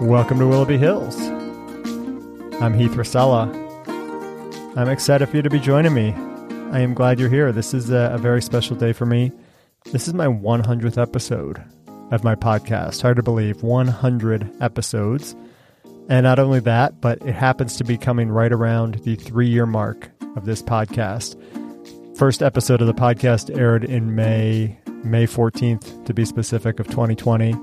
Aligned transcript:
Welcome 0.00 0.38
to 0.38 0.46
Willoughby 0.46 0.78
Hills. 0.78 1.18
I'm 2.60 2.72
Heath 2.72 2.92
Racela. 2.92 3.52
I'm 4.76 4.88
excited 4.88 5.28
for 5.28 5.34
you 5.34 5.42
to 5.42 5.50
be 5.50 5.58
joining 5.58 5.92
me. 5.92 6.12
I 6.70 6.78
am 6.78 6.94
glad 6.94 7.18
you're 7.18 7.28
here. 7.28 7.50
This 7.50 7.74
is 7.74 7.90
a, 7.90 8.12
a 8.14 8.18
very 8.18 8.40
special 8.40 8.76
day 8.76 8.92
for 8.92 9.06
me. 9.06 9.32
This 9.90 10.06
is 10.06 10.14
my 10.14 10.28
100th 10.28 11.02
episode 11.02 11.60
of 12.12 12.22
my 12.22 12.36
podcast. 12.36 13.02
Hard 13.02 13.16
to 13.16 13.24
believe, 13.24 13.64
100 13.64 14.48
episodes. 14.60 15.34
And 16.08 16.22
not 16.22 16.38
only 16.38 16.60
that, 16.60 17.00
but 17.00 17.20
it 17.22 17.34
happens 17.34 17.76
to 17.78 17.84
be 17.84 17.98
coming 17.98 18.28
right 18.28 18.52
around 18.52 19.00
the 19.02 19.16
three 19.16 19.48
year 19.48 19.66
mark 19.66 20.10
of 20.36 20.44
this 20.44 20.62
podcast. 20.62 21.36
First 22.16 22.40
episode 22.40 22.80
of 22.80 22.86
the 22.86 22.94
podcast 22.94 23.56
aired 23.58 23.82
in 23.82 24.14
May, 24.14 24.78
May 25.02 25.26
14th, 25.26 26.04
to 26.06 26.14
be 26.14 26.24
specific, 26.24 26.78
of 26.78 26.86
2020. 26.86 27.56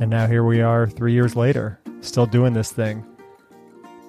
And 0.00 0.10
now 0.10 0.26
here 0.26 0.42
we 0.44 0.60
are 0.60 0.88
three 0.88 1.12
years 1.12 1.36
later, 1.36 1.78
still 2.00 2.26
doing 2.26 2.52
this 2.52 2.72
thing. 2.72 3.06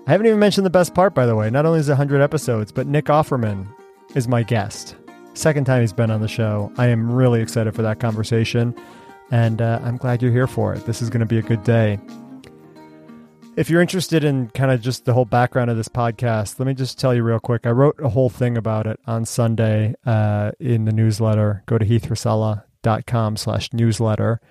I 0.08 0.12
haven't 0.12 0.28
even 0.28 0.40
mentioned 0.40 0.66
the 0.66 0.72
best 0.72 0.94
part, 0.94 1.14
by 1.14 1.26
the 1.26 1.36
way. 1.36 1.50
Not 1.50 1.66
only 1.66 1.80
is 1.80 1.90
it 1.90 1.94
100 1.94 2.22
episodes, 2.22 2.72
but 2.72 2.88
Nick 2.88 3.06
Offerman 3.06 3.68
is 4.16 4.28
my 4.28 4.44
guest. 4.44 4.96
Second 5.36 5.66
time 5.66 5.82
he's 5.82 5.94
been 5.94 6.12
on 6.12 6.22
the 6.22 6.28
show. 6.28 6.72
I 6.78 6.88
am 6.88 7.12
really 7.12 7.42
excited 7.42 7.76
for 7.76 7.82
that 7.84 8.00
conversation, 8.00 8.76
and 9.32 9.62
uh, 9.62 9.80
I'm 9.84 9.98
glad 9.98 10.22
you're 10.22 10.32
here 10.32 10.48
for 10.48 10.74
it. 10.74 10.86
This 10.86 11.02
is 11.02 11.10
going 11.10 11.20
to 11.22 11.26
be 11.26 11.38
a 11.38 11.42
good 11.42 11.64
day. 11.64 12.00
If 13.56 13.70
you're 13.70 13.82
interested 13.82 14.24
in 14.24 14.50
kind 14.50 14.72
of 14.72 14.82
just 14.82 15.06
the 15.06 15.14
whole 15.14 15.26
background 15.26 15.70
of 15.70 15.78
this 15.78 15.88
podcast, 15.88 16.60
let 16.60 16.68
me 16.68 16.74
just 16.74 17.00
tell 17.00 17.14
you 17.14 17.24
real 17.24 17.40
quick. 17.40 17.66
I 17.66 17.72
wrote 17.72 18.00
a 18.00 18.10
whole 18.10 18.30
thing 18.30 18.58
about 18.58 18.86
it 18.86 19.00
on 19.08 19.26
Sunday 19.26 19.96
uh, 20.06 20.52
in 20.60 20.86
the 20.86 20.92
newsletter. 20.92 21.64
Go 21.66 21.78
to 21.78 21.86
heathracela.com 21.86 23.38
slash 23.38 23.72
newsletter 23.72 24.42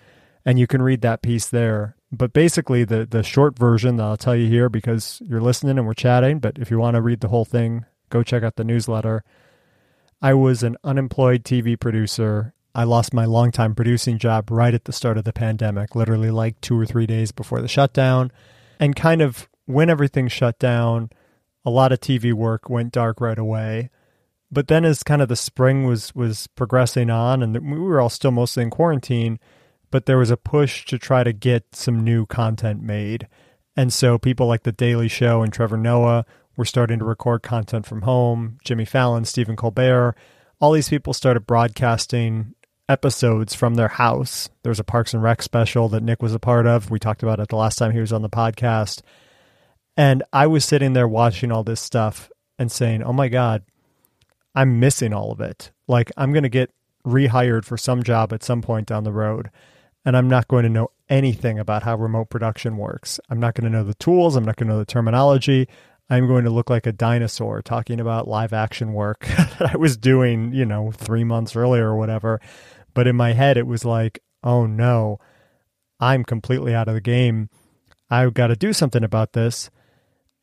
and 0.45 0.59
you 0.59 0.67
can 0.67 0.83
read 0.83 1.01
that 1.03 1.23
piece 1.23 1.49
there. 1.49 1.97
But 2.13 2.33
basically, 2.33 2.85
the 2.85 3.07
the 3.07 3.23
short 3.23 3.59
version 3.59 3.97
that 3.97 4.05
I'll 4.05 4.17
tell 4.17 4.37
you 4.37 4.49
here 4.49 4.69
because 4.69 5.21
you're 5.25 5.41
listening 5.41 5.79
and 5.79 5.87
we're 5.87 5.95
chatting. 5.95 6.39
But 6.39 6.59
if 6.59 6.71
you 6.71 6.79
want 6.79 6.95
to 6.95 7.03
read 7.03 7.21
the 7.21 7.29
whole 7.29 7.45
thing, 7.45 7.85
go 8.11 8.23
check 8.23 8.43
out 8.43 8.57
the 8.57 8.65
newsletter. 8.65 9.25
I 10.23 10.35
was 10.35 10.63
an 10.63 10.77
unemployed 10.85 11.45
TV 11.45 11.79
producer. 11.79 12.55
I 12.75 12.85
lost 12.85 13.15
my 13.15 13.25
longtime 13.25 13.75
producing 13.75 14.19
job 14.19 14.51
right 14.51 14.75
at 14.75 14.85
the 14.85 14.93
start 14.93 15.19
of 15.19 15.25
the 15.25 15.33
pandemic, 15.33 15.95
literally 15.95 16.31
like 16.31 16.61
two 16.61 16.79
or 16.79 16.87
three 16.87 17.07
days 17.07 17.31
before 17.31 17.61
the 17.61 17.69
shutdown. 17.69 18.33
And 18.81 18.97
kind 18.97 19.23
of 19.23 19.49
when 19.67 19.91
everything 19.91 20.29
shut 20.29 20.59
down, 20.59 21.11
a 21.65 21.71
lot 21.71 21.93
of 21.93 22.01
TV 22.01 22.33
work 22.33 22.69
went 22.69 22.93
dark 22.93 23.21
right 23.21 23.39
away. 23.39 23.91
But 24.51 24.69
then 24.69 24.85
as 24.85 25.03
kind 25.03 25.23
of 25.23 25.29
the 25.29 25.37
spring 25.37 25.85
was 25.85 26.15
was 26.15 26.47
progressing 26.49 27.11
on 27.11 27.43
and 27.43 27.55
we 27.55 27.79
were 27.79 28.01
all 28.01 28.11
still 28.11 28.31
mostly 28.31 28.63
in 28.63 28.71
quarantine, 28.71 29.39
but 29.95 30.07
there 30.07 30.19
was 30.19 30.33
a 30.33 30.37
push 30.37 30.85
to 30.85 30.99
try 30.99 31.23
to 31.23 31.33
get 31.33 31.73
some 31.73 32.03
new 32.03 32.27
content 32.27 32.83
made. 32.83 33.29
And 33.77 33.93
so 33.93 34.19
people 34.19 34.49
like 34.49 34.65
The 34.65 34.73
Daily 34.73 35.07
Show 35.07 35.41
and 35.41 35.53
Trevor 35.53 35.77
Noah 35.77 36.27
were 36.57 36.65
starting 36.65 36.99
to 36.99 37.05
record 37.05 37.45
content 37.45 37.87
from 37.87 38.03
home. 38.03 38.59
Jimmy 38.65 38.87
Fallon, 38.87 39.25
Stephen 39.25 39.55
Colbert, 39.55 40.17
all 40.59 40.73
these 40.73 40.89
people 40.89 41.15
started 41.15 41.47
broadcasting 41.47 42.57
episodes 42.89 43.55
from 43.55 43.77
their 43.77 43.87
house. 43.87 44.49
There 44.65 44.71
was 44.71 44.81
a 44.81 44.85
Parks 44.85 45.15
and 45.15 45.23
Rec 45.23 45.41
special 45.43 45.89
that 45.91 46.03
Nick 46.03 46.21
was 46.21 46.35
a 46.35 46.41
part 46.41 46.67
of. 46.67 46.91
We 46.91 46.99
talked 46.99 47.23
about 47.23 47.39
it 47.39 47.47
the 47.47 47.55
last 47.55 47.77
time 47.77 47.93
he 47.93 48.01
was 48.01 48.13
on 48.13 48.23
the 48.23 48.29
podcast. 48.29 49.01
And 49.97 50.25
I 50.33 50.49
was 50.49 50.65
sitting 50.65 50.95
there 50.95 51.07
watching 51.07 51.53
all 51.53 51.63
this 51.63 51.81
stuff 51.81 52.33
and 52.59 52.73
saying, 52.73 53.05
oh 53.05 53.13
my 53.13 53.29
God, 53.29 53.63
I'm 54.57 54.81
missing 54.81 55.13
all 55.13 55.31
of 55.31 55.41
it. 55.41 55.71
Like, 55.87 56.11
I'm 56.17 56.33
going 56.33 56.43
to 56.43 56.49
get 56.49 56.73
rehired 57.07 57.65
for 57.65 57.77
some 57.77 58.03
job 58.03 58.33
at 58.33 58.43
some 58.43 58.61
point 58.61 58.89
down 58.89 59.05
the 59.05 59.13
road 59.13 59.51
and 60.05 60.17
I'm 60.17 60.29
not 60.29 60.49
going 60.49 60.65
to 60.65 60.69
know 60.69 60.91
anything 61.09 61.59
about 61.59 61.83
how 61.83 61.97
remote 61.97 62.31
production 62.31 62.77
works. 62.77 63.21
I'm 63.31 63.41
not 63.41 63.55
going 63.55 63.71
to 63.71 63.77
know 63.77 63.85
the 63.85 63.95
tools, 63.95 64.37
I'm 64.37 64.45
not 64.45 64.57
going 64.57 64.69
to 64.69 64.75
know 64.75 64.79
the 64.79 64.85
terminology. 64.85 65.69
I'm 66.11 66.27
going 66.27 66.45
to 66.45 66.51
look 66.51 66.69
like 66.69 66.87
a 66.87 66.93
dinosaur 66.93 67.63
talking 67.63 67.99
about 67.99 68.29
live 68.29 68.53
action 68.53 68.93
work 68.93 69.21
that 69.59 69.71
I 69.73 69.77
was 69.79 69.97
doing, 69.97 70.53
you 70.53 70.67
know, 70.67 70.93
3 70.93 71.25
months 71.25 71.57
earlier 71.57 71.89
or 71.89 71.97
whatever. 71.97 72.41
But 72.93 73.07
in 73.07 73.17
my 73.17 73.33
head 73.33 73.57
it 73.57 73.67
was 73.67 73.85
like, 73.85 74.21
"Oh 74.43 74.67
no. 74.67 75.19
I'm 76.01 76.25
completely 76.25 76.75
out 76.75 76.89
of 76.89 76.95
the 76.95 77.01
game. 77.01 77.49
I've 78.11 78.35
got 78.35 78.49
to 78.49 78.57
do 78.57 78.73
something 78.73 79.03
about 79.03 79.33
this." 79.33 79.71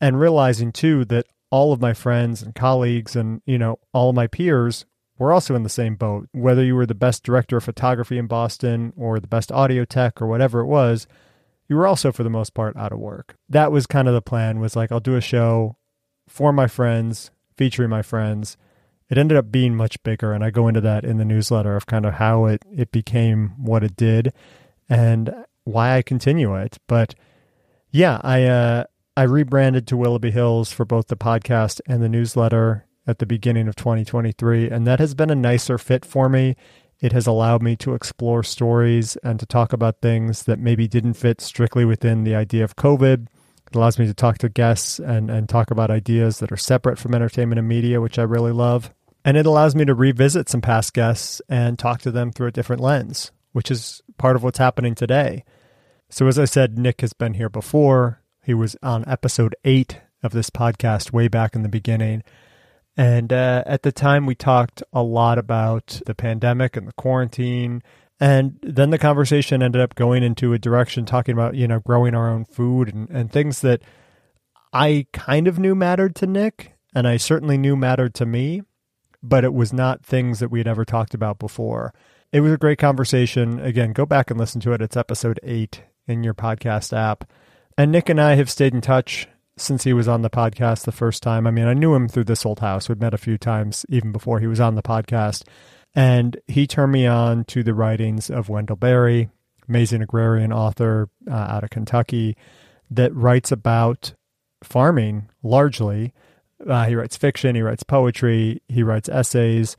And 0.00 0.18
realizing 0.18 0.72
too 0.72 1.04
that 1.06 1.26
all 1.50 1.72
of 1.72 1.80
my 1.80 1.92
friends 1.92 2.42
and 2.42 2.54
colleagues 2.54 3.14
and, 3.14 3.40
you 3.46 3.58
know, 3.58 3.78
all 3.92 4.10
of 4.10 4.16
my 4.16 4.26
peers 4.26 4.84
we're 5.18 5.32
also 5.32 5.54
in 5.54 5.62
the 5.62 5.68
same 5.68 5.94
boat. 5.94 6.28
Whether 6.32 6.64
you 6.64 6.74
were 6.74 6.86
the 6.86 6.94
best 6.94 7.22
director 7.22 7.56
of 7.56 7.64
photography 7.64 8.18
in 8.18 8.26
Boston 8.26 8.92
or 8.96 9.20
the 9.20 9.26
best 9.26 9.52
audio 9.52 9.84
tech 9.84 10.20
or 10.20 10.26
whatever 10.26 10.60
it 10.60 10.66
was, 10.66 11.06
you 11.68 11.76
were 11.76 11.86
also 11.86 12.12
for 12.12 12.22
the 12.22 12.30
most 12.30 12.54
part 12.54 12.76
out 12.76 12.92
of 12.92 12.98
work. 12.98 13.36
That 13.48 13.72
was 13.72 13.86
kind 13.86 14.08
of 14.08 14.14
the 14.14 14.22
plan 14.22 14.60
was 14.60 14.76
like 14.76 14.90
I'll 14.90 15.00
do 15.00 15.16
a 15.16 15.20
show 15.20 15.76
for 16.28 16.52
my 16.52 16.66
friends, 16.66 17.30
featuring 17.56 17.90
my 17.90 18.02
friends. 18.02 18.56
It 19.08 19.18
ended 19.18 19.36
up 19.36 19.52
being 19.52 19.74
much 19.74 20.02
bigger 20.02 20.32
and 20.32 20.42
I 20.42 20.50
go 20.50 20.68
into 20.68 20.80
that 20.80 21.04
in 21.04 21.18
the 21.18 21.24
newsletter 21.24 21.76
of 21.76 21.86
kind 21.86 22.06
of 22.06 22.14
how 22.14 22.46
it 22.46 22.64
it 22.74 22.90
became 22.90 23.54
what 23.58 23.84
it 23.84 23.96
did 23.96 24.32
and 24.88 25.34
why 25.64 25.96
I 25.96 26.02
continue 26.02 26.54
it. 26.56 26.78
But 26.86 27.14
yeah, 27.90 28.20
I 28.22 28.44
uh 28.44 28.84
I 29.16 29.24
rebranded 29.24 29.86
to 29.88 29.96
Willoughby 29.96 30.30
Hills 30.30 30.72
for 30.72 30.86
both 30.86 31.08
the 31.08 31.16
podcast 31.16 31.80
and 31.86 32.02
the 32.02 32.08
newsletter 32.08 32.86
at 33.06 33.18
the 33.18 33.26
beginning 33.26 33.68
of 33.68 33.76
2023, 33.76 34.70
and 34.70 34.86
that 34.86 35.00
has 35.00 35.14
been 35.14 35.30
a 35.30 35.34
nicer 35.34 35.78
fit 35.78 36.04
for 36.04 36.28
me. 36.28 36.56
It 37.00 37.12
has 37.12 37.26
allowed 37.26 37.62
me 37.62 37.74
to 37.76 37.94
explore 37.94 38.44
stories 38.44 39.16
and 39.24 39.40
to 39.40 39.46
talk 39.46 39.72
about 39.72 40.00
things 40.00 40.44
that 40.44 40.60
maybe 40.60 40.86
didn't 40.86 41.14
fit 41.14 41.40
strictly 41.40 41.84
within 41.84 42.22
the 42.22 42.36
idea 42.36 42.62
of 42.62 42.76
COVID. 42.76 43.26
It 43.66 43.76
allows 43.76 43.98
me 43.98 44.06
to 44.06 44.14
talk 44.14 44.38
to 44.38 44.48
guests 44.48 45.00
and, 45.00 45.30
and 45.30 45.48
talk 45.48 45.70
about 45.70 45.90
ideas 45.90 46.38
that 46.38 46.52
are 46.52 46.56
separate 46.56 46.98
from 46.98 47.14
entertainment 47.14 47.58
and 47.58 47.66
media, 47.66 48.00
which 48.00 48.18
I 48.18 48.22
really 48.22 48.52
love. 48.52 48.92
And 49.24 49.36
it 49.36 49.46
allows 49.46 49.74
me 49.74 49.84
to 49.84 49.94
revisit 49.94 50.48
some 50.48 50.60
past 50.60 50.94
guests 50.94 51.40
and 51.48 51.78
talk 51.78 52.00
to 52.02 52.10
them 52.10 52.30
through 52.30 52.48
a 52.48 52.52
different 52.52 52.82
lens, 52.82 53.32
which 53.52 53.70
is 53.70 54.02
part 54.18 54.36
of 54.36 54.42
what's 54.42 54.58
happening 54.58 54.94
today. 54.94 55.44
So, 56.08 56.26
as 56.26 56.38
I 56.38 56.44
said, 56.44 56.78
Nick 56.78 57.00
has 57.00 57.12
been 57.12 57.34
here 57.34 57.48
before. 57.48 58.20
He 58.44 58.52
was 58.52 58.76
on 58.82 59.04
episode 59.08 59.56
eight 59.64 60.00
of 60.22 60.32
this 60.32 60.50
podcast 60.50 61.12
way 61.12 61.26
back 61.28 61.54
in 61.54 61.62
the 61.62 61.68
beginning. 61.68 62.22
And 62.96 63.32
uh, 63.32 63.62
at 63.66 63.82
the 63.82 63.92
time, 63.92 64.26
we 64.26 64.34
talked 64.34 64.82
a 64.92 65.02
lot 65.02 65.38
about 65.38 66.00
the 66.06 66.14
pandemic 66.14 66.76
and 66.76 66.86
the 66.86 66.92
quarantine. 66.92 67.82
And 68.20 68.58
then 68.62 68.90
the 68.90 68.98
conversation 68.98 69.62
ended 69.62 69.80
up 69.80 69.94
going 69.94 70.22
into 70.22 70.52
a 70.52 70.58
direction 70.58 71.04
talking 71.06 71.32
about, 71.32 71.54
you 71.54 71.66
know, 71.66 71.80
growing 71.80 72.14
our 72.14 72.30
own 72.30 72.44
food 72.44 72.92
and, 72.92 73.08
and 73.10 73.32
things 73.32 73.62
that 73.62 73.82
I 74.72 75.06
kind 75.12 75.48
of 75.48 75.58
knew 75.58 75.74
mattered 75.74 76.14
to 76.16 76.26
Nick. 76.26 76.74
And 76.94 77.08
I 77.08 77.16
certainly 77.16 77.56
knew 77.56 77.74
mattered 77.76 78.14
to 78.16 78.26
me, 78.26 78.62
but 79.22 79.44
it 79.44 79.54
was 79.54 79.72
not 79.72 80.04
things 80.04 80.40
that 80.40 80.50
we 80.50 80.60
had 80.60 80.68
ever 80.68 80.84
talked 80.84 81.14
about 81.14 81.38
before. 81.38 81.94
It 82.30 82.40
was 82.40 82.52
a 82.52 82.58
great 82.58 82.78
conversation. 82.78 83.58
Again, 83.58 83.92
go 83.92 84.06
back 84.06 84.30
and 84.30 84.38
listen 84.38 84.60
to 84.62 84.72
it. 84.72 84.82
It's 84.82 84.96
episode 84.96 85.40
eight 85.42 85.82
in 86.06 86.22
your 86.22 86.34
podcast 86.34 86.96
app. 86.96 87.30
And 87.78 87.90
Nick 87.90 88.10
and 88.10 88.20
I 88.20 88.34
have 88.34 88.50
stayed 88.50 88.74
in 88.74 88.82
touch 88.82 89.26
since 89.56 89.84
he 89.84 89.92
was 89.92 90.08
on 90.08 90.22
the 90.22 90.30
podcast 90.30 90.84
the 90.84 90.92
first 90.92 91.22
time. 91.22 91.46
I 91.46 91.50
mean, 91.50 91.66
I 91.66 91.74
knew 91.74 91.94
him 91.94 92.08
through 92.08 92.24
this 92.24 92.46
old 92.46 92.60
house. 92.60 92.88
We'd 92.88 93.00
met 93.00 93.14
a 93.14 93.18
few 93.18 93.38
times 93.38 93.84
even 93.88 94.12
before 94.12 94.40
he 94.40 94.46
was 94.46 94.60
on 94.60 94.74
the 94.74 94.82
podcast. 94.82 95.44
And 95.94 96.38
he 96.46 96.66
turned 96.66 96.92
me 96.92 97.06
on 97.06 97.44
to 97.44 97.62
the 97.62 97.74
writings 97.74 98.30
of 98.30 98.48
Wendell 98.48 98.76
Berry, 98.76 99.28
amazing 99.68 100.02
agrarian 100.02 100.52
author 100.52 101.08
uh, 101.30 101.34
out 101.34 101.64
of 101.64 101.70
Kentucky, 101.70 102.36
that 102.90 103.14
writes 103.14 103.52
about 103.52 104.14
farming 104.62 105.28
largely. 105.42 106.14
Uh, 106.66 106.86
he 106.86 106.94
writes 106.94 107.16
fiction, 107.16 107.54
he 107.54 107.62
writes 107.62 107.82
poetry, 107.82 108.62
he 108.68 108.82
writes 108.82 109.08
essays, 109.08 109.76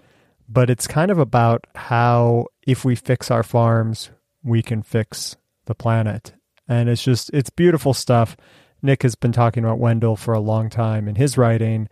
but 0.48 0.70
it's 0.70 0.86
kind 0.86 1.10
of 1.10 1.18
about 1.18 1.66
how 1.76 2.46
if 2.68 2.84
we 2.86 2.96
fix 2.96 3.32
our 3.32 3.44
farms, 3.44 4.12
we 4.44 4.62
can 4.62 4.84
fix 4.84 5.38
the 5.66 5.76
planet. 5.76 6.34
And 6.68 6.90
it's 6.90 7.04
just, 7.04 7.30
it's 7.32 7.50
beautiful 7.50 7.94
stuff. 7.94 8.38
Nick 8.84 9.02
has 9.04 9.16
been 9.16 9.32
talking 9.32 9.64
about 9.64 9.80
Wendell 9.80 10.18
for 10.18 10.34
a 10.34 10.40
long 10.40 10.70
time 10.70 11.08
in 11.08 11.16
his 11.16 11.38
writing. 11.38 11.88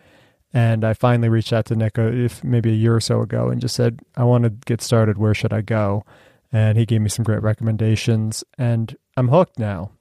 And 0.54 0.84
I 0.84 0.94
finally 0.94 1.30
reached 1.30 1.54
out 1.54 1.66
to 1.68 1.76
Nick 1.76 1.98
uh, 1.98 2.12
if 2.12 2.44
maybe 2.44 2.72
a 2.72 2.76
year 2.76 2.94
or 2.94 3.00
so 3.00 3.22
ago 3.22 3.48
and 3.48 3.62
just 3.62 3.76
said, 3.76 4.02
I 4.18 4.26
want 4.26 4.44
to 4.44 4.50
get 4.50 4.82
started. 4.82 5.18
Where 5.18 5.34
should 5.34 5.54
I 5.54 5.62
go? 5.62 6.04
And 6.52 6.78
he 6.78 6.86
gave 6.86 7.00
me 7.00 7.08
some 7.08 7.24
great 7.24 7.42
recommendations. 7.42 8.44
And 8.58 8.96
I'm 9.16 9.30
hooked 9.30 9.58
now. 9.58 9.92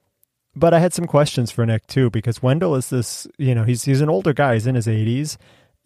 But 0.56 0.74
I 0.74 0.80
had 0.80 0.92
some 0.92 1.06
questions 1.06 1.52
for 1.52 1.64
Nick 1.64 1.86
too, 1.86 2.10
because 2.10 2.42
Wendell 2.42 2.74
is 2.74 2.90
this, 2.90 3.28
you 3.38 3.54
know, 3.54 3.62
he's 3.62 3.84
he's 3.84 4.00
an 4.00 4.10
older 4.10 4.32
guy, 4.32 4.54
he's 4.54 4.66
in 4.66 4.74
his 4.74 4.88
80s, 4.88 5.36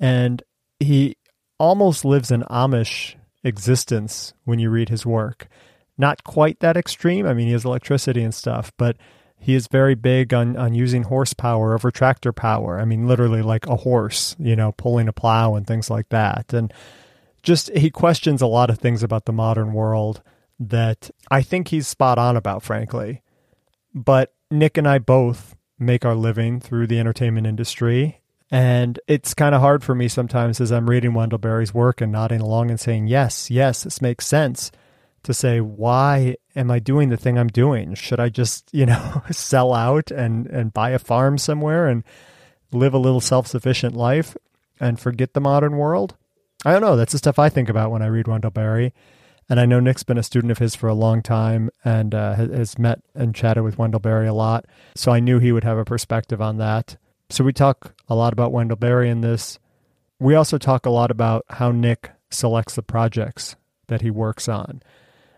and 0.00 0.42
he 0.80 1.16
almost 1.58 2.02
lives 2.02 2.30
an 2.30 2.44
Amish 2.50 3.14
existence 3.44 4.32
when 4.44 4.58
you 4.58 4.70
read 4.70 4.88
his 4.88 5.04
work. 5.04 5.48
Not 5.98 6.24
quite 6.24 6.60
that 6.60 6.78
extreme. 6.78 7.26
I 7.26 7.34
mean, 7.34 7.46
he 7.46 7.52
has 7.52 7.66
electricity 7.66 8.22
and 8.22 8.34
stuff, 8.34 8.72
but 8.78 8.96
he 9.44 9.54
is 9.54 9.68
very 9.68 9.94
big 9.94 10.32
on, 10.32 10.56
on 10.56 10.74
using 10.74 11.02
horsepower 11.02 11.74
over 11.74 11.90
tractor 11.90 12.32
power. 12.32 12.80
I 12.80 12.86
mean, 12.86 13.06
literally 13.06 13.42
like 13.42 13.66
a 13.66 13.76
horse, 13.76 14.34
you 14.38 14.56
know, 14.56 14.72
pulling 14.72 15.06
a 15.06 15.12
plow 15.12 15.54
and 15.54 15.66
things 15.66 15.90
like 15.90 16.08
that. 16.08 16.54
And 16.54 16.72
just 17.42 17.68
he 17.76 17.90
questions 17.90 18.40
a 18.40 18.46
lot 18.46 18.70
of 18.70 18.78
things 18.78 19.02
about 19.02 19.26
the 19.26 19.32
modern 19.32 19.74
world 19.74 20.22
that 20.58 21.10
I 21.30 21.42
think 21.42 21.68
he's 21.68 21.86
spot 21.86 22.16
on 22.16 22.36
about, 22.38 22.62
frankly. 22.62 23.20
but 23.94 24.34
Nick 24.50 24.76
and 24.76 24.88
I 24.88 24.98
both 24.98 25.56
make 25.78 26.04
our 26.04 26.14
living 26.14 26.60
through 26.60 26.88
the 26.88 26.98
entertainment 26.98 27.46
industry. 27.46 28.20
And 28.50 29.00
it's 29.08 29.34
kind 29.34 29.54
of 29.54 29.60
hard 29.60 29.82
for 29.82 29.94
me 29.94 30.08
sometimes 30.08 30.60
as 30.60 30.70
I'm 30.70 30.90
reading 30.90 31.14
Wendell 31.14 31.38
Berry's 31.38 31.72
work 31.72 32.00
and 32.00 32.12
nodding 32.12 32.40
along 32.40 32.70
and 32.70 32.78
saying, 32.78 33.06
yes, 33.06 33.50
yes, 33.50 33.84
this 33.84 34.02
makes 34.02 34.26
sense 34.26 34.70
to 35.22 35.32
say, 35.32 35.60
why 35.60 36.36
am 36.56 36.70
I 36.70 36.78
doing 36.78 37.08
the 37.08 37.16
thing 37.16 37.38
I'm 37.38 37.48
doing? 37.48 37.94
Should 37.94 38.20
I 38.20 38.28
just, 38.28 38.68
you 38.72 38.86
know, 38.86 39.22
sell 39.30 39.72
out 39.72 40.10
and, 40.10 40.46
and 40.46 40.72
buy 40.72 40.90
a 40.90 40.98
farm 40.98 41.38
somewhere 41.38 41.88
and 41.88 42.04
live 42.72 42.94
a 42.94 42.98
little 42.98 43.20
self 43.20 43.46
sufficient 43.46 43.94
life 43.94 44.36
and 44.80 44.98
forget 44.98 45.34
the 45.34 45.40
modern 45.40 45.76
world? 45.76 46.16
I 46.64 46.72
don't 46.72 46.82
know. 46.82 46.96
That's 46.96 47.12
the 47.12 47.18
stuff 47.18 47.38
I 47.38 47.48
think 47.48 47.68
about 47.68 47.90
when 47.90 48.02
I 48.02 48.06
read 48.06 48.26
Wendell 48.26 48.50
Berry. 48.50 48.92
And 49.48 49.60
I 49.60 49.66
know 49.66 49.78
Nick's 49.78 50.02
been 50.02 50.16
a 50.16 50.22
student 50.22 50.50
of 50.50 50.58
his 50.58 50.74
for 50.74 50.88
a 50.88 50.94
long 50.94 51.22
time 51.22 51.68
and 51.84 52.14
uh, 52.14 52.34
has 52.34 52.78
met 52.78 53.02
and 53.14 53.34
chatted 53.34 53.62
with 53.62 53.76
Wendell 53.76 54.00
Berry 54.00 54.26
a 54.26 54.32
lot. 54.32 54.64
So 54.94 55.12
I 55.12 55.20
knew 55.20 55.38
he 55.38 55.52
would 55.52 55.64
have 55.64 55.76
a 55.76 55.84
perspective 55.84 56.40
on 56.40 56.56
that. 56.58 56.96
So 57.28 57.44
we 57.44 57.52
talk 57.52 57.94
a 58.08 58.14
lot 58.14 58.32
about 58.32 58.52
Wendell 58.52 58.78
Berry 58.78 59.10
in 59.10 59.20
this. 59.20 59.58
We 60.18 60.34
also 60.34 60.56
talk 60.56 60.86
a 60.86 60.90
lot 60.90 61.10
about 61.10 61.44
how 61.50 61.72
Nick 61.72 62.12
selects 62.30 62.74
the 62.74 62.82
projects 62.82 63.56
that 63.88 64.00
he 64.00 64.10
works 64.10 64.48
on. 64.48 64.82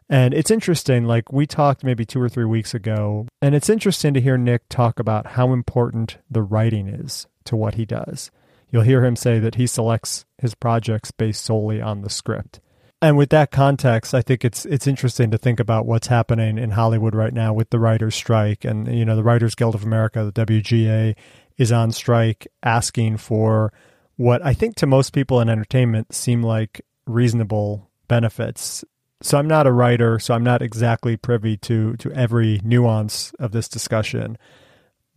And 0.09 0.33
it's 0.35 0.51
interesting, 0.51 1.05
like 1.05 1.33
we 1.33 1.47
talked 1.47 1.83
maybe 1.83 2.05
two 2.05 2.21
or 2.21 2.29
three 2.29 2.45
weeks 2.45 2.75
ago, 2.75 3.27
and 3.43 3.55
it's 3.55 3.69
interesting 3.69 4.15
to 4.15 4.21
hear 4.21 4.37
Nick 4.37 4.69
talk 4.69 5.01
about 5.01 5.27
how 5.29 5.53
important 5.53 6.19
the 6.31 6.43
writing 6.43 6.87
is 6.87 7.27
to 7.45 7.57
what 7.57 7.75
he 7.75 7.85
does. 7.85 8.31
You'll 8.71 8.83
hear 8.83 9.05
him 9.05 9.17
say 9.17 9.39
that 9.41 9.57
he 9.57 9.67
selects 9.67 10.25
his 10.39 10.55
projects 10.55 11.11
based 11.11 11.45
solely 11.45 11.81
on 11.81 12.03
the 12.03 12.11
script. 12.11 12.61
And 13.03 13.17
with 13.17 13.31
that 13.31 13.51
context, 13.51 14.15
I 14.15 14.23
think 14.23 14.45
it's 14.45 14.65
it's 14.65 14.87
interesting 14.87 15.31
to 15.31 15.39
think 15.39 15.61
about 15.61 15.87
what's 15.87 16.07
happening 16.07 16.57
in 16.57 16.71
Hollywood 16.71 17.15
right 17.15 17.35
now 17.35 17.53
with 17.53 17.71
the 17.71 17.79
writers' 17.79 18.15
strike, 18.15 18.65
and 18.65 18.87
you 18.89 19.05
know 19.05 19.17
the 19.17 19.25
Writers 19.25 19.55
Guild 19.55 19.75
of 19.75 19.85
America, 19.85 20.25
the 20.25 20.47
WGA, 20.47 21.15
is 21.59 21.73
on 21.73 21.93
strike, 21.93 22.47
asking 22.63 23.19
for 23.19 23.73
what 24.17 24.45
I 24.45 24.55
think 24.55 24.77
to 24.77 24.87
most 24.87 25.13
people 25.13 25.41
in 25.41 25.49
entertainment 25.51 26.15
seem 26.15 26.43
like 26.43 26.81
reasonable 27.07 27.91
benefits. 28.09 28.85
So 29.27 29.39
I'm 29.39 29.49
not 29.49 29.67
a 29.67 29.73
writer, 29.73 30.19
so 30.19 30.35
I'm 30.35 30.45
not 30.45 30.63
exactly 30.63 31.17
privy 31.17 31.57
to 31.59 31.97
to 31.97 32.13
every 32.13 32.61
nuance 32.63 33.33
of 33.39 33.53
this 33.53 33.69
discussion. 33.69 34.39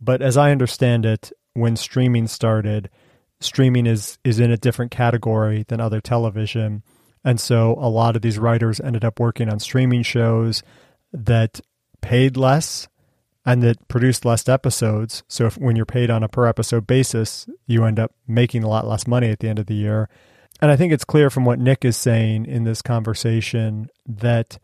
But 0.00 0.22
as 0.22 0.36
I 0.36 0.50
understand 0.50 1.06
it, 1.06 1.32
when 1.54 1.76
streaming 1.76 2.26
started, 2.26 2.90
streaming 3.40 3.86
is 3.86 4.18
is 4.24 4.40
in 4.40 4.50
a 4.50 4.56
different 4.56 4.90
category 4.90 5.64
than 5.68 5.80
other 5.80 6.00
television 6.00 6.82
and 7.24 7.40
so 7.40 7.76
a 7.78 7.88
lot 7.88 8.16
of 8.16 8.22
these 8.22 8.38
writers 8.38 8.80
ended 8.80 9.04
up 9.04 9.20
working 9.20 9.48
on 9.48 9.60
streaming 9.60 10.02
shows 10.02 10.62
that 11.12 11.60
paid 12.00 12.36
less 12.36 12.88
and 13.44 13.62
that 13.62 13.88
produced 13.88 14.24
less 14.24 14.48
episodes. 14.48 15.22
So 15.28 15.46
if, 15.46 15.58
when 15.58 15.76
you're 15.76 15.86
paid 15.86 16.10
on 16.10 16.22
a 16.22 16.28
per 16.28 16.46
episode 16.46 16.86
basis, 16.86 17.48
you 17.66 17.84
end 17.84 17.98
up 17.98 18.14
making 18.26 18.64
a 18.64 18.68
lot 18.68 18.86
less 18.86 19.06
money 19.06 19.30
at 19.30 19.40
the 19.40 19.48
end 19.48 19.58
of 19.58 19.66
the 19.66 19.74
year. 19.74 20.08
And 20.60 20.70
I 20.70 20.76
think 20.76 20.92
it's 20.92 21.04
clear 21.04 21.30
from 21.30 21.44
what 21.44 21.58
Nick 21.58 21.84
is 21.84 21.96
saying 21.96 22.46
in 22.46 22.64
this 22.64 22.82
conversation 22.82 23.88
that 24.06 24.58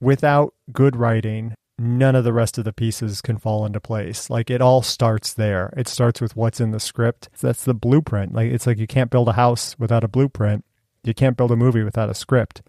without 0.00 0.54
good 0.72 0.96
writing, 0.96 1.54
none 1.78 2.14
of 2.14 2.24
the 2.24 2.32
rest 2.32 2.58
of 2.58 2.64
the 2.64 2.72
pieces 2.72 3.20
can 3.20 3.36
fall 3.36 3.66
into 3.66 3.80
place. 3.80 4.30
Like 4.30 4.50
it 4.50 4.62
all 4.62 4.82
starts 4.82 5.34
there. 5.34 5.72
It 5.76 5.88
starts 5.88 6.20
with 6.20 6.36
what's 6.36 6.60
in 6.60 6.70
the 6.70 6.80
script. 6.80 7.28
That's 7.40 7.64
the 7.64 7.74
blueprint. 7.74 8.34
Like 8.34 8.50
it's 8.50 8.66
like 8.66 8.78
you 8.78 8.86
can't 8.86 9.10
build 9.10 9.28
a 9.28 9.34
house 9.34 9.78
without 9.78 10.04
a 10.04 10.08
blueprint. 10.08 10.64
You 11.04 11.14
can't 11.14 11.36
build 11.36 11.50
a 11.50 11.56
movie 11.56 11.82
without 11.82 12.10
a 12.10 12.14
script. 12.14 12.62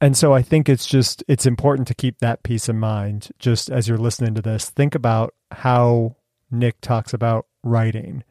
And 0.00 0.16
so 0.16 0.32
I 0.32 0.42
think 0.42 0.68
it's 0.68 0.86
just 0.86 1.24
it's 1.26 1.46
important 1.46 1.88
to 1.88 1.94
keep 1.94 2.20
that 2.20 2.44
piece 2.44 2.68
in 2.68 2.78
mind 2.78 3.30
just 3.38 3.68
as 3.68 3.88
you're 3.88 3.98
listening 3.98 4.34
to 4.34 4.42
this. 4.42 4.70
Think 4.70 4.94
about 4.94 5.34
how 5.50 6.16
Nick 6.50 6.80
talks 6.80 7.12
about 7.12 7.46
writing. 7.64 8.22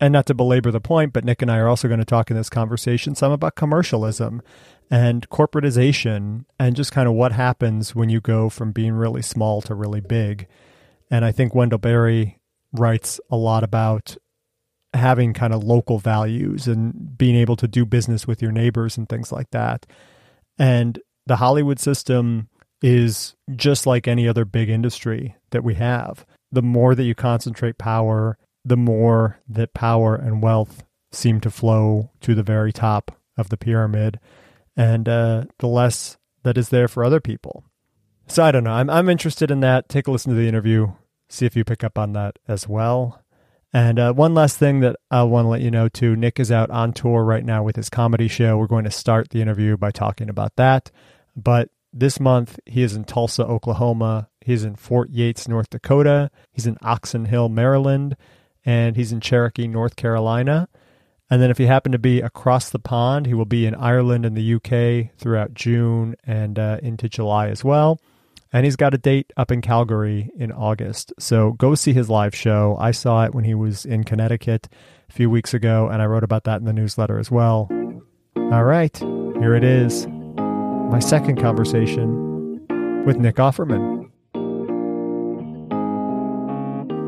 And 0.00 0.12
not 0.12 0.26
to 0.26 0.34
belabor 0.34 0.70
the 0.70 0.80
point, 0.80 1.12
but 1.12 1.24
Nick 1.24 1.40
and 1.40 1.50
I 1.50 1.58
are 1.58 1.68
also 1.68 1.88
going 1.88 2.00
to 2.00 2.04
talk 2.04 2.30
in 2.30 2.36
this 2.36 2.50
conversation 2.50 3.14
some 3.14 3.32
about 3.32 3.54
commercialism 3.54 4.42
and 4.90 5.28
corporatization 5.30 6.44
and 6.58 6.76
just 6.76 6.92
kind 6.92 7.08
of 7.08 7.14
what 7.14 7.32
happens 7.32 7.94
when 7.94 8.08
you 8.08 8.20
go 8.20 8.48
from 8.48 8.72
being 8.72 8.92
really 8.92 9.22
small 9.22 9.62
to 9.62 9.74
really 9.74 10.00
big. 10.00 10.46
And 11.10 11.24
I 11.24 11.32
think 11.32 11.54
Wendell 11.54 11.78
Berry 11.78 12.40
writes 12.72 13.20
a 13.30 13.36
lot 13.36 13.62
about 13.62 14.16
having 14.92 15.32
kind 15.32 15.52
of 15.52 15.62
local 15.62 15.98
values 15.98 16.66
and 16.66 17.16
being 17.16 17.36
able 17.36 17.56
to 17.56 17.68
do 17.68 17.84
business 17.84 18.26
with 18.26 18.42
your 18.42 18.52
neighbors 18.52 18.96
and 18.96 19.08
things 19.08 19.32
like 19.32 19.50
that. 19.50 19.86
And 20.58 21.00
the 21.26 21.36
Hollywood 21.36 21.80
system 21.80 22.48
is 22.82 23.34
just 23.56 23.86
like 23.86 24.06
any 24.06 24.28
other 24.28 24.44
big 24.44 24.68
industry 24.68 25.36
that 25.50 25.64
we 25.64 25.74
have. 25.74 26.26
The 26.52 26.62
more 26.62 26.94
that 26.94 27.04
you 27.04 27.14
concentrate 27.14 27.78
power, 27.78 28.38
the 28.64 28.76
more 28.76 29.40
that 29.48 29.74
power 29.74 30.14
and 30.14 30.42
wealth 30.42 30.84
seem 31.12 31.40
to 31.40 31.50
flow 31.50 32.10
to 32.20 32.34
the 32.34 32.42
very 32.42 32.72
top 32.72 33.12
of 33.36 33.48
the 33.48 33.56
pyramid, 33.56 34.18
and 34.76 35.08
uh, 35.08 35.44
the 35.58 35.68
less 35.68 36.16
that 36.42 36.58
is 36.58 36.68
there 36.68 36.88
for 36.88 37.04
other 37.04 37.20
people. 37.20 37.64
So 38.26 38.42
I 38.42 38.50
don't 38.50 38.64
know. 38.64 38.72
I'm 38.72 38.88
I'm 38.88 39.08
interested 39.08 39.50
in 39.50 39.60
that. 39.60 39.88
Take 39.88 40.06
a 40.06 40.10
listen 40.10 40.32
to 40.32 40.38
the 40.38 40.48
interview. 40.48 40.92
See 41.28 41.46
if 41.46 41.56
you 41.56 41.64
pick 41.64 41.84
up 41.84 41.98
on 41.98 42.12
that 42.12 42.38
as 42.48 42.68
well. 42.68 43.20
And 43.72 43.98
uh, 43.98 44.12
one 44.12 44.34
last 44.34 44.56
thing 44.56 44.80
that 44.80 44.96
I 45.10 45.24
want 45.24 45.46
to 45.46 45.48
let 45.48 45.60
you 45.60 45.70
know 45.70 45.88
too 45.88 46.14
Nick 46.14 46.38
is 46.38 46.52
out 46.52 46.70
on 46.70 46.92
tour 46.92 47.24
right 47.24 47.44
now 47.44 47.62
with 47.64 47.76
his 47.76 47.90
comedy 47.90 48.28
show. 48.28 48.56
We're 48.56 48.68
going 48.68 48.84
to 48.84 48.90
start 48.90 49.30
the 49.30 49.42
interview 49.42 49.76
by 49.76 49.90
talking 49.90 50.28
about 50.28 50.54
that. 50.56 50.90
But 51.34 51.70
this 51.92 52.20
month, 52.20 52.58
he 52.66 52.82
is 52.82 52.94
in 52.94 53.04
Tulsa, 53.04 53.44
Oklahoma. 53.44 54.28
He's 54.40 54.64
in 54.64 54.76
Fort 54.76 55.10
Yates, 55.10 55.48
North 55.48 55.70
Dakota. 55.70 56.30
He's 56.52 56.66
in 56.66 56.78
Oxon 56.82 57.24
Hill, 57.24 57.48
Maryland. 57.48 58.16
And 58.64 58.96
he's 58.96 59.12
in 59.12 59.20
Cherokee, 59.20 59.68
North 59.68 59.96
Carolina. 59.96 60.68
And 61.30 61.40
then 61.40 61.50
if 61.50 61.58
you 61.58 61.66
happen 61.66 61.92
to 61.92 61.98
be 61.98 62.20
across 62.20 62.70
the 62.70 62.78
pond, 62.78 63.26
he 63.26 63.34
will 63.34 63.44
be 63.44 63.66
in 63.66 63.74
Ireland 63.74 64.26
and 64.26 64.36
the 64.36 64.54
UK 64.54 65.16
throughout 65.18 65.54
June 65.54 66.16
and 66.24 66.58
uh, 66.58 66.78
into 66.82 67.08
July 67.08 67.48
as 67.48 67.64
well. 67.64 68.00
And 68.52 68.64
he's 68.64 68.76
got 68.76 68.94
a 68.94 68.98
date 68.98 69.32
up 69.36 69.50
in 69.50 69.60
Calgary 69.60 70.30
in 70.36 70.52
August. 70.52 71.12
So 71.18 71.52
go 71.52 71.74
see 71.74 71.92
his 71.92 72.08
live 72.08 72.34
show. 72.34 72.76
I 72.78 72.92
saw 72.92 73.24
it 73.24 73.34
when 73.34 73.44
he 73.44 73.54
was 73.54 73.84
in 73.84 74.04
Connecticut 74.04 74.68
a 75.08 75.12
few 75.12 75.28
weeks 75.28 75.54
ago, 75.54 75.88
and 75.88 76.00
I 76.00 76.06
wrote 76.06 76.22
about 76.22 76.44
that 76.44 76.60
in 76.60 76.64
the 76.64 76.72
newsletter 76.72 77.18
as 77.18 77.30
well. 77.30 77.68
All 78.36 78.64
right, 78.64 78.96
here 78.96 79.56
it 79.56 79.64
is 79.64 80.06
my 80.06 81.00
second 81.00 81.40
conversation 81.40 82.64
with 83.04 83.16
Nick 83.16 83.36
Offerman. 83.36 84.03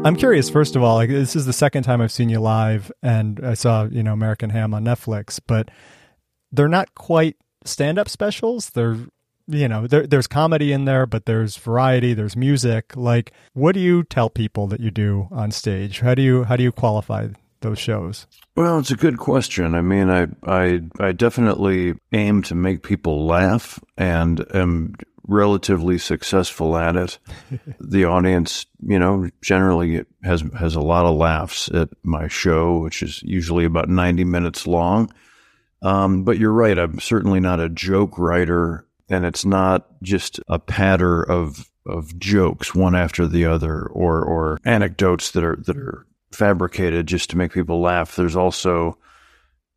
I'm 0.05 0.17
curious, 0.17 0.49
first 0.49 0.77
of 0.77 0.83
all, 0.83 0.95
like, 0.95 1.09
this 1.09 1.35
is 1.35 1.47
the 1.47 1.53
second 1.53 1.83
time 1.83 2.01
I've 2.01 2.13
seen 2.13 2.29
you 2.29 2.39
live, 2.39 2.93
and 3.03 3.41
I 3.45 3.55
saw, 3.55 3.85
you 3.85 4.03
know, 4.03 4.13
American 4.13 4.51
Ham 4.51 4.73
on 4.73 4.85
Netflix, 4.85 5.41
but 5.45 5.71
they're 6.53 6.69
not 6.69 6.95
quite 6.95 7.37
stand 7.65 7.99
up 7.99 8.09
specials. 8.09 8.71
They're 8.71 8.97
you 9.49 9.69
know 9.69 9.87
there, 9.87 10.07
there's 10.07 10.27
comedy 10.27 10.73
in 10.73 10.87
there 10.87 11.07
but 11.07 11.27
there's 11.27 11.57
variety 11.57 12.15
there's 12.15 12.37
music. 12.37 12.97
Like 12.97 13.33
what 13.53 13.73
do 13.73 13.81
you 13.81 14.03
tell 14.03 14.31
people 14.31 14.67
that 14.69 14.81
you 14.81 14.91
do 14.91 15.29
on 15.31 15.51
stage? 15.51 16.01
How 16.01 16.15
do 16.15 16.23
you 16.23 16.45
how 16.45 16.57
do 16.57 16.63
you 16.63 16.73
qualify 16.73 17.29
those 17.61 17.79
shows? 17.79 18.27
Well 18.57 18.79
it's 18.79 18.91
a 18.91 18.97
good 18.97 19.19
question. 19.19 19.75
I 19.75 19.83
mean 19.83 20.11
i 20.11 20.27
i 20.45 20.81
i 20.99 21.13
definitely 21.13 21.95
aim 22.13 22.43
to 22.43 22.55
make 22.55 22.83
people 22.83 23.25
laugh 23.27 23.79
and 23.97 24.45
am 24.55 24.95
relatively 25.27 25.99
successful 25.99 26.77
at 26.77 26.97
it 26.97 27.19
the 27.81 28.05
audience 28.05 28.67
you 28.81 28.99
know 28.99 29.29
generally 29.43 30.05
has 30.23 30.43
has 30.59 30.75
a 30.75 30.81
lot 30.81 31.05
of 31.05 31.17
laughs 31.17 31.69
at 31.69 31.89
my 32.03 32.29
show 32.29 32.79
which 32.79 33.03
is 33.03 33.23
usually 33.23 33.65
about 33.65 33.89
90 33.89 34.25
minutes 34.25 34.67
long 34.67 35.13
um, 35.83 36.25
but 36.25 36.39
you're 36.39 36.53
right 36.53 36.79
i'm 36.79 37.01
certainly 37.01 37.41
not 37.41 37.61
a 37.61 37.69
joke 37.69 38.19
writer 38.19 38.87
and 39.09 39.25
it's 39.25 39.45
not 39.45 39.87
just 40.03 40.41
a 40.49 40.59
patter 40.59 41.23
of 41.23 41.71
of 41.87 42.19
jokes 42.19 42.75
one 42.75 42.95
after 42.95 43.27
the 43.27 43.45
other 43.45 43.87
or 43.87 44.23
or 44.23 44.59
anecdotes 44.65 45.31
that 45.33 45.45
are 45.45 45.57
that 45.57 45.77
are 45.77 46.07
fabricated 46.33 47.07
just 47.07 47.31
to 47.31 47.37
make 47.37 47.53
people 47.53 47.81
laugh. 47.81 48.17
There's 48.17 48.37
also 48.37 48.99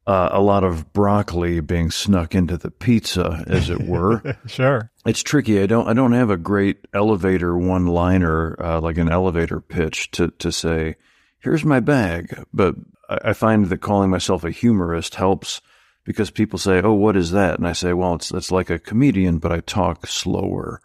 uh, 0.10 0.30
a 0.32 0.42
lot 0.42 0.64
of 0.64 0.92
broccoli 0.92 1.60
being 1.60 1.92
snuck 1.92 2.34
into 2.34 2.58
the 2.58 2.72
pizza, 2.72 3.44
as 3.46 3.70
it 3.70 3.84
were. 3.84 4.24
sure, 4.48 4.90
it's 5.06 5.22
tricky. 5.22 5.62
I 5.62 5.68
don't 5.68 5.88
I 5.88 5.94
don't 5.94 6.14
have 6.14 6.32
a 6.32 6.38
great 6.38 6.88
elevator 6.96 7.56
one 7.56 7.86
liner 7.86 8.60
uh, 8.60 8.82
like 8.82 8.98
an 8.98 9.08
elevator 9.08 9.62
pitch 9.62 10.10
to 10.12 10.30
to 10.40 10.52
say, 10.52 10.96
"Here's 11.38 11.64
my 11.64 11.80
bag," 11.80 12.44
but 12.52 12.74
I, 13.08 13.20
I 13.26 13.34
find 13.34 13.68
that 13.68 13.82
calling 13.82 14.10
myself 14.10 14.44
a 14.44 14.50
humorist 14.50 15.14
helps 15.14 15.62
because 16.06 16.32
people 16.32 16.58
say, 16.58 16.82
"Oh, 16.82 16.94
what 16.94 17.16
is 17.16 17.30
that?" 17.30 17.60
And 17.60 17.68
I 17.68 17.74
say, 17.74 17.94
"Well, 17.94 18.16
it's 18.16 18.32
it's 18.32 18.52
like 18.52 18.72
a 18.72 18.80
comedian, 18.80 19.38
but 19.38 19.52
I 19.52 19.60
talk 19.60 20.08
slower, 20.08 20.82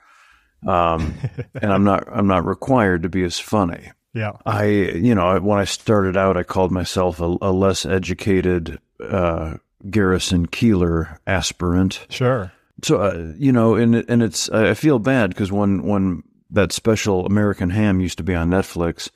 um, 0.68 1.14
and 1.54 1.72
I'm 1.72 1.84
not 1.84 2.04
I'm 2.12 2.26
not 2.26 2.44
required 2.44 3.04
to 3.04 3.08
be 3.08 3.22
as 3.22 3.40
funny." 3.40 3.90
Yeah, 4.12 4.32
I 4.44 4.66
you 4.66 5.14
know 5.14 5.40
when 5.40 5.58
I 5.58 5.64
started 5.64 6.14
out, 6.14 6.36
I 6.36 6.42
called 6.42 6.72
myself 6.72 7.20
a, 7.20 7.36
a 7.40 7.52
less 7.52 7.86
educated 7.86 8.78
uh, 9.04 9.56
Garrison 9.90 10.46
Keillor 10.46 11.18
aspirant. 11.26 12.06
Sure. 12.08 12.52
So 12.82 13.00
uh, 13.00 13.32
you 13.36 13.52
know, 13.52 13.74
and 13.74 13.94
and 14.08 14.22
it's 14.22 14.48
I 14.50 14.74
feel 14.74 14.98
bad 14.98 15.30
because 15.30 15.52
when 15.52 15.82
when 15.84 16.22
that 16.50 16.72
special 16.72 17.26
American 17.26 17.70
Ham 17.70 18.00
used 18.00 18.18
to 18.18 18.24
be 18.24 18.34
on 18.34 18.50
Netflix. 18.50 19.10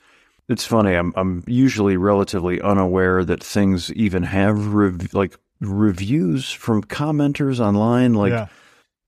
It's 0.47 0.65
funny. 0.65 0.93
I'm 0.95 1.13
I'm 1.15 1.43
usually 1.45 1.95
relatively 1.97 2.59
unaware 2.61 3.23
that 3.23 3.43
things 3.43 3.93
even 3.93 4.23
have 4.23 4.73
rev- 4.73 5.13
like 5.13 5.37
reviews 5.61 6.49
from 6.51 6.83
commenters 6.83 7.59
online. 7.59 8.13
Like 8.13 8.31
Yeah. 8.31 8.47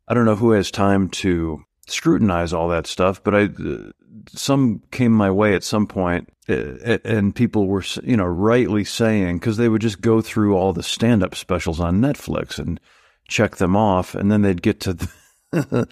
I 0.08 0.14
don't 0.14 0.26
know 0.26 0.36
who 0.36 0.52
has 0.52 0.70
time 0.70 1.10
to 1.10 1.64
scrutinize 1.88 2.54
all 2.54 2.70
that 2.70 2.88
stuff, 2.88 3.24
but 3.24 3.36
I 3.36 3.44
uh, 3.46 3.92
some 4.30 4.82
came 4.92 5.12
my 5.12 5.32
way 5.32 5.56
at 5.56 5.64
some 5.64 5.88
point, 5.88 6.30
uh, 6.50 6.98
and 7.04 7.36
people 7.36 7.68
were 7.68 7.84
you 8.04 8.18
know 8.18 8.26
rightly 8.26 8.84
saying 8.84 9.40
because 9.40 9.58
they 9.58 9.70
would 9.70 9.82
just 9.82 10.02
go 10.02 10.22
through 10.22 10.56
all 10.56 10.74
the 10.74 10.84
stand 10.84 11.24
up 11.24 11.36
specials 11.36 11.80
on 11.80 12.02
Netflix 12.02 12.60
and 12.60 12.80
check 13.28 13.58
them 13.58 13.76
off, 13.76 14.16
and 14.16 14.32
then 14.32 14.42
they'd 14.42 14.62
get 14.62 14.80
to. 14.82 14.94
The 14.94 15.10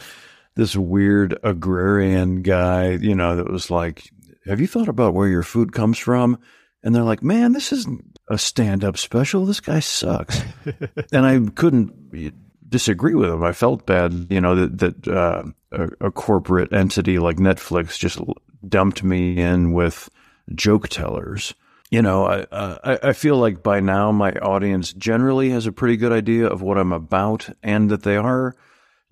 this 0.56 0.76
weird 0.76 1.38
agrarian 1.44 2.42
guy, 2.42 2.90
you 2.90 3.16
know, 3.16 3.36
that 3.36 3.50
was 3.50 3.72
like, 3.72 4.10
Have 4.46 4.60
you 4.60 4.68
thought 4.68 4.90
about 4.90 5.14
where 5.14 5.28
your 5.28 5.44
food 5.44 5.72
comes 5.72 5.98
from? 5.98 6.40
And 6.84 6.94
they're 6.94 7.04
like, 7.04 7.24
Man, 7.24 7.54
this 7.54 7.72
isn't 7.72 8.20
a 8.30 8.38
stand 8.38 8.84
up 8.84 8.98
special. 8.98 9.46
This 9.46 9.60
guy 9.62 9.80
sucks. 9.80 10.42
and 11.12 11.26
I 11.26 11.40
couldn't 11.56 12.34
disagree 12.70 13.16
with 13.16 13.30
him. 13.30 13.44
I 13.44 13.52
felt 13.52 13.86
bad, 13.86 14.28
you 14.30 14.40
know, 14.40 14.56
that, 14.56 14.78
that 14.78 15.08
uh, 15.08 15.44
a, 15.72 16.08
a 16.08 16.12
corporate 16.12 16.72
entity 16.72 17.20
like 17.20 17.38
Netflix 17.38 17.98
just 17.98 18.20
dumped 18.68 19.04
me 19.04 19.38
in 19.38 19.74
with 19.74 20.10
joke 20.56 20.90
tellers. 20.90 21.54
You 21.92 22.04
know, 22.04 22.26
I, 22.26 22.40
uh, 22.52 22.78
I 22.84 23.10
I 23.10 23.14
feel 23.14 23.38
like 23.38 23.64
by 23.64 23.80
now 23.80 24.12
my 24.12 24.32
audience 24.34 24.94
generally 24.94 25.50
has 25.50 25.66
a 25.66 25.72
pretty 25.72 25.98
good 25.98 26.12
idea 26.12 26.46
of 26.46 26.62
what 26.62 26.78
I'm 26.78 26.94
about, 26.94 27.50
and 27.64 27.90
that 27.90 28.04
they 28.04 28.16
are 28.16 28.56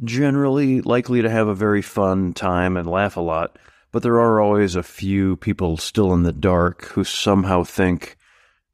generally 0.03 0.81
likely 0.81 1.23
to 1.23 1.29
have 1.29 1.47
a 1.47 1.55
very 1.55 1.81
fun 1.81 2.33
time 2.33 2.77
and 2.77 2.87
laugh 2.87 3.17
a 3.17 3.21
lot. 3.21 3.57
But 3.91 4.03
there 4.03 4.19
are 4.19 4.39
always 4.39 4.75
a 4.75 4.83
few 4.83 5.37
people 5.37 5.77
still 5.77 6.13
in 6.13 6.23
the 6.23 6.33
dark 6.33 6.85
who 6.85 7.03
somehow 7.03 7.63
think 7.63 8.16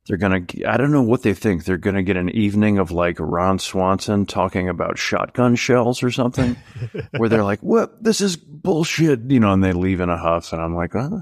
they're 0.07 0.17
going 0.17 0.45
to, 0.45 0.65
I 0.65 0.77
don't 0.77 0.91
know 0.91 1.01
what 1.01 1.24
they 1.24 1.33
think. 1.33 1.63
They're 1.63 1.77
going 1.77 1.95
to 1.95 2.03
get 2.03 2.17
an 2.17 2.29
evening 2.29 2.77
of 2.77 2.91
like 2.91 3.17
Ron 3.19 3.60
Swanson 3.60 4.25
talking 4.25 4.67
about 4.67 4.98
shotgun 4.98 5.55
shells 5.55 6.03
or 6.03 6.12
something, 6.12 6.57
where 7.17 7.29
they're 7.29 7.43
like, 7.43 7.62
what? 7.62 8.03
This 8.03 8.19
is 8.19 8.36
bullshit, 8.36 9.22
you 9.31 9.39
know, 9.39 9.53
and 9.53 9.63
they 9.63 9.74
leave 9.74 10.01
in 10.01 10.10
a 10.10 10.17
huff. 10.17 10.51
And 10.51 10.62
I'm 10.62 10.75
like, 10.75 10.95
uh, 10.95 11.19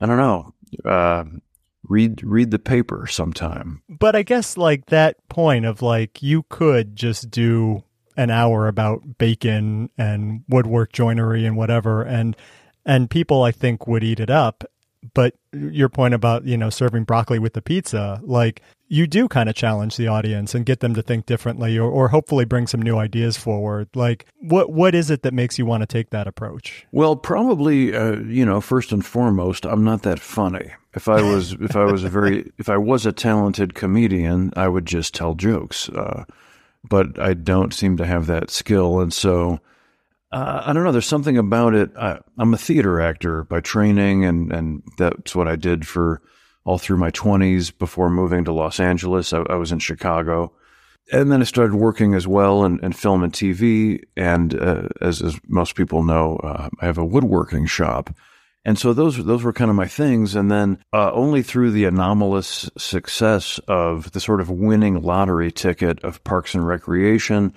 I 0.00 0.06
don't 0.06 0.16
know. 0.16 0.54
Uh, 0.84 1.24
read 1.88 2.22
read 2.22 2.50
the 2.50 2.58
paper 2.58 3.06
sometime. 3.08 3.82
But 3.88 4.14
I 4.14 4.22
guess 4.22 4.56
like 4.56 4.86
that 4.86 5.28
point 5.28 5.66
of 5.66 5.82
like 5.82 6.22
you 6.22 6.44
could 6.48 6.96
just 6.96 7.30
do 7.30 7.82
an 8.16 8.30
hour 8.30 8.68
about 8.68 9.18
bacon 9.18 9.90
and 9.98 10.44
woodwork 10.48 10.92
joinery 10.92 11.44
and 11.44 11.56
whatever 11.56 12.02
and 12.02 12.36
and 12.86 13.10
people 13.10 13.42
I 13.42 13.50
think 13.52 13.86
would 13.86 14.04
eat 14.04 14.20
it 14.20 14.30
up. 14.30 14.64
But 15.14 15.34
your 15.52 15.88
point 15.88 16.14
about, 16.14 16.44
you 16.44 16.56
know, 16.56 16.70
serving 16.70 17.04
broccoli 17.04 17.38
with 17.38 17.54
the 17.54 17.62
pizza, 17.62 18.20
like 18.22 18.62
you 18.88 19.06
do 19.06 19.28
kind 19.28 19.48
of 19.48 19.54
challenge 19.54 19.96
the 19.96 20.08
audience 20.08 20.54
and 20.54 20.66
get 20.66 20.80
them 20.80 20.94
to 20.94 21.02
think 21.02 21.24
differently 21.24 21.78
or, 21.78 21.90
or 21.90 22.08
hopefully 22.08 22.44
bring 22.44 22.66
some 22.66 22.82
new 22.82 22.98
ideas 22.98 23.36
forward. 23.36 23.88
Like 23.94 24.26
what 24.40 24.72
what 24.72 24.94
is 24.94 25.10
it 25.10 25.22
that 25.22 25.32
makes 25.32 25.58
you 25.58 25.64
want 25.64 25.82
to 25.82 25.86
take 25.86 26.10
that 26.10 26.26
approach? 26.26 26.86
Well, 26.92 27.16
probably, 27.16 27.96
uh, 27.96 28.16
you 28.20 28.44
know, 28.44 28.60
first 28.60 28.92
and 28.92 29.04
foremost, 29.04 29.64
I'm 29.64 29.84
not 29.84 30.02
that 30.02 30.20
funny. 30.20 30.72
If 30.94 31.08
I 31.08 31.22
was, 31.22 31.52
if 31.60 31.76
I 31.76 31.84
was 31.84 32.04
a 32.04 32.08
very, 32.08 32.52
if 32.58 32.68
I 32.68 32.76
was 32.76 33.06
a 33.06 33.12
talented 33.12 33.74
comedian, 33.74 34.52
I 34.56 34.68
would 34.68 34.86
just 34.86 35.14
tell 35.14 35.34
jokes. 35.34 35.88
Uh, 35.88 36.24
but 36.88 37.18
I 37.18 37.34
don't 37.34 37.74
seem 37.74 37.96
to 37.98 38.06
have 38.06 38.26
that 38.26 38.50
skill, 38.50 39.00
and 39.00 39.12
so 39.12 39.60
uh, 40.32 40.62
I 40.66 40.72
don't 40.72 40.84
know. 40.84 40.92
There's 40.92 41.06
something 41.06 41.38
about 41.38 41.74
it. 41.74 41.90
I, 41.96 42.20
I'm 42.38 42.54
a 42.54 42.58
theater 42.58 43.00
actor 43.00 43.44
by 43.44 43.60
training, 43.60 44.24
and 44.24 44.52
and 44.52 44.82
that's 44.96 45.34
what 45.34 45.48
I 45.48 45.56
did 45.56 45.86
for 45.86 46.22
all 46.64 46.78
through 46.78 46.98
my 46.98 47.10
20s 47.10 47.76
before 47.76 48.10
moving 48.10 48.44
to 48.44 48.52
Los 48.52 48.80
Angeles. 48.80 49.32
I, 49.32 49.40
I 49.48 49.54
was 49.54 49.72
in 49.72 49.78
Chicago. 49.78 50.52
And 51.12 51.32
then 51.32 51.40
I 51.40 51.44
started 51.44 51.74
working 51.74 52.14
as 52.14 52.28
well 52.28 52.64
in, 52.64 52.78
in 52.84 52.92
film 52.92 53.24
and 53.24 53.32
TV. 53.32 54.02
And 54.16 54.54
uh, 54.54 54.88
as, 55.00 55.22
as 55.22 55.40
most 55.48 55.74
people 55.74 56.04
know, 56.04 56.36
uh, 56.36 56.68
I 56.80 56.86
have 56.86 56.98
a 56.98 57.04
woodworking 57.04 57.66
shop. 57.66 58.14
And 58.64 58.78
so 58.78 58.92
those 58.92 59.24
those 59.24 59.42
were 59.42 59.54
kind 59.54 59.70
of 59.70 59.76
my 59.76 59.88
things. 59.88 60.36
And 60.36 60.50
then 60.50 60.78
uh, 60.92 61.10
only 61.12 61.42
through 61.42 61.70
the 61.70 61.86
anomalous 61.86 62.70
success 62.76 63.58
of 63.66 64.12
the 64.12 64.20
sort 64.20 64.40
of 64.40 64.50
winning 64.50 65.02
lottery 65.02 65.50
ticket 65.50 66.04
of 66.04 66.22
Parks 66.24 66.54
and 66.54 66.66
Recreation 66.66 67.54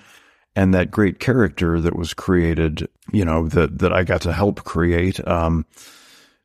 and 0.56 0.72
that 0.74 0.90
great 0.90 1.18
character 1.18 1.80
that 1.80 1.96
was 1.96 2.14
created, 2.14 2.88
you 3.12 3.24
know, 3.24 3.48
that, 3.48 3.78
that 3.78 3.92
I 3.92 4.04
got 4.04 4.22
to 4.22 4.32
help 4.32 4.64
create. 4.64 5.26
Um, 5.26 5.66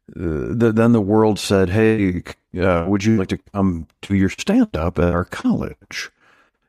the, 0.07 0.71
then 0.71 0.91
the 0.91 1.01
world 1.01 1.39
said, 1.39 1.69
Hey, 1.69 2.23
uh, 2.59 2.85
would 2.87 3.03
you 3.03 3.17
like 3.17 3.27
to 3.29 3.37
come 3.53 3.87
to 4.03 4.15
your 4.15 4.29
stand 4.29 4.75
up 4.75 4.97
at 4.97 5.13
our 5.13 5.25
college? 5.25 6.09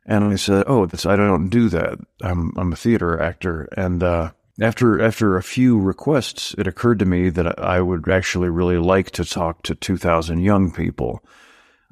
And 0.04 0.24
I 0.24 0.36
said, 0.36 0.64
Oh, 0.66 0.86
this, 0.86 1.06
I 1.06 1.16
don't 1.16 1.48
do 1.48 1.68
that. 1.70 1.98
I'm, 2.22 2.52
I'm 2.56 2.72
a 2.72 2.76
theater 2.76 3.20
actor. 3.20 3.68
And, 3.76 4.02
uh, 4.02 4.32
after, 4.60 5.00
after 5.00 5.36
a 5.36 5.42
few 5.42 5.80
requests, 5.80 6.54
it 6.58 6.66
occurred 6.66 6.98
to 6.98 7.06
me 7.06 7.30
that 7.30 7.58
I 7.58 7.80
would 7.80 8.06
actually 8.10 8.50
really 8.50 8.76
like 8.76 9.10
to 9.12 9.24
talk 9.24 9.62
to 9.62 9.74
2000 9.74 10.40
young 10.40 10.70
people. 10.70 11.22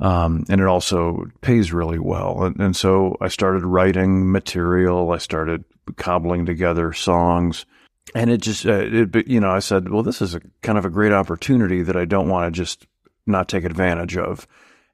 Um, 0.01 0.45
and 0.49 0.61
it 0.61 0.67
also 0.67 1.25
pays 1.41 1.73
really 1.73 1.99
well. 1.99 2.45
And, 2.45 2.61
and 2.61 2.77
so 2.77 3.17
I 3.21 3.29
started 3.29 3.65
writing 3.65 4.31
material. 4.31 5.11
I 5.11 5.19
started 5.19 5.65
cobbling 5.97 6.47
together 6.47 6.93
songs 6.93 7.67
and 8.15 8.31
it 8.31 8.41
just, 8.41 8.67
uh, 8.67 8.85
it, 8.85 9.29
you 9.29 9.41
know, 9.41 9.51
I 9.51 9.59
said, 9.59 9.89
well, 9.89 10.03
this 10.03 10.23
is 10.23 10.35
a 10.35 10.41
kind 10.63 10.79
of 10.79 10.85
a 10.85 10.91
great 10.91 11.13
opportunity 11.13 11.83
that 11.83 11.97
I 11.97 12.05
don't 12.05 12.29
want 12.29 12.53
to 12.53 12.57
just 12.57 12.87
not 13.27 13.49
take 13.49 13.65
advantage 13.65 14.17
of. 14.17 14.47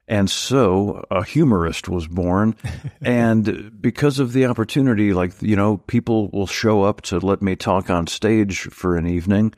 And 0.07 0.29
so 0.29 1.03
a 1.09 1.23
humorist 1.23 1.89
was 1.89 2.07
born. 2.07 2.55
and 3.01 3.81
because 3.81 4.19
of 4.19 4.33
the 4.33 4.45
opportunity, 4.45 5.13
like, 5.13 5.41
you 5.41 5.55
know, 5.55 5.77
people 5.77 6.29
will 6.29 6.47
show 6.47 6.83
up 6.83 7.01
to 7.03 7.19
let 7.19 7.41
me 7.41 7.55
talk 7.55 7.89
on 7.89 8.07
stage 8.07 8.61
for 8.61 8.97
an 8.97 9.07
evening. 9.07 9.53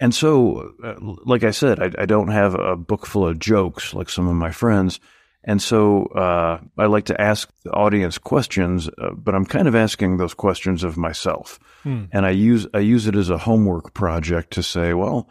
And 0.00 0.14
so, 0.14 0.74
uh, 0.82 0.94
like 1.00 1.42
I 1.42 1.50
said, 1.50 1.80
I, 1.80 2.02
I, 2.02 2.06
don't 2.06 2.28
have 2.28 2.54
a 2.54 2.76
book 2.76 3.04
full 3.04 3.26
of 3.26 3.38
jokes 3.38 3.94
like 3.94 4.08
some 4.08 4.28
of 4.28 4.36
my 4.36 4.52
friends. 4.52 5.00
And 5.44 5.60
so 5.60 6.04
uh, 6.06 6.60
I 6.76 6.86
like 6.86 7.06
to 7.06 7.20
ask 7.20 7.50
the 7.64 7.70
audience 7.70 8.18
questions, 8.18 8.88
uh, 8.98 9.10
but 9.12 9.34
I'm 9.34 9.46
kind 9.46 9.66
of 9.66 9.74
asking 9.74 10.16
those 10.16 10.34
questions 10.34 10.84
of 10.84 10.96
myself. 10.96 11.58
Hmm. 11.82 12.04
And 12.12 12.26
I 12.26 12.30
use 12.30 12.66
I 12.74 12.80
use 12.80 13.06
it 13.06 13.16
as 13.16 13.30
a 13.30 13.38
homework 13.38 13.94
project 13.94 14.52
to 14.54 14.62
say, 14.62 14.94
well, 14.94 15.28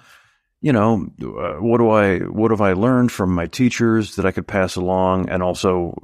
you 0.61 0.73
know, 0.73 1.07
uh, 1.21 1.61
what 1.61 1.77
do 1.77 1.89
I 1.89 2.19
what 2.19 2.51
have 2.51 2.61
I 2.61 2.73
learned 2.73 3.11
from 3.11 3.33
my 3.33 3.47
teachers 3.47 4.15
that 4.15 4.25
I 4.25 4.31
could 4.31 4.47
pass 4.47 4.75
along, 4.75 5.29
and 5.29 5.43
also 5.43 5.97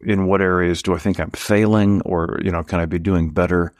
in 0.00 0.26
what 0.26 0.40
areas 0.40 0.82
do 0.82 0.94
I 0.94 0.98
think 0.98 1.20
I'm 1.20 1.30
failing, 1.32 2.00
or 2.02 2.40
you 2.42 2.50
know, 2.50 2.62
can 2.62 2.80
I 2.80 2.86
be 2.86 2.98
doing 2.98 3.30
better? 3.30 3.74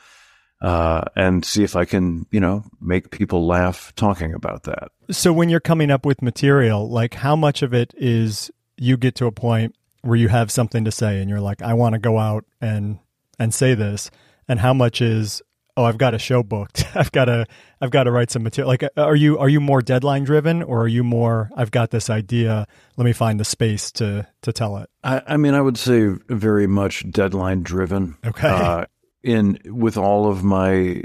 Uh, 0.61 1.05
and 1.15 1.45
see 1.45 1.63
if 1.63 1.77
I 1.77 1.85
can, 1.85 2.27
you 2.33 2.41
know, 2.41 2.65
make 2.81 3.11
people 3.11 3.47
laugh 3.47 3.93
talking 3.95 4.35
about 4.35 4.65
that. 4.65 4.89
So 5.11 5.33
when 5.33 5.49
you're 5.49 5.61
coming 5.61 5.91
up 5.91 6.05
with 6.05 6.21
material, 6.21 6.91
like 6.91 7.15
how 7.15 7.37
much 7.37 7.63
of 7.63 7.73
it 7.73 7.95
is 7.97 8.51
you 8.77 8.97
get 8.97 9.15
to 9.17 9.27
a 9.27 9.33
point 9.33 9.77
where 10.03 10.17
you 10.17 10.29
have 10.29 10.51
something 10.51 10.85
to 10.85 10.91
say 10.91 11.21
and 11.21 11.31
you're 11.31 11.41
like, 11.41 11.63
I 11.63 11.75
want 11.75 11.93
to 11.93 11.99
go 11.99 12.19
out 12.19 12.45
and 12.61 12.99
and 13.39 13.55
say 13.55 13.75
this, 13.75 14.11
and 14.49 14.59
how 14.59 14.75
much 14.75 15.01
is 15.01 15.43
oh, 15.79 15.85
I've 15.85 15.97
got 15.97 16.13
a 16.13 16.19
show 16.19 16.43
booked. 16.43 16.85
I've 16.95 17.13
got 17.13 17.27
to 17.27 17.47
I've 17.81 17.91
got 17.91 18.05
to 18.05 18.11
write 18.11 18.31
some 18.31 18.43
material. 18.43 18.69
Like, 18.69 18.85
are 18.97 19.17
you 19.17 19.39
are 19.39 19.49
you 19.49 19.61
more 19.61 19.81
deadline 19.81 20.25
driven, 20.25 20.63
or 20.63 20.83
are 20.83 20.89
you 20.89 21.05
more 21.05 21.51
I've 21.57 21.71
got 21.71 21.91
this 21.91 22.11
idea. 22.11 22.67
Let 22.97 23.05
me 23.05 23.13
find 23.13 23.39
the 23.39 23.45
space 23.45 23.93
to 23.93 24.27
to 24.43 24.53
tell 24.53 24.77
it. 24.79 24.91
I, 25.05 25.23
I 25.27 25.37
mean, 25.37 25.55
I 25.55 25.61
would 25.61 25.79
say 25.79 26.09
very 26.29 26.67
much 26.67 27.09
deadline 27.11 27.63
driven. 27.63 28.17
Okay. 28.27 28.49
Uh, 28.49 28.87
in 29.23 29.59
with 29.67 29.97
all 29.97 30.31
of 30.31 30.43
my 30.43 31.03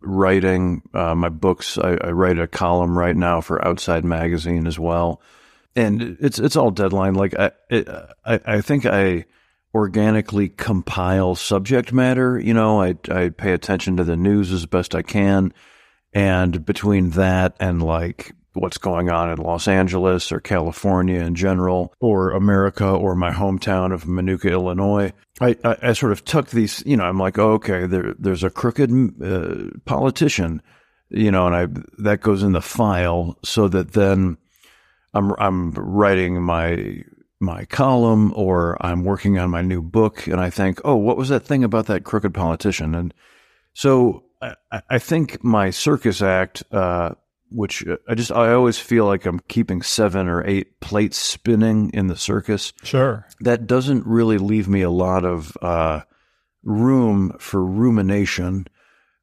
writing, 0.00 0.82
uh, 0.94 1.14
my 1.14 1.28
books, 1.28 1.78
I, 1.78 1.96
I 2.02 2.10
write 2.10 2.38
a 2.38 2.46
column 2.46 2.98
right 2.98 3.16
now 3.16 3.40
for 3.40 3.64
Outside 3.66 4.04
Magazine 4.04 4.66
as 4.66 4.78
well 4.78 5.20
and 5.74 6.16
it's 6.20 6.38
it's 6.38 6.56
all 6.56 6.70
deadline. 6.70 7.14
Like 7.14 7.38
I, 7.38 7.52
it, 7.70 7.88
I, 8.24 8.40
I 8.44 8.60
think 8.60 8.86
I 8.86 9.24
organically 9.74 10.48
compile 10.48 11.34
subject 11.34 11.92
matter. 11.92 12.38
You 12.38 12.54
know, 12.54 12.82
I 12.82 12.96
I 13.10 13.30
pay 13.30 13.52
attention 13.52 13.96
to 13.96 14.04
the 14.04 14.16
news 14.16 14.52
as 14.52 14.66
best 14.66 14.94
I 14.94 15.02
can, 15.02 15.52
and 16.12 16.64
between 16.64 17.10
that 17.10 17.56
and 17.58 17.82
like 17.82 18.32
what's 18.54 18.78
going 18.78 19.10
on 19.10 19.30
in 19.30 19.38
Los 19.38 19.66
Angeles 19.66 20.30
or 20.30 20.40
California 20.40 21.20
in 21.20 21.34
general, 21.34 21.94
or 22.00 22.30
America 22.32 22.88
or 22.88 23.14
my 23.14 23.30
hometown 23.30 23.92
of 23.92 24.04
Minooka, 24.04 24.50
Illinois, 24.50 25.12
I, 25.40 25.56
I, 25.64 25.76
I 25.82 25.92
sort 25.92 26.12
of 26.12 26.24
took 26.24 26.50
these. 26.50 26.82
You 26.86 26.96
know, 26.96 27.04
I'm 27.04 27.18
like, 27.18 27.38
oh, 27.38 27.52
okay, 27.52 27.86
there 27.86 28.14
there's 28.18 28.44
a 28.44 28.50
crooked 28.50 28.90
uh, 29.22 29.78
politician. 29.84 30.62
You 31.10 31.30
know, 31.30 31.46
and 31.46 31.54
I 31.54 31.66
that 31.98 32.20
goes 32.20 32.42
in 32.42 32.52
the 32.52 32.62
file 32.62 33.38
so 33.44 33.68
that 33.68 33.92
then 33.92 34.38
I'm 35.14 35.32
I'm 35.38 35.72
writing 35.72 36.42
my 36.42 37.02
my 37.40 37.64
column 37.66 38.32
or 38.36 38.76
I'm 38.80 39.04
working 39.04 39.38
on 39.38 39.50
my 39.50 39.62
new 39.62 39.82
book 39.82 40.26
and 40.26 40.40
I 40.40 40.48
think, 40.48 40.80
"Oh, 40.84 40.96
what 40.96 41.16
was 41.16 41.28
that 41.28 41.44
thing 41.44 41.64
about 41.64 41.86
that 41.86 42.04
crooked 42.04 42.32
politician?" 42.32 42.94
And 42.94 43.12
so 43.74 44.24
I, 44.40 44.82
I 44.90 44.98
think 44.98 45.42
my 45.44 45.70
circus 45.70 46.22
act, 46.22 46.62
uh, 46.72 47.14
which 47.54 47.86
uh, 47.86 47.96
I 48.08 48.14
just 48.14 48.32
I 48.32 48.52
always 48.52 48.78
feel 48.78 49.06
like 49.06 49.26
I'm 49.26 49.40
keeping 49.48 49.82
seven 49.82 50.28
or 50.28 50.46
eight 50.46 50.80
plates 50.80 51.16
spinning 51.16 51.90
in 51.94 52.06
the 52.06 52.16
circus. 52.16 52.72
Sure. 52.82 53.26
That 53.40 53.66
doesn't 53.66 54.06
really 54.06 54.38
leave 54.38 54.68
me 54.68 54.82
a 54.82 54.90
lot 54.90 55.24
of 55.24 55.56
uh, 55.62 56.02
room 56.62 57.36
for 57.38 57.64
rumination. 57.64 58.66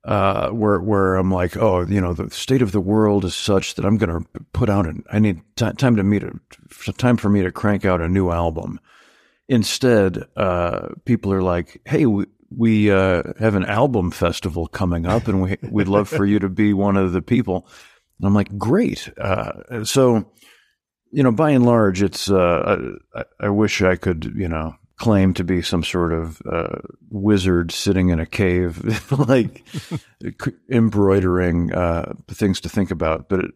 Uh, 0.06 0.50
where 0.52 0.80
where 0.80 1.16
I'm 1.16 1.30
like, 1.30 1.58
oh, 1.58 1.86
you 1.86 2.00
know, 2.00 2.14
the 2.14 2.30
state 2.30 2.62
of 2.62 2.72
the 2.72 2.80
world 2.80 3.26
is 3.26 3.36
such 3.36 3.76
that 3.76 3.84
I'm 3.84 3.98
going 3.98 4.24
to 4.24 4.26
put 4.54 4.70
out 4.70 4.88
an. 4.88 5.04
I 5.12 5.20
need 5.20 5.42
t- 5.58 5.74
time 5.74 5.98
to 5.98 6.04
meet 6.04 6.24
a 6.24 6.94
time 6.94 7.18
for 7.18 7.30
me 7.30 7.44
to 7.44 7.52
crank 7.52 7.84
out 7.84 8.00
a 8.00 8.08
new 8.08 8.32
album. 8.32 8.80
Instead, 9.50 10.24
uh, 10.38 10.88
people 11.04 11.34
are 11.34 11.42
like, 11.42 11.82
hey, 11.86 12.06
we, 12.06 12.28
we 12.50 12.92
uh, 12.92 13.24
have 13.40 13.56
an 13.56 13.66
album 13.66 14.12
festival 14.12 14.68
coming 14.68 15.06
up, 15.06 15.28
and 15.28 15.42
we 15.42 15.58
we'd 15.70 15.88
love 15.88 16.08
for 16.08 16.26
you 16.26 16.40
to 16.40 16.50
be 16.50 16.74
one 16.74 16.98
of 16.98 17.12
the 17.12 17.22
people. 17.22 17.68
And 18.20 18.28
I'm 18.28 18.34
like, 18.34 18.58
great. 18.58 19.10
Uh, 19.18 19.84
so, 19.84 20.26
you 21.12 21.24
know, 21.24 21.32
by 21.32 21.52
and 21.52 21.66
large, 21.66 22.02
it's. 22.02 22.30
Uh, 22.30 22.94
I, 23.16 23.24
I, 23.40 23.50
wish 23.50 23.82
I 23.82 23.96
could, 23.96 24.34
you 24.36 24.48
know, 24.48 24.76
claim 24.98 25.34
to 25.36 25.44
be 25.44 25.62
some 25.62 25.84
sort 25.84 26.14
of 26.14 26.42
uh, 26.52 26.80
wizard 27.10 27.72
sitting 27.72 28.10
in 28.10 28.20
a 28.20 28.26
cave, 28.26 29.12
like 29.30 29.64
embroidering 30.72 31.74
uh, 31.74 32.14
things 32.28 32.62
to 32.62 32.70
think 32.70 32.92
about, 32.92 33.30
but. 33.30 33.40
It, 33.42 33.52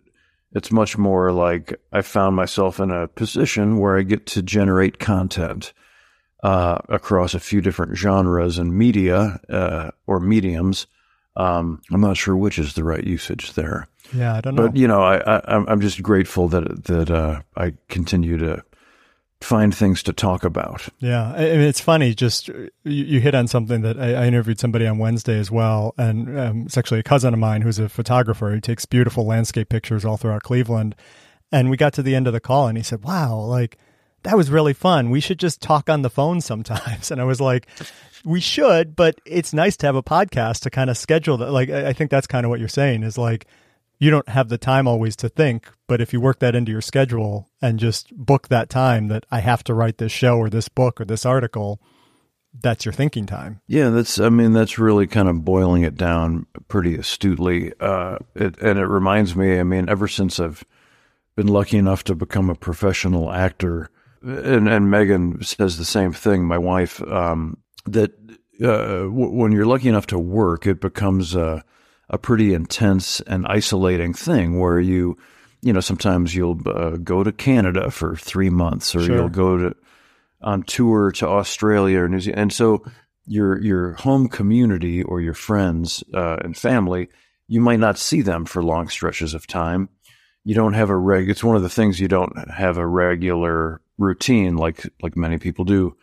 it's 0.55 0.71
much 0.71 0.97
more 0.99 1.31
like 1.31 1.79
I 1.91 2.03
found 2.03 2.35
myself 2.35 2.79
in 2.79 2.91
a 2.91 3.07
position 3.07 3.79
where 3.79 3.97
I 3.97 4.03
get 4.03 4.27
to 4.27 4.43
generate 4.43 4.99
content 4.99 5.73
uh, 6.43 6.79
across 6.89 7.33
a 7.33 7.39
few 7.39 7.61
different 7.61 7.97
genres 7.97 8.57
and 8.57 8.77
media 8.77 9.39
uh, 9.49 9.91
or 10.05 10.19
mediums. 10.19 10.87
Um, 11.35 11.81
I'm 11.91 12.01
not 12.01 12.17
sure 12.17 12.35
which 12.35 12.59
is 12.59 12.73
the 12.73 12.83
right 12.83 13.03
usage 13.03 13.53
there. 13.53 13.87
Yeah, 14.13 14.35
I 14.35 14.41
don't 14.41 14.55
know. 14.55 14.67
But 14.67 14.75
you 14.77 14.87
know, 14.87 15.01
I, 15.01 15.17
I 15.17 15.71
am 15.71 15.81
just 15.81 16.03
grateful 16.03 16.47
that 16.49 16.85
that 16.85 17.09
uh, 17.09 17.41
I 17.55 17.73
continue 17.89 18.37
to 18.37 18.63
find 19.41 19.75
things 19.75 20.01
to 20.03 20.13
talk 20.13 20.43
about. 20.43 20.87
Yeah, 20.99 21.33
I 21.33 21.41
mean, 21.41 21.61
it's 21.61 21.79
funny. 21.79 22.13
Just 22.13 22.47
you, 22.47 22.69
you 22.83 23.19
hit 23.19 23.35
on 23.35 23.47
something 23.47 23.81
that 23.81 23.99
I, 23.99 24.13
I, 24.13 24.25
interviewed 24.25 24.59
somebody 24.59 24.87
on 24.87 24.97
Wednesday 24.97 25.37
as 25.37 25.51
well, 25.51 25.93
and 25.97 26.39
um, 26.39 26.61
it's 26.65 26.77
actually 26.77 26.99
a 26.99 27.03
cousin 27.03 27.33
of 27.33 27.39
mine 27.39 27.61
who's 27.61 27.79
a 27.79 27.89
photographer. 27.89 28.53
He 28.53 28.61
takes 28.61 28.85
beautiful 28.85 29.25
landscape 29.25 29.69
pictures 29.69 30.05
all 30.05 30.17
throughout 30.17 30.43
Cleveland, 30.43 30.95
and 31.51 31.69
we 31.69 31.77
got 31.77 31.93
to 31.93 32.03
the 32.03 32.15
end 32.15 32.27
of 32.27 32.33
the 32.33 32.39
call, 32.39 32.67
and 32.67 32.77
he 32.77 32.83
said, 32.83 33.03
"Wow, 33.03 33.37
like." 33.37 33.77
That 34.23 34.37
was 34.37 34.49
really 34.49 34.73
fun. 34.73 35.09
We 35.09 35.19
should 35.19 35.39
just 35.39 35.61
talk 35.61 35.89
on 35.89 36.01
the 36.01 36.09
phone 36.09 36.41
sometimes. 36.41 37.11
And 37.11 37.21
I 37.21 37.25
was 37.25 37.39
like, 37.39 37.67
we 38.25 38.39
should, 38.39 38.95
but 38.95 39.19
it's 39.25 39.53
nice 39.53 39.77
to 39.77 39.85
have 39.85 39.95
a 39.95 40.03
podcast 40.03 40.61
to 40.61 40.69
kind 40.69 40.89
of 40.89 40.97
schedule 40.97 41.37
that. 41.37 41.51
Like, 41.51 41.69
I 41.69 41.93
think 41.93 42.09
that's 42.09 42.27
kind 42.27 42.45
of 42.45 42.49
what 42.49 42.59
you're 42.59 42.69
saying 42.69 43.03
is 43.03 43.17
like, 43.17 43.45
you 43.99 44.09
don't 44.09 44.27
have 44.29 44.49
the 44.49 44.57
time 44.57 44.87
always 44.87 45.15
to 45.17 45.29
think, 45.29 45.69
but 45.87 46.01
if 46.01 46.11
you 46.11 46.19
work 46.19 46.39
that 46.39 46.55
into 46.55 46.71
your 46.71 46.81
schedule 46.81 47.49
and 47.61 47.79
just 47.79 48.15
book 48.15 48.47
that 48.47 48.69
time 48.69 49.07
that 49.09 49.25
I 49.31 49.39
have 49.39 49.63
to 49.65 49.73
write 49.73 49.97
this 49.97 50.11
show 50.11 50.37
or 50.37 50.49
this 50.49 50.67
book 50.67 50.99
or 50.99 51.05
this 51.05 51.25
article, 51.25 51.79
that's 52.59 52.85
your 52.85 52.93
thinking 52.93 53.25
time. 53.25 53.61
Yeah, 53.67 53.89
that's. 53.89 54.19
I 54.19 54.29
mean, 54.29 54.53
that's 54.53 54.77
really 54.77 55.07
kind 55.07 55.27
of 55.27 55.43
boiling 55.45 55.83
it 55.83 55.95
down 55.95 56.45
pretty 56.67 56.95
astutely. 56.95 57.73
Uh, 57.79 58.17
it, 58.35 58.57
and 58.59 58.77
it 58.77 58.85
reminds 58.85 59.35
me. 59.35 59.59
I 59.59 59.63
mean, 59.63 59.89
ever 59.89 60.07
since 60.07 60.39
I've 60.39 60.63
been 61.35 61.47
lucky 61.47 61.77
enough 61.77 62.03
to 62.05 62.15
become 62.15 62.49
a 62.49 62.55
professional 62.55 63.31
actor, 63.31 63.89
and, 64.23 64.67
and 64.69 64.89
Megan 64.89 65.41
says 65.43 65.77
the 65.77 65.85
same 65.85 66.13
thing, 66.13 66.45
my 66.45 66.57
wife, 66.57 67.01
um, 67.03 67.57
that 67.85 68.11
uh, 68.61 69.03
w- 69.03 69.31
when 69.31 69.51
you're 69.51 69.65
lucky 69.65 69.89
enough 69.89 70.07
to 70.07 70.19
work, 70.19 70.65
it 70.65 70.79
becomes 70.79 71.35
a, 71.35 71.63
a 72.09 72.17
pretty 72.17 72.53
intense 72.53 73.19
and 73.21 73.45
isolating 73.47 74.13
thing 74.13 74.59
where 74.59 74.79
you, 74.79 75.17
you 75.61 75.73
know, 75.73 75.81
sometimes 75.81 76.33
you'll 76.33 76.59
uh, 76.67 76.91
go 76.97 77.23
to 77.23 77.31
Canada 77.31 77.91
for 77.91 78.15
three 78.15 78.49
months 78.49 78.95
or 78.95 79.01
sure. 79.01 79.15
you'll 79.15 79.29
go 79.29 79.57
to 79.57 79.75
on 80.41 80.63
tour 80.63 81.11
to 81.11 81.27
Australia 81.27 82.01
or 82.01 82.09
New 82.09 82.19
Zealand. 82.19 82.41
And 82.41 82.53
so 82.53 82.83
your, 83.25 83.61
your 83.61 83.93
home 83.93 84.27
community 84.27 85.01
or 85.01 85.21
your 85.21 85.33
friends 85.33 86.03
uh, 86.13 86.37
and 86.43 86.55
family, 86.55 87.09
you 87.47 87.61
might 87.61 87.79
not 87.79 87.97
see 87.97 88.21
them 88.21 88.45
for 88.45 88.61
long 88.61 88.89
stretches 88.89 89.33
of 89.33 89.47
time. 89.47 89.87
You 90.43 90.53
don't 90.53 90.73
have 90.73 90.89
a 90.89 90.97
reg. 90.97 91.29
It's 91.29 91.43
one 91.43 91.55
of 91.55 91.61
the 91.61 91.69
things 91.69 91.99
you 91.99 92.09
don't 92.09 92.49
have 92.49 92.77
a 92.77 92.85
regular 92.85 93.79
routine 93.97 94.55
like 94.57 94.87
like 95.01 95.15
many 95.15 95.37
people 95.37 95.65
do. 95.65 95.95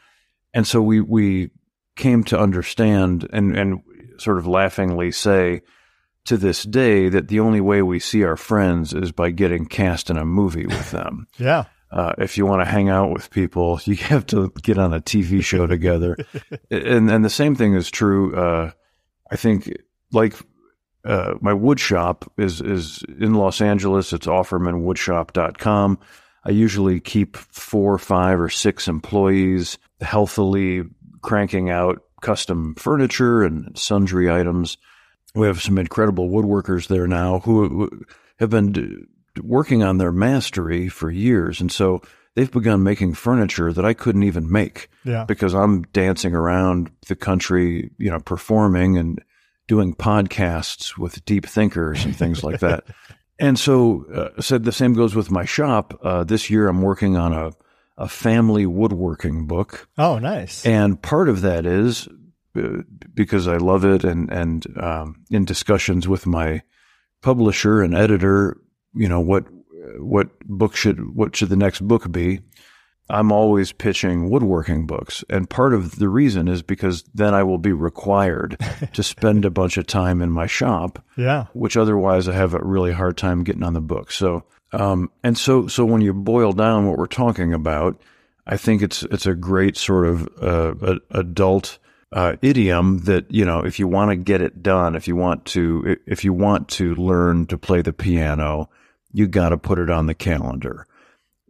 And 0.54 0.66
so 0.66 0.80
we 0.82 1.00
we 1.00 1.50
came 1.96 2.24
to 2.24 2.38
understand 2.38 3.28
and 3.32 3.56
and 3.56 3.82
sort 4.18 4.38
of 4.38 4.46
laughingly 4.46 5.10
say 5.12 5.62
to 6.24 6.36
this 6.36 6.62
day 6.64 7.08
that 7.08 7.28
the 7.28 7.40
only 7.40 7.60
way 7.60 7.82
we 7.82 7.98
see 7.98 8.22
our 8.24 8.36
friends 8.36 8.92
is 8.92 9.10
by 9.12 9.30
getting 9.30 9.66
cast 9.66 10.10
in 10.10 10.16
a 10.16 10.24
movie 10.24 10.66
with 10.66 10.90
them. 10.90 11.26
yeah. 11.38 11.64
Uh, 11.90 12.12
if 12.18 12.38
you 12.38 12.46
want 12.46 12.60
to 12.60 12.70
hang 12.70 12.88
out 12.88 13.10
with 13.10 13.30
people, 13.30 13.80
you 13.84 13.96
have 13.96 14.24
to 14.26 14.52
get 14.62 14.78
on 14.78 14.94
a 14.94 15.00
TV 15.00 15.42
show 15.42 15.66
together. 15.66 16.16
and 16.70 17.10
and 17.10 17.24
the 17.24 17.30
same 17.30 17.54
thing 17.54 17.74
is 17.74 17.90
true. 17.90 18.36
Uh, 18.36 18.70
I 19.30 19.36
think 19.36 19.72
like 20.12 20.34
uh, 21.04 21.34
my 21.40 21.52
wood 21.52 21.80
shop 21.80 22.30
is 22.36 22.60
is 22.60 23.02
in 23.18 23.34
Los 23.34 23.60
Angeles. 23.60 24.12
It's 24.12 24.26
offermanwoodshop.com. 24.26 25.98
I 26.44 26.50
usually 26.50 27.00
keep 27.00 27.36
four, 27.36 27.98
five, 27.98 28.40
or 28.40 28.48
six 28.48 28.88
employees 28.88 29.78
healthily 30.00 30.84
cranking 31.22 31.70
out 31.70 32.02
custom 32.22 32.74
furniture 32.76 33.42
and 33.42 33.76
sundry 33.78 34.30
items. 34.30 34.78
We 35.34 35.46
have 35.46 35.62
some 35.62 35.78
incredible 35.78 36.30
woodworkers 36.30 36.88
there 36.88 37.06
now 37.06 37.40
who 37.40 37.90
have 38.38 38.50
been 38.50 39.06
working 39.42 39.82
on 39.82 39.98
their 39.98 40.12
mastery 40.12 40.88
for 40.88 41.10
years. 41.10 41.60
And 41.60 41.70
so 41.70 42.02
they've 42.34 42.50
begun 42.50 42.82
making 42.82 43.14
furniture 43.14 43.72
that 43.72 43.84
I 43.84 43.94
couldn't 43.94 44.24
even 44.24 44.50
make 44.50 44.88
yeah. 45.04 45.24
because 45.24 45.54
I'm 45.54 45.82
dancing 45.92 46.34
around 46.34 46.90
the 47.06 47.16
country, 47.16 47.90
you 47.98 48.10
know, 48.10 48.20
performing 48.20 48.96
and 48.98 49.22
doing 49.68 49.94
podcasts 49.94 50.98
with 50.98 51.24
deep 51.24 51.46
thinkers 51.46 52.04
and 52.04 52.16
things 52.16 52.42
like 52.42 52.60
that. 52.60 52.84
And 53.40 53.58
so, 53.58 54.04
uh, 54.14 54.40
said 54.40 54.64
the 54.64 54.72
same 54.72 54.92
goes 54.92 55.14
with 55.14 55.30
my 55.30 55.44
shop. 55.44 55.98
Uh, 56.02 56.24
this 56.24 56.50
year, 56.50 56.68
I'm 56.68 56.82
working 56.82 57.16
on 57.16 57.32
a 57.32 57.52
a 57.96 58.08
family 58.08 58.64
woodworking 58.64 59.46
book. 59.46 59.88
Oh, 59.98 60.18
nice! 60.18 60.64
And 60.64 61.00
part 61.00 61.28
of 61.28 61.42
that 61.42 61.66
is 61.66 62.08
uh, 62.56 62.82
because 63.14 63.46
I 63.46 63.56
love 63.56 63.84
it, 63.84 64.04
and 64.04 64.30
and 64.30 64.66
um, 64.78 65.24
in 65.30 65.44
discussions 65.44 66.08
with 66.08 66.26
my 66.26 66.62
publisher 67.22 67.82
and 67.82 67.94
editor, 67.94 68.56
you 68.94 69.08
know 69.08 69.20
what 69.20 69.44
what 69.98 70.38
book 70.40 70.76
should 70.76 71.14
what 71.14 71.36
should 71.36 71.48
the 71.48 71.56
next 71.56 71.86
book 71.86 72.10
be? 72.10 72.40
I'm 73.10 73.32
always 73.32 73.72
pitching 73.72 74.30
woodworking 74.30 74.86
books. 74.86 75.24
And 75.28 75.50
part 75.50 75.74
of 75.74 75.96
the 75.96 76.08
reason 76.08 76.48
is 76.48 76.62
because 76.62 77.04
then 77.14 77.34
I 77.34 77.42
will 77.42 77.58
be 77.58 77.72
required 77.72 78.56
to 78.92 79.02
spend 79.02 79.44
a 79.44 79.50
bunch 79.50 79.76
of 79.76 79.86
time 79.86 80.22
in 80.22 80.30
my 80.30 80.46
shop. 80.46 81.02
Yeah. 81.16 81.46
Which 81.52 81.76
otherwise 81.76 82.28
I 82.28 82.32
have 82.32 82.54
a 82.54 82.60
really 82.60 82.92
hard 82.92 83.16
time 83.16 83.44
getting 83.44 83.62
on 83.62 83.74
the 83.74 83.80
book. 83.80 84.12
So, 84.12 84.44
um, 84.72 85.10
and 85.24 85.36
so, 85.36 85.66
so 85.66 85.84
when 85.84 86.00
you 86.00 86.14
boil 86.14 86.52
down 86.52 86.86
what 86.86 86.98
we're 86.98 87.06
talking 87.06 87.52
about, 87.52 88.00
I 88.46 88.56
think 88.56 88.82
it's, 88.82 89.02
it's 89.04 89.26
a 89.26 89.34
great 89.34 89.76
sort 89.76 90.06
of, 90.06 90.28
uh, 90.40 90.98
adult, 91.10 91.78
uh, 92.12 92.36
idiom 92.42 92.98
that, 93.04 93.30
you 93.30 93.44
know, 93.44 93.60
if 93.60 93.78
you 93.78 93.86
want 93.86 94.10
to 94.10 94.16
get 94.16 94.40
it 94.40 94.62
done, 94.62 94.96
if 94.96 95.06
you 95.06 95.14
want 95.14 95.44
to, 95.46 95.96
if 96.06 96.24
you 96.24 96.32
want 96.32 96.68
to 96.68 96.94
learn 96.96 97.46
to 97.46 97.58
play 97.58 97.82
the 97.82 97.92
piano, 97.92 98.68
you 99.12 99.26
got 99.26 99.50
to 99.50 99.58
put 99.58 99.78
it 99.78 99.90
on 99.90 100.06
the 100.06 100.14
calendar 100.14 100.86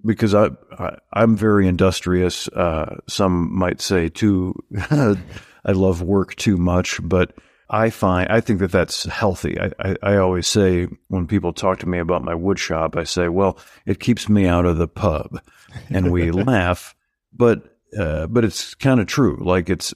because 0.04 0.34
I, 0.34 0.50
I 0.78 1.22
am 1.22 1.36
very 1.36 1.66
industrious. 1.66 2.48
Uh, 2.48 2.96
some 3.08 3.56
might 3.56 3.80
say 3.80 4.08
too, 4.08 4.54
I 4.90 5.72
love 5.72 6.02
work 6.02 6.34
too 6.36 6.56
much, 6.56 7.00
but 7.02 7.34
I 7.70 7.90
find 7.90 8.30
I 8.30 8.40
think 8.40 8.58
that 8.58 8.72
that's 8.72 9.04
healthy. 9.04 9.58
I, 9.60 9.70
I, 9.78 9.96
I 10.02 10.16
always 10.16 10.48
say 10.48 10.88
when 11.08 11.28
people 11.28 11.52
talk 11.52 11.78
to 11.80 11.88
me 11.88 11.98
about 11.98 12.24
my 12.24 12.34
wood 12.34 12.58
shop, 12.58 12.96
I 12.96 13.04
say, 13.04 13.28
well, 13.28 13.58
it 13.86 14.00
keeps 14.00 14.28
me 14.28 14.46
out 14.46 14.66
of 14.66 14.76
the 14.76 14.88
pub, 14.88 15.40
and 15.88 16.10
we 16.10 16.30
laugh, 16.32 16.96
but 17.32 17.76
uh, 17.96 18.26
but 18.26 18.44
it's 18.44 18.74
kind 18.74 19.00
of 19.00 19.06
true. 19.06 19.38
Like 19.40 19.70
it's 19.70 19.94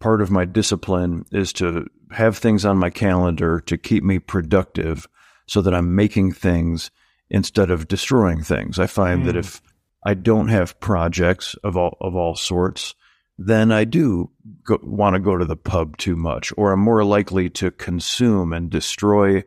part 0.00 0.20
of 0.20 0.32
my 0.32 0.44
discipline 0.44 1.24
is 1.30 1.52
to 1.54 1.86
have 2.10 2.38
things 2.38 2.64
on 2.64 2.76
my 2.76 2.90
calendar 2.90 3.60
to 3.60 3.78
keep 3.78 4.02
me 4.02 4.18
productive, 4.18 5.06
so 5.46 5.60
that 5.60 5.74
I'm 5.74 5.94
making 5.94 6.32
things 6.32 6.90
instead 7.30 7.70
of 7.70 7.88
destroying 7.88 8.42
things. 8.42 8.78
I 8.78 8.86
find 8.86 9.22
mm. 9.22 9.26
that 9.26 9.34
hmm. 9.34 9.40
if 9.40 9.62
I 10.04 10.14
don't 10.14 10.48
have 10.48 10.78
projects 10.80 11.54
of 11.64 11.76
all 11.76 11.96
of 12.00 12.14
all 12.14 12.36
sorts, 12.36 12.94
then 13.38 13.72
I 13.72 13.84
do 13.84 14.30
go, 14.64 14.78
want 14.82 15.14
to 15.14 15.20
go 15.20 15.36
to 15.36 15.44
the 15.44 15.56
pub 15.56 15.96
too 15.96 16.16
much, 16.16 16.52
or 16.56 16.72
I'm 16.72 16.80
more 16.80 17.04
likely 17.04 17.50
to 17.50 17.70
consume 17.70 18.52
and 18.52 18.70
destroy 18.70 19.44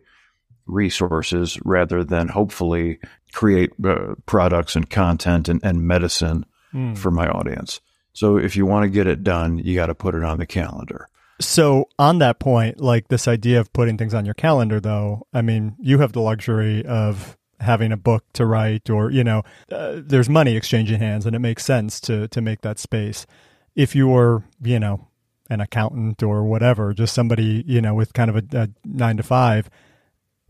resources 0.68 1.58
rather 1.66 2.04
than 2.04 2.28
hopefully 2.28 3.00
create 3.34 3.72
uh, 3.84 4.16
products 4.26 4.76
and 4.76 4.90
content 4.90 5.50
and, 5.50 5.60
and 5.64 5.82
medicine 5.82 6.46
mm. 6.74 6.98
for 6.98 7.10
my 7.10 7.28
audience. 7.28 7.82
So 8.14 8.38
if 8.38 8.56
you 8.56 8.66
want 8.66 8.84
to 8.84 8.90
get 8.90 9.08
it 9.08 9.24
done, 9.24 9.58
you 9.58 9.76
got 9.76 9.88
to 9.88 9.96
put 9.96 10.16
it 10.16 10.24
on 10.24 10.40
the 10.40 10.46
calendar. 10.46 11.08
So, 11.42 11.88
on 11.98 12.20
that 12.20 12.40
point, 12.40 12.82
like 12.82 13.08
this 13.08 13.26
idea 13.26 13.62
of 13.62 13.72
putting 13.72 13.98
things 13.98 14.14
on 14.14 14.26
your 14.26 14.34
calendar, 14.34 14.82
though, 14.82 15.26
I 15.34 15.42
mean, 15.42 15.78
you 15.80 16.00
have 16.00 16.12
the 16.12 16.20
luxury 16.20 16.86
of 16.86 17.38
having 17.60 17.92
a 17.92 17.98
book 17.98 18.24
to 18.34 18.46
write, 18.46 18.90
or 18.90 19.12
you 19.12 19.24
know, 19.24 19.44
uh, 19.72 19.98
there's 19.98 20.30
money 20.30 20.56
exchanging 20.56 21.00
hands, 21.00 21.26
and 21.26 21.36
it 21.36 21.40
makes 21.40 21.66
sense 21.66 22.00
to 22.02 22.28
to 22.30 22.42
make 22.42 22.62
that 22.62 22.80
space. 22.80 23.26
If 23.76 23.96
you're, 23.96 24.44
you 24.62 24.80
know, 24.80 25.08
an 25.50 25.62
accountant 25.62 26.22
or 26.24 26.44
whatever, 26.44 26.94
just 26.94 27.14
somebody, 27.14 27.64
you 27.66 27.82
know, 27.82 27.94
with 27.94 28.14
kind 28.14 28.30
of 28.30 28.38
a, 28.38 28.44
a 28.58 28.70
nine 28.86 29.18
to 29.18 29.24
five, 29.24 29.70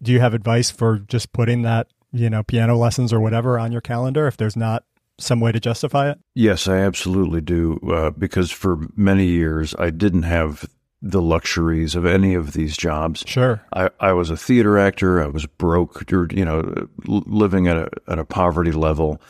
do 0.02 0.12
you 0.12 0.19
have 0.19 0.34
advice 0.34 0.72
for 0.72 1.00
just 1.00 1.32
putting 1.34 1.62
that, 1.63 1.88
you 2.12 2.30
know, 2.30 2.43
piano 2.43 2.78
lessons 2.78 3.13
or 3.13 3.19
whatever 3.19 3.60
on 3.60 3.72
your 3.72 3.82
calendar 3.82 4.28
if 4.28 4.38
there's 4.38 4.56
not 4.56 4.84
some 5.19 5.39
way 5.39 5.52
to 5.52 5.60
justify 5.60 6.10
it? 6.10 6.19
Yes, 6.34 6.67
I 6.67 6.78
absolutely 6.78 7.41
do. 7.41 7.80
Uh, 7.91 8.10
because 8.12 8.52
for 8.52 8.88
many 8.95 9.26
years, 9.26 9.76
I 9.78 9.89
didn't 9.89 10.24
have 10.24 10.65
the 11.02 11.22
luxuries 11.22 11.96
of 11.96 12.06
any 12.06 12.34
of 12.34 12.54
these 12.54 12.76
jobs. 12.76 13.24
Sure. 13.26 13.62
I, 13.74 13.90
I 14.00 14.14
was 14.14 14.30
a 14.30 14.38
theater 14.38 14.78
actor. 14.78 15.24
I 15.24 15.28
was 15.28 15.46
broke, 15.46 16.04
you 16.12 16.44
know, 16.44 16.88
living 17.06 17.68
at 17.68 17.78
a, 17.78 17.90
at 18.08 18.20
a 18.20 18.26
poverty 18.26 18.72
level. 18.72 19.22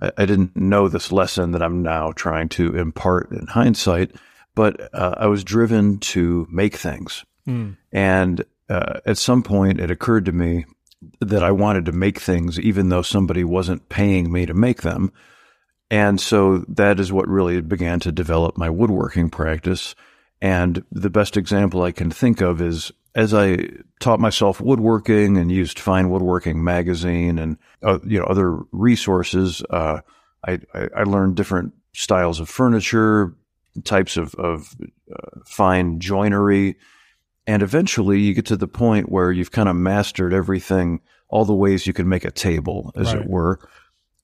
I, 0.00 0.10
I 0.18 0.26
didn't 0.26 0.56
know 0.56 0.88
this 0.88 1.12
lesson 1.12 1.52
that 1.52 1.62
I'm 1.62 1.82
now 1.82 2.12
trying 2.12 2.48
to 2.50 2.76
impart 2.76 3.30
in 3.30 3.46
hindsight, 3.46 4.12
but 4.54 4.92
uh, 4.94 5.14
I 5.18 5.26
was 5.26 5.44
driven 5.44 5.98
to 5.98 6.46
make 6.50 6.76
things. 6.76 7.24
Mm. 7.46 7.76
And 7.92 8.44
uh, 8.70 9.00
at 9.04 9.18
some 9.18 9.42
point, 9.42 9.80
it 9.80 9.90
occurred 9.90 10.24
to 10.26 10.32
me 10.32 10.64
that 11.20 11.42
I 11.42 11.50
wanted 11.50 11.84
to 11.86 11.92
make 11.92 12.18
things 12.18 12.58
even 12.58 12.88
though 12.88 13.02
somebody 13.02 13.44
wasn't 13.44 13.88
paying 13.88 14.32
me 14.32 14.46
to 14.46 14.54
make 14.54 14.82
them. 14.82 15.12
And 15.90 16.20
so 16.20 16.58
that 16.68 17.00
is 17.00 17.12
what 17.12 17.28
really 17.28 17.60
began 17.60 18.00
to 18.00 18.12
develop 18.12 18.58
my 18.58 18.68
woodworking 18.68 19.30
practice. 19.30 19.94
And 20.40 20.84
the 20.92 21.10
best 21.10 21.36
example 21.36 21.82
I 21.82 21.92
can 21.92 22.10
think 22.10 22.40
of 22.40 22.60
is 22.60 22.92
as 23.14 23.34
I 23.34 23.68
taught 23.98 24.20
myself 24.20 24.60
woodworking 24.60 25.36
and 25.36 25.50
used 25.50 25.78
Fine 25.78 26.08
Woodworking 26.08 26.62
magazine 26.62 27.38
and 27.38 27.56
uh, 27.82 27.98
you 28.04 28.18
know 28.20 28.24
other 28.26 28.58
resources, 28.70 29.62
uh, 29.70 30.00
I, 30.46 30.60
I, 30.72 30.88
I, 30.98 31.02
learned 31.02 31.34
different 31.34 31.72
styles 31.92 32.38
of 32.38 32.48
furniture, 32.48 33.34
types 33.82 34.16
of, 34.16 34.34
of 34.36 34.76
uh, 35.12 35.40
fine 35.44 35.98
joinery, 35.98 36.76
and 37.46 37.60
eventually 37.62 38.20
you 38.20 38.34
get 38.34 38.46
to 38.46 38.56
the 38.56 38.68
point 38.68 39.10
where 39.10 39.32
you've 39.32 39.50
kind 39.50 39.68
of 39.68 39.74
mastered 39.74 40.32
everything, 40.32 41.00
all 41.28 41.44
the 41.44 41.54
ways 41.54 41.88
you 41.88 41.92
can 41.92 42.08
make 42.08 42.24
a 42.24 42.30
table, 42.30 42.92
as 42.94 43.12
right. 43.12 43.22
it 43.22 43.28
were, 43.28 43.58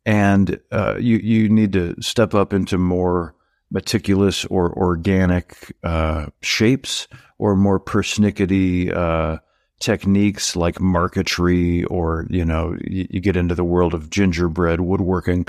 and 0.07 0.61
uh, 0.71 0.97
you 1.01 1.17
you 1.17 1.49
need 1.49 1.73
to 1.73 2.01
step 2.01 2.33
up 2.33 2.53
into 2.53 2.79
more 2.79 3.35
meticulous 3.71 4.45
or 4.47 4.73
organic 4.77 5.75
uh, 5.83 6.27
shapes 6.43 7.09
or 7.39 7.57
more 7.57 7.81
persnickety 7.81 8.95
uh, 8.95 9.39
techniques 9.81 10.57
like 10.57 10.81
marquetry 10.81 11.85
or 11.85 12.27
you 12.31 12.45
know 12.45 12.77
you, 12.85 13.07
you, 13.11 13.21
get 13.21 13.37
into 13.37 13.55
the 13.55 13.65
world 13.65 13.95
of 13.95 14.11
gingerbread 14.11 14.81
woodworking. 14.81 15.47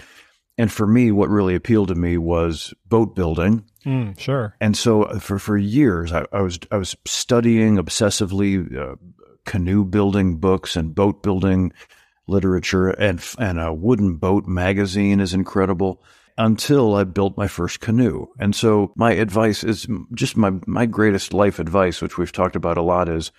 And 0.57 0.71
for 0.71 0.87
me 0.87 1.11
what 1.11 1.29
really 1.29 1.55
appealed 1.55 1.89
to 1.89 1.95
me 1.95 2.17
was 2.17 2.73
boat 2.87 3.15
building. 3.15 3.63
Mm, 3.85 4.17
sure. 4.17 4.55
And 4.59 4.75
so 4.75 5.03
uh, 5.03 5.19
for 5.19 5.37
for 5.37 5.57
years 5.57 6.11
I, 6.11 6.25
I 6.31 6.41
was 6.41 6.59
i 6.71 6.77
was 6.77 6.95
studying 7.05 7.77
obsessively 7.77 8.75
uh, 8.75 8.95
canoe 9.45 9.85
building 9.85 10.37
books 10.37 10.75
and 10.75 10.95
boat 10.95 11.21
building 11.21 11.71
literature. 12.27 12.89
And 12.89 13.23
and 13.37 13.59
a 13.59 13.73
wooden 13.73 14.15
boat 14.15 14.47
magazine 14.47 15.19
is 15.19 15.33
incredible 15.33 16.03
until 16.37 16.95
I 16.95 17.05
built 17.05 17.37
my 17.37 17.47
first 17.47 17.79
canoe. 17.79 18.27
And 18.39 18.55
so 18.55 18.91
my 18.95 19.13
advice 19.13 19.63
is 19.63 19.87
just 20.13 20.35
my, 20.35 20.51
my 20.67 20.85
greatest 20.85 21.33
life 21.33 21.59
advice, 21.59 22.01
which 22.01 22.17
we've 22.17 22.31
talked 22.31 22.55
about 22.55 22.77
a 22.77 22.81
lot 22.81 23.07
is 23.07 23.31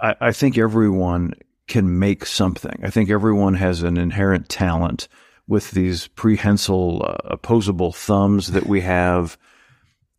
I, 0.00 0.16
I 0.20 0.32
think 0.32 0.56
everyone 0.56 1.34
can 1.66 1.98
make 1.98 2.26
something. 2.26 2.80
I 2.82 2.90
think 2.90 3.10
everyone 3.10 3.54
has 3.54 3.82
an 3.82 3.96
inherent 3.96 4.48
talent 4.48 5.08
with 5.46 5.70
these 5.72 6.08
prehensile 6.08 7.02
uh, 7.04 7.16
opposable 7.24 7.92
thumbs 7.92 8.52
that 8.52 8.66
we 8.66 8.80
have 8.80 9.36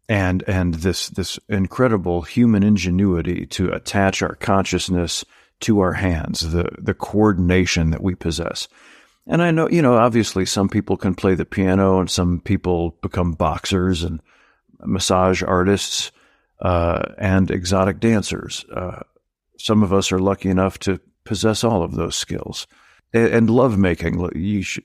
and 0.08 0.44
and 0.48 0.76
this 0.76 1.10
this 1.10 1.40
incredible 1.50 2.22
human 2.22 2.64
ingenuity 2.64 3.46
to 3.48 3.72
attach 3.72 4.22
our 4.22 4.36
consciousness 4.36 5.26
to 5.62 5.80
our 5.80 5.94
hands 5.94 6.52
the 6.52 6.70
the 6.78 6.94
coordination 6.94 7.90
that 7.90 8.04
we 8.04 8.14
possess 8.14 8.68
and 9.28 9.42
I 9.42 9.52
know, 9.52 9.68
you 9.70 9.82
know, 9.82 9.96
obviously 9.96 10.46
some 10.46 10.70
people 10.70 10.98
can 10.98 11.16
play 11.16 11.36
the 11.36 11.46
piano 11.46 12.00
and 12.00 12.10
some 12.10 12.40
people 12.42 12.98
become 13.02 13.34
boxers 13.34 14.04
and 14.04 14.22
massage 14.84 15.42
artists 15.42 16.12
uh, 16.62 17.14
and 17.18 17.50
exotic 17.50 18.00
dancers. 18.00 18.66
Uh, 18.74 19.02
some 19.58 19.84
of 19.84 19.92
us 19.92 20.12
are 20.12 20.20
lucky 20.20 20.50
enough 20.50 20.78
to 20.80 21.00
possess 21.24 21.64
all 21.64 21.84
of 21.84 21.96
those 21.96 22.16
skills. 22.16 22.68
And, 23.14 23.34
and 23.34 23.50
love 23.50 23.78
making, 23.78 24.30
you 24.36 24.62
should 24.62 24.84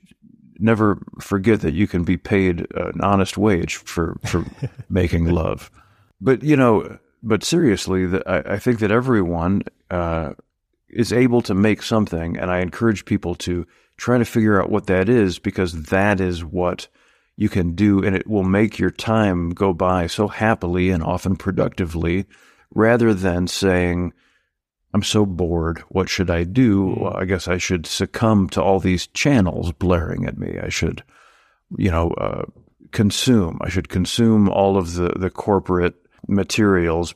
never 0.58 0.98
forget 1.20 1.60
that 1.60 1.74
you 1.74 1.86
can 1.86 2.04
be 2.04 2.16
paid 2.16 2.66
an 2.74 3.00
honest 3.00 3.36
wage 3.36 3.76
for, 3.76 4.18
for 4.24 4.44
making 4.88 5.26
love. 5.26 5.70
But, 6.20 6.42
you 6.42 6.56
know, 6.56 6.98
but 7.22 7.44
seriously, 7.44 8.06
the, 8.06 8.28
I, 8.28 8.54
I, 8.54 8.58
think 8.58 8.78
that 8.80 8.90
everyone 8.90 9.62
uh, 9.90 10.32
is 10.88 11.12
able 11.12 11.42
to 11.42 11.54
make 11.54 11.82
something, 11.82 12.38
and 12.38 12.50
I 12.50 12.60
encourage 12.60 13.04
people 13.04 13.34
to 13.36 13.66
try 14.00 14.16
to 14.16 14.24
figure 14.24 14.60
out 14.60 14.70
what 14.70 14.86
that 14.86 15.10
is 15.10 15.38
because 15.38 15.84
that 15.84 16.22
is 16.22 16.42
what 16.42 16.88
you 17.36 17.50
can 17.50 17.74
do 17.74 18.02
and 18.02 18.16
it 18.16 18.26
will 18.26 18.42
make 18.42 18.78
your 18.78 18.90
time 18.90 19.50
go 19.50 19.74
by 19.74 20.06
so 20.06 20.26
happily 20.26 20.88
and 20.88 21.02
often 21.02 21.36
productively 21.36 22.24
rather 22.74 23.12
than 23.12 23.46
saying, 23.46 24.10
I'm 24.94 25.02
so 25.02 25.26
bored. 25.26 25.80
What 25.90 26.08
should 26.08 26.30
I 26.30 26.44
do? 26.44 26.94
Hmm. 26.94 27.00
Well, 27.02 27.14
I 27.14 27.26
guess 27.26 27.46
I 27.46 27.58
should 27.58 27.86
succumb 27.86 28.48
to 28.50 28.62
all 28.62 28.80
these 28.80 29.06
channels 29.08 29.70
blaring 29.72 30.24
at 30.24 30.38
me. 30.38 30.58
I 30.58 30.70
should, 30.70 31.04
you 31.76 31.90
know, 31.90 32.12
uh, 32.12 32.44
consume. 32.92 33.58
I 33.60 33.68
should 33.68 33.90
consume 33.90 34.48
all 34.48 34.78
of 34.78 34.94
the, 34.94 35.10
the 35.10 35.30
corporate 35.30 35.94
materials 36.26 37.14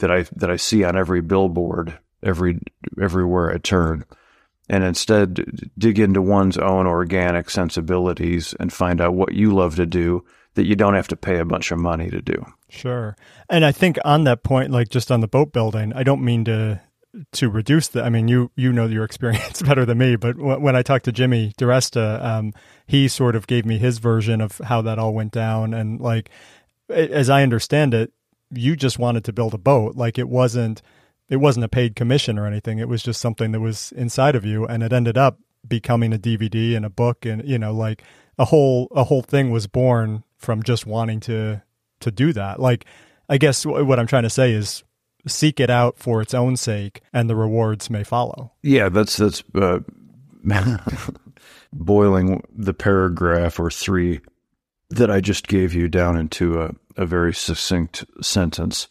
that 0.00 0.10
I 0.10 0.26
that 0.36 0.50
I 0.50 0.56
see 0.56 0.84
on 0.84 0.96
every 0.96 1.22
billboard, 1.22 1.98
every 2.22 2.60
everywhere 3.00 3.50
I 3.50 3.56
turn 3.58 4.04
and 4.68 4.84
instead 4.84 5.70
dig 5.78 5.98
into 5.98 6.22
one's 6.22 6.58
own 6.58 6.86
organic 6.86 7.50
sensibilities 7.50 8.54
and 8.60 8.72
find 8.72 9.00
out 9.00 9.14
what 9.14 9.34
you 9.34 9.54
love 9.54 9.76
to 9.76 9.86
do 9.86 10.24
that 10.54 10.66
you 10.66 10.74
don't 10.74 10.94
have 10.94 11.08
to 11.08 11.16
pay 11.16 11.38
a 11.38 11.44
bunch 11.44 11.70
of 11.70 11.78
money 11.78 12.10
to 12.10 12.20
do. 12.20 12.44
Sure. 12.68 13.16
And 13.48 13.64
I 13.64 13.72
think 13.72 13.98
on 14.04 14.24
that 14.24 14.42
point, 14.42 14.70
like 14.70 14.88
just 14.88 15.10
on 15.10 15.20
the 15.20 15.28
boat 15.28 15.52
building, 15.52 15.92
I 15.94 16.02
don't 16.02 16.24
mean 16.24 16.44
to 16.46 16.80
to 17.32 17.48
reduce 17.48 17.88
the. 17.88 18.02
I 18.02 18.10
mean, 18.10 18.28
you 18.28 18.50
you 18.56 18.72
know 18.72 18.86
your 18.86 19.04
experience 19.04 19.62
better 19.68 19.84
than 19.84 19.98
me, 19.98 20.16
but 20.16 20.36
w- 20.36 20.60
when 20.60 20.76
I 20.76 20.82
talked 20.82 21.06
to 21.06 21.12
Jimmy 21.12 21.54
DiResta, 21.58 22.22
um, 22.22 22.52
he 22.86 23.08
sort 23.08 23.36
of 23.36 23.46
gave 23.46 23.64
me 23.64 23.78
his 23.78 23.98
version 23.98 24.40
of 24.40 24.58
how 24.58 24.82
that 24.82 24.98
all 24.98 25.14
went 25.14 25.32
down, 25.32 25.74
and 25.74 26.00
like 26.00 26.30
as 26.90 27.30
I 27.30 27.42
understand 27.42 27.94
it, 27.94 28.12
you 28.50 28.76
just 28.76 28.98
wanted 28.98 29.24
to 29.24 29.32
build 29.32 29.54
a 29.54 29.58
boat, 29.58 29.96
like 29.96 30.18
it 30.18 30.28
wasn't 30.28 30.82
it 31.28 31.36
wasn't 31.36 31.64
a 31.64 31.68
paid 31.68 31.96
commission 31.96 32.38
or 32.38 32.46
anything. 32.46 32.78
It 32.78 32.88
was 32.88 33.02
just 33.02 33.20
something 33.20 33.52
that 33.52 33.60
was 33.60 33.92
inside 33.92 34.34
of 34.34 34.44
you, 34.44 34.66
and 34.66 34.82
it 34.82 34.92
ended 34.92 35.18
up 35.18 35.38
becoming 35.66 36.12
a 36.12 36.18
DVD 36.18 36.76
and 36.76 36.84
a 36.84 36.90
book, 36.90 37.24
and 37.24 37.46
you 37.46 37.58
know, 37.58 37.72
like 37.72 38.02
a 38.38 38.46
whole 38.46 38.88
a 38.92 39.04
whole 39.04 39.22
thing 39.22 39.50
was 39.50 39.66
born 39.66 40.24
from 40.36 40.62
just 40.62 40.86
wanting 40.86 41.20
to 41.20 41.62
to 42.00 42.10
do 42.10 42.32
that. 42.32 42.60
Like, 42.60 42.86
I 43.28 43.38
guess 43.38 43.66
what 43.66 43.98
I'm 43.98 44.06
trying 44.06 44.22
to 44.22 44.30
say 44.30 44.52
is 44.52 44.84
seek 45.26 45.60
it 45.60 45.70
out 45.70 45.98
for 45.98 46.22
its 46.22 46.34
own 46.34 46.56
sake, 46.56 47.02
and 47.12 47.28
the 47.28 47.36
rewards 47.36 47.90
may 47.90 48.04
follow. 48.04 48.52
Yeah, 48.62 48.88
that's 48.88 49.16
that's 49.16 49.42
uh, 49.54 49.80
boiling 51.72 52.42
the 52.54 52.74
paragraph 52.74 53.58
or 53.58 53.70
three 53.70 54.20
that 54.90 55.10
I 55.10 55.20
just 55.20 55.48
gave 55.48 55.74
you 55.74 55.88
down 55.88 56.16
into 56.16 56.62
a, 56.62 56.74
a 56.96 57.04
very 57.04 57.34
succinct 57.34 58.04
sentence. 58.22 58.88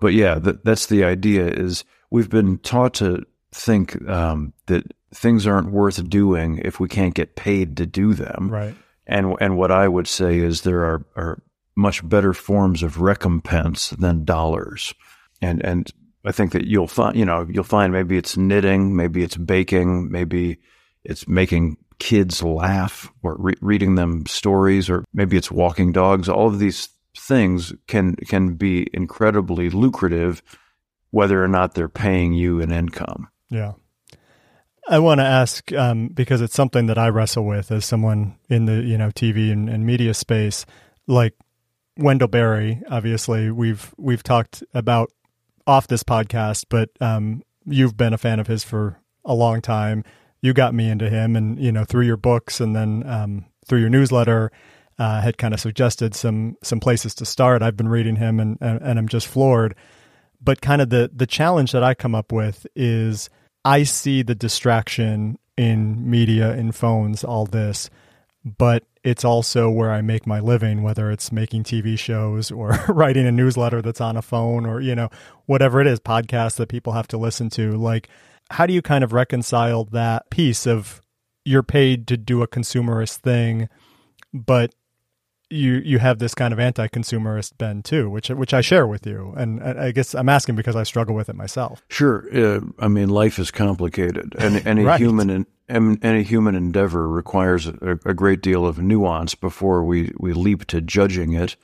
But 0.00 0.12
yeah, 0.12 0.38
that, 0.38 0.64
that's 0.64 0.86
the 0.86 1.04
idea 1.04 1.46
is 1.46 1.84
we've 2.10 2.30
been 2.30 2.58
taught 2.58 2.94
to 2.94 3.24
think 3.52 4.06
um, 4.08 4.52
that 4.66 4.84
things 5.14 5.46
aren't 5.46 5.72
worth 5.72 6.08
doing 6.08 6.58
if 6.64 6.78
we 6.78 6.88
can't 6.88 7.14
get 7.14 7.36
paid 7.36 7.76
to 7.78 7.86
do 7.86 8.14
them. 8.14 8.50
Right. 8.50 8.74
And 9.06 9.36
and 9.40 9.56
what 9.56 9.70
I 9.70 9.86
would 9.88 10.08
say 10.08 10.38
is 10.38 10.62
there 10.62 10.84
are, 10.84 11.06
are 11.16 11.42
much 11.76 12.06
better 12.08 12.32
forms 12.32 12.82
of 12.82 13.00
recompense 13.00 13.90
than 13.90 14.24
dollars. 14.24 14.94
And 15.40 15.64
and 15.64 15.90
I 16.24 16.32
think 16.32 16.52
that 16.52 16.66
you'll 16.66 16.88
find 16.88 17.16
you 17.16 17.24
know 17.24 17.46
you'll 17.48 17.64
find 17.64 17.92
maybe 17.92 18.16
it's 18.16 18.36
knitting, 18.36 18.96
maybe 18.96 19.22
it's 19.22 19.36
baking, 19.36 20.10
maybe 20.10 20.58
it's 21.04 21.28
making 21.28 21.76
kids 21.98 22.42
laugh 22.42 23.10
or 23.22 23.36
re- 23.38 23.54
reading 23.60 23.94
them 23.94 24.26
stories, 24.26 24.90
or 24.90 25.04
maybe 25.14 25.36
it's 25.36 25.50
walking 25.50 25.92
dogs. 25.92 26.28
All 26.28 26.48
of 26.48 26.58
these 26.58 26.88
things 27.18 27.72
can 27.86 28.16
can 28.16 28.54
be 28.54 28.86
incredibly 28.92 29.70
lucrative 29.70 30.42
whether 31.10 31.42
or 31.42 31.48
not 31.48 31.74
they're 31.74 31.88
paying 31.88 32.32
you 32.32 32.60
an 32.60 32.70
income. 32.70 33.28
Yeah. 33.48 33.72
I 34.88 34.98
want 34.98 35.18
to 35.18 35.24
ask 35.24 35.72
um, 35.72 36.08
because 36.08 36.40
it's 36.40 36.54
something 36.54 36.86
that 36.86 36.98
I 36.98 37.08
wrestle 37.08 37.44
with 37.44 37.72
as 37.72 37.84
someone 37.84 38.36
in 38.48 38.66
the 38.66 38.82
you 38.82 38.96
know 38.96 39.08
TV 39.08 39.50
and, 39.50 39.68
and 39.68 39.84
media 39.84 40.14
space. 40.14 40.64
Like, 41.08 41.34
Wendell 41.96 42.28
Berry, 42.28 42.82
obviously, 42.88 43.50
we've 43.50 43.92
we've 43.96 44.22
talked 44.22 44.62
about 44.74 45.10
off 45.66 45.88
this 45.88 46.02
podcast, 46.02 46.66
but 46.68 46.90
um, 47.00 47.42
you've 47.64 47.96
been 47.96 48.12
a 48.12 48.18
fan 48.18 48.38
of 48.38 48.46
his 48.46 48.62
for 48.62 49.00
a 49.24 49.34
long 49.34 49.60
time. 49.60 50.04
You 50.40 50.52
got 50.52 50.74
me 50.74 50.88
into 50.88 51.10
him, 51.10 51.34
and 51.34 51.58
you 51.58 51.72
know 51.72 51.84
through 51.84 52.04
your 52.04 52.16
books, 52.16 52.60
and 52.60 52.76
then 52.76 53.02
um, 53.08 53.46
through 53.66 53.80
your 53.80 53.90
newsletter, 53.90 54.52
uh, 54.98 55.20
had 55.20 55.38
kind 55.38 55.54
of 55.54 55.60
suggested 55.60 56.14
some 56.14 56.56
some 56.62 56.80
places 56.80 57.14
to 57.16 57.24
start. 57.24 57.62
I've 57.62 57.76
been 57.76 57.88
reading 57.88 58.16
him, 58.16 58.40
and, 58.40 58.58
and 58.60 58.80
and 58.82 58.98
I'm 58.98 59.08
just 59.08 59.26
floored. 59.26 59.74
But 60.40 60.60
kind 60.60 60.82
of 60.82 60.90
the 60.90 61.10
the 61.14 61.26
challenge 61.26 61.72
that 61.72 61.82
I 61.82 61.94
come 61.94 62.14
up 62.14 62.32
with 62.32 62.66
is 62.74 63.30
I 63.64 63.82
see 63.82 64.22
the 64.22 64.34
distraction 64.34 65.38
in 65.56 66.08
media, 66.08 66.54
in 66.54 66.72
phones, 66.72 67.24
all 67.24 67.46
this, 67.46 67.90
but 68.44 68.84
it's 69.02 69.24
also 69.24 69.70
where 69.70 69.92
I 69.92 70.02
make 70.02 70.26
my 70.26 70.40
living, 70.40 70.82
whether 70.82 71.10
it's 71.10 71.32
making 71.32 71.64
TV 71.64 71.98
shows 71.98 72.50
or 72.50 72.70
writing 72.88 73.26
a 73.26 73.32
newsletter 73.32 73.82
that's 73.82 74.00
on 74.00 74.16
a 74.16 74.22
phone 74.22 74.66
or, 74.66 74.80
you 74.80 74.94
know, 74.94 75.08
whatever 75.46 75.80
it 75.80 75.86
is, 75.86 76.00
podcasts 76.00 76.56
that 76.56 76.68
people 76.68 76.92
have 76.92 77.08
to 77.08 77.18
listen 77.18 77.50
to. 77.50 77.72
Like, 77.72 78.08
how 78.50 78.66
do 78.66 78.72
you 78.74 78.82
kind 78.82 79.02
of 79.02 79.12
reconcile 79.12 79.84
that 79.86 80.30
piece 80.30 80.66
of 80.66 81.00
you're 81.44 81.62
paid 81.62 82.06
to 82.08 82.16
do 82.16 82.42
a 82.42 82.48
consumerist 82.48 83.16
thing, 83.18 83.68
but 84.32 84.74
you 85.50 85.74
you 85.74 85.98
have 85.98 86.18
this 86.18 86.34
kind 86.34 86.52
of 86.52 86.58
anti-consumerist 86.58 87.56
bend 87.58 87.84
too, 87.84 88.10
which 88.10 88.28
which 88.30 88.52
I 88.52 88.60
share 88.60 88.86
with 88.86 89.06
you, 89.06 89.32
and 89.36 89.62
I 89.62 89.92
guess 89.92 90.14
I'm 90.14 90.28
asking 90.28 90.56
because 90.56 90.76
I 90.76 90.82
struggle 90.82 91.14
with 91.14 91.28
it 91.28 91.36
myself. 91.36 91.82
Sure, 91.88 92.26
uh, 92.34 92.60
I 92.78 92.88
mean 92.88 93.08
life 93.08 93.38
is 93.38 93.50
complicated, 93.50 94.34
and 94.38 94.66
any 94.66 94.84
right. 94.84 94.98
human 94.98 95.30
in, 95.68 95.98
any 96.02 96.22
human 96.22 96.54
endeavor 96.54 97.08
requires 97.08 97.66
a, 97.66 97.98
a, 98.04 98.14
great 98.14 98.40
deal 98.40 98.66
of 98.66 98.78
nuance 98.78 99.34
before 99.34 99.84
we 99.84 100.12
we 100.18 100.32
leap 100.32 100.66
to 100.66 100.80
judging 100.80 101.32
it. 101.32 101.56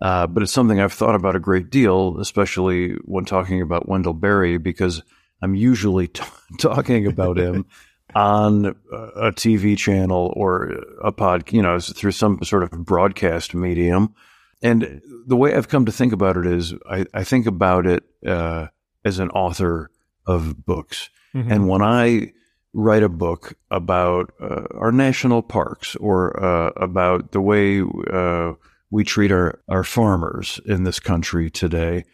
Uh, 0.00 0.26
but 0.26 0.42
it's 0.42 0.52
something 0.52 0.80
I've 0.80 0.94
thought 0.94 1.14
about 1.14 1.36
a 1.36 1.40
great 1.40 1.68
deal, 1.70 2.18
especially 2.20 2.92
when 3.04 3.26
talking 3.26 3.60
about 3.60 3.86
Wendell 3.86 4.14
Berry, 4.14 4.56
because 4.56 5.02
I'm 5.42 5.54
usually 5.54 6.08
t- 6.08 6.22
talking 6.58 7.06
about 7.06 7.38
him 7.38 7.66
on 8.14 8.66
a 8.92 9.32
TV 9.32 9.76
channel 9.76 10.32
or 10.36 10.84
a 11.02 11.12
pod, 11.12 11.52
you 11.52 11.62
know, 11.62 11.78
through 11.78 12.12
some 12.12 12.42
sort 12.42 12.62
of 12.62 12.70
broadcast 12.70 13.54
medium. 13.54 14.14
And 14.62 15.00
the 15.26 15.36
way 15.36 15.54
I've 15.54 15.68
come 15.68 15.86
to 15.86 15.92
think 15.92 16.12
about 16.12 16.36
it 16.36 16.46
is 16.46 16.74
I, 16.88 17.06
I 17.14 17.24
think 17.24 17.46
about 17.46 17.86
it 17.86 18.04
uh, 18.26 18.68
as 19.04 19.18
an 19.18 19.30
author 19.30 19.90
of 20.26 20.64
books. 20.64 21.08
Mm-hmm. 21.34 21.52
And 21.52 21.68
when 21.68 21.82
I 21.82 22.32
write 22.72 23.02
a 23.02 23.08
book 23.08 23.54
about 23.70 24.32
uh, 24.40 24.64
our 24.74 24.92
national 24.92 25.42
parks 25.42 25.96
or 25.96 26.42
uh, 26.42 26.70
about 26.76 27.32
the 27.32 27.40
way 27.40 27.82
uh, 28.12 28.52
we 28.90 29.04
treat 29.04 29.32
our, 29.32 29.60
our 29.68 29.84
farmers 29.84 30.60
in 30.66 30.84
this 30.84 31.00
country 31.00 31.50
today, 31.50 32.04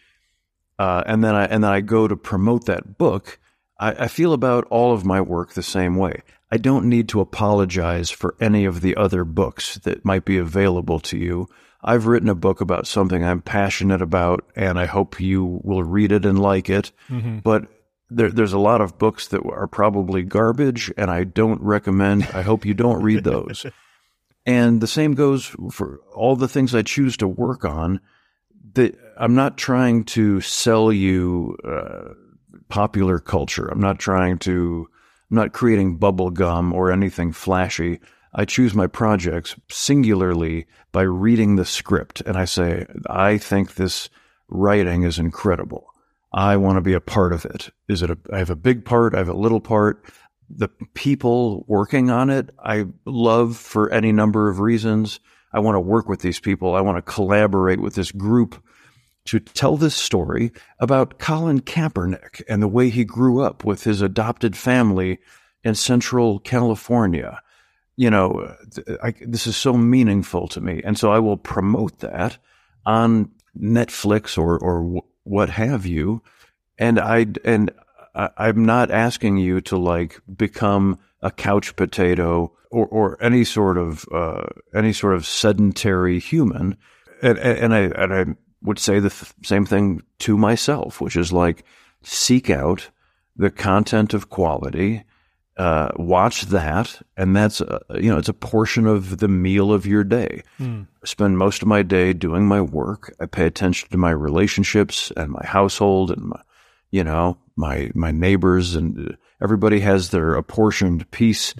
uh, 0.78 1.02
and 1.06 1.24
then 1.24 1.34
I 1.34 1.44
and 1.46 1.64
then 1.64 1.72
I 1.72 1.80
go 1.80 2.06
to 2.06 2.16
promote 2.16 2.66
that 2.66 2.98
book, 2.98 3.38
I, 3.78 3.92
I 3.92 4.08
feel 4.08 4.32
about 4.32 4.66
all 4.70 4.92
of 4.92 5.04
my 5.04 5.20
work 5.20 5.52
the 5.52 5.62
same 5.62 5.96
way. 5.96 6.22
I 6.50 6.58
don't 6.58 6.88
need 6.88 7.08
to 7.10 7.20
apologize 7.20 8.10
for 8.10 8.36
any 8.40 8.64
of 8.64 8.80
the 8.80 8.96
other 8.96 9.24
books 9.24 9.76
that 9.78 10.04
might 10.04 10.24
be 10.24 10.38
available 10.38 11.00
to 11.00 11.18
you. 11.18 11.48
I've 11.82 12.06
written 12.06 12.28
a 12.28 12.34
book 12.34 12.60
about 12.60 12.86
something 12.86 13.24
I'm 13.24 13.42
passionate 13.42 14.02
about, 14.02 14.44
and 14.54 14.78
I 14.78 14.86
hope 14.86 15.20
you 15.20 15.60
will 15.62 15.82
read 15.82 16.12
it 16.12 16.24
and 16.24 16.40
like 16.40 16.70
it. 16.70 16.92
Mm-hmm. 17.08 17.38
But 17.38 17.66
there, 18.10 18.30
there's 18.30 18.52
a 18.52 18.58
lot 18.58 18.80
of 18.80 18.98
books 18.98 19.28
that 19.28 19.44
are 19.44 19.66
probably 19.66 20.22
garbage, 20.22 20.92
and 20.96 21.10
I 21.10 21.24
don't 21.24 21.60
recommend. 21.60 22.24
I 22.32 22.42
hope 22.42 22.64
you 22.64 22.74
don't 22.74 23.02
read 23.02 23.24
those. 23.24 23.66
and 24.46 24.80
the 24.80 24.86
same 24.86 25.14
goes 25.14 25.54
for 25.70 26.00
all 26.14 26.36
the 26.36 26.48
things 26.48 26.74
I 26.74 26.82
choose 26.82 27.16
to 27.18 27.28
work 27.28 27.64
on. 27.64 28.00
That 28.74 28.96
I'm 29.16 29.34
not 29.34 29.56
trying 29.56 30.04
to 30.04 30.40
sell 30.40 30.92
you. 30.92 31.56
Uh, 31.64 32.14
popular 32.68 33.18
culture. 33.18 33.66
I'm 33.66 33.80
not 33.80 33.98
trying 33.98 34.38
to, 34.40 34.88
I'm 35.30 35.36
not 35.36 35.52
creating 35.52 35.98
bubble 35.98 36.30
gum 36.30 36.72
or 36.72 36.90
anything 36.90 37.32
flashy. 37.32 38.00
I 38.34 38.44
choose 38.44 38.74
my 38.74 38.86
projects 38.86 39.56
singularly 39.70 40.66
by 40.92 41.02
reading 41.02 41.56
the 41.56 41.64
script 41.64 42.20
and 42.22 42.36
I 42.36 42.44
say, 42.44 42.86
I 43.08 43.38
think 43.38 43.74
this 43.74 44.10
writing 44.48 45.02
is 45.04 45.18
incredible. 45.18 45.86
I 46.32 46.56
want 46.56 46.76
to 46.76 46.82
be 46.82 46.92
a 46.92 47.00
part 47.00 47.32
of 47.32 47.44
it. 47.46 47.70
Is 47.88 48.02
it 48.02 48.10
a, 48.10 48.18
I 48.32 48.38
have 48.38 48.50
a 48.50 48.56
big 48.56 48.84
part, 48.84 49.14
I 49.14 49.18
have 49.18 49.28
a 49.28 49.34
little 49.34 49.60
part. 49.60 50.04
The 50.50 50.68
people 50.94 51.64
working 51.66 52.10
on 52.10 52.30
it, 52.30 52.50
I 52.62 52.86
love 53.04 53.56
for 53.56 53.90
any 53.90 54.12
number 54.12 54.48
of 54.48 54.60
reasons. 54.60 55.18
I 55.52 55.60
want 55.60 55.76
to 55.76 55.80
work 55.80 56.08
with 56.08 56.20
these 56.20 56.38
people. 56.38 56.74
I 56.74 56.82
want 56.82 56.98
to 56.98 57.12
collaborate 57.12 57.80
with 57.80 57.94
this 57.94 58.12
group 58.12 58.62
to 59.26 59.40
tell 59.40 59.76
this 59.76 59.94
story 59.94 60.52
about 60.78 61.18
Colin 61.18 61.60
Kaepernick 61.60 62.42
and 62.48 62.62
the 62.62 62.68
way 62.68 62.88
he 62.88 63.04
grew 63.04 63.40
up 63.40 63.64
with 63.64 63.84
his 63.84 64.00
adopted 64.00 64.56
family 64.56 65.18
in 65.64 65.74
Central 65.74 66.38
California. 66.38 67.40
You 67.96 68.10
know, 68.10 68.54
I, 69.02 69.14
this 69.20 69.46
is 69.46 69.56
so 69.56 69.72
meaningful 69.72 70.48
to 70.48 70.60
me. 70.60 70.80
And 70.84 70.98
so 70.98 71.12
I 71.12 71.18
will 71.18 71.36
promote 71.36 71.98
that 72.00 72.38
on 72.84 73.30
Netflix 73.58 74.38
or, 74.38 74.58
or 74.58 75.02
what 75.24 75.48
have 75.50 75.86
you. 75.86 76.22
And 76.78 77.00
I, 77.00 77.26
and 77.44 77.72
I'm 78.14 78.64
not 78.64 78.90
asking 78.90 79.38
you 79.38 79.60
to 79.62 79.76
like 79.76 80.20
become 80.36 80.98
a 81.20 81.30
couch 81.30 81.74
potato 81.74 82.52
or, 82.70 82.86
or 82.86 83.22
any 83.22 83.44
sort 83.44 83.78
of, 83.78 84.06
uh, 84.12 84.44
any 84.74 84.92
sort 84.92 85.14
of 85.14 85.26
sedentary 85.26 86.20
human. 86.20 86.76
And, 87.22 87.38
and 87.38 87.74
I, 87.74 87.80
and 87.80 88.14
I 88.14 88.24
would 88.66 88.78
say 88.78 88.98
the 89.00 89.10
th- 89.10 89.32
same 89.42 89.64
thing 89.64 90.02
to 90.20 90.36
myself, 90.36 91.00
which 91.00 91.16
is 91.16 91.32
like 91.32 91.64
seek 92.02 92.50
out 92.50 92.90
the 93.36 93.50
content 93.50 94.12
of 94.12 94.28
quality, 94.28 95.04
uh, 95.56 95.90
watch 95.96 96.42
that, 96.42 97.00
and 97.16 97.34
that's 97.34 97.60
uh, 97.60 97.78
you 97.94 98.10
know 98.10 98.18
it's 98.18 98.28
a 98.28 98.34
portion 98.34 98.86
of 98.86 99.18
the 99.18 99.28
meal 99.28 99.72
of 99.72 99.86
your 99.86 100.04
day. 100.04 100.42
Mm. 100.60 100.86
Spend 101.04 101.38
most 101.38 101.62
of 101.62 101.68
my 101.68 101.82
day 101.82 102.12
doing 102.12 102.46
my 102.46 102.60
work. 102.60 103.14
I 103.20 103.26
pay 103.26 103.46
attention 103.46 103.88
to 103.90 103.96
my 103.96 104.10
relationships 104.10 105.10
and 105.16 105.30
my 105.32 105.46
household 105.46 106.10
and 106.10 106.24
my 106.24 106.40
you 106.90 107.04
know 107.04 107.38
my 107.56 107.90
my 107.94 108.10
neighbors 108.10 108.74
and 108.74 109.16
everybody 109.40 109.80
has 109.80 110.10
their 110.10 110.34
apportioned 110.34 111.10
piece 111.10 111.54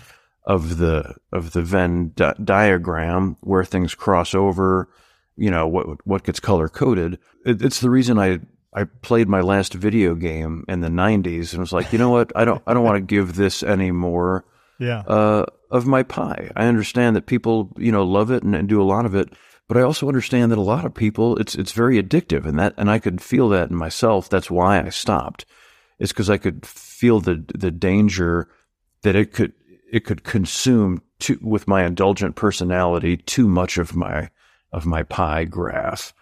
of 0.45 0.77
the 0.79 1.15
of 1.33 1.53
the 1.53 1.63
Venn 1.63 2.13
di- 2.15 2.35
diagram 2.43 3.37
where 3.41 3.65
things 3.65 3.95
cross 3.95 4.35
over 4.35 4.89
you 5.37 5.51
know 5.51 5.67
what 5.67 6.07
what 6.07 6.25
gets 6.25 6.41
color 6.41 6.69
coded. 6.69 7.19
It, 7.45 7.63
it's 7.63 7.81
the 7.81 7.91
reason 7.91 8.19
I 8.19 8.41
I 8.73 8.85
played 8.85 9.29
my 9.29 9.41
last 9.41 9.75
video 9.75 10.15
game 10.15 10.65
in 10.69 10.81
the 10.81 10.89
'90s 10.89 11.53
and 11.53 11.61
was 11.61 11.73
like, 11.73 11.93
you 11.93 11.99
know 11.99 12.11
what, 12.11 12.33
I 12.35 12.45
don't 12.45 12.63
I 12.67 12.75
don't 12.75 12.85
want 12.85 12.97
to 12.97 13.15
give 13.15 13.35
this 13.35 13.63
any 13.63 13.91
more. 13.91 14.45
Yeah. 14.79 15.01
Uh, 15.01 15.47
of 15.71 15.87
my 15.87 16.03
pie, 16.03 16.51
I 16.55 16.67
understand 16.67 17.17
that 17.17 17.27
people 17.27 17.73
you 17.77 17.91
know 17.91 18.05
love 18.05 18.31
it 18.31 18.43
and, 18.43 18.55
and 18.55 18.69
do 18.69 18.81
a 18.81 18.85
lot 18.85 19.07
of 19.07 19.15
it, 19.15 19.31
but 19.69 19.77
I 19.77 19.83
also 19.83 20.07
understand 20.07 20.53
that 20.53 20.59
a 20.59 20.63
lot 20.63 20.85
of 20.85 20.95
people 20.95 21.37
it's 21.39 21.55
it's 21.55 21.73
very 21.73 22.01
addictive, 22.01 22.45
and 22.45 22.59
that 22.59 22.75
and 22.77 22.91
I 22.91 22.99
could 22.99 23.21
feel 23.21 23.49
that 23.51 23.71
in 23.71 23.77
myself. 23.77 24.29
That's 24.29 24.51
why 24.51 24.81
I 24.81 24.91
stopped. 24.91 25.45
It's 25.99 26.13
because 26.13 26.31
I 26.31 26.37
could 26.37 26.65
feel 26.67 27.21
the 27.21 27.45
the 27.55 27.71
danger 27.71 28.49
that 29.03 29.17
it 29.17 29.33
could 29.33 29.55
it 29.91 30.05
could 30.05 30.25
consume 30.25 31.03
too, 31.19 31.39
with 31.43 31.67
my 31.67 31.85
indulgent 31.85 32.37
personality 32.37 33.17
too 33.17 33.49
much 33.49 33.79
of 33.79 33.97
my 33.97 34.31
of 34.77 34.87
my 34.87 35.03
pie 35.03 35.45
graph. 35.45 36.13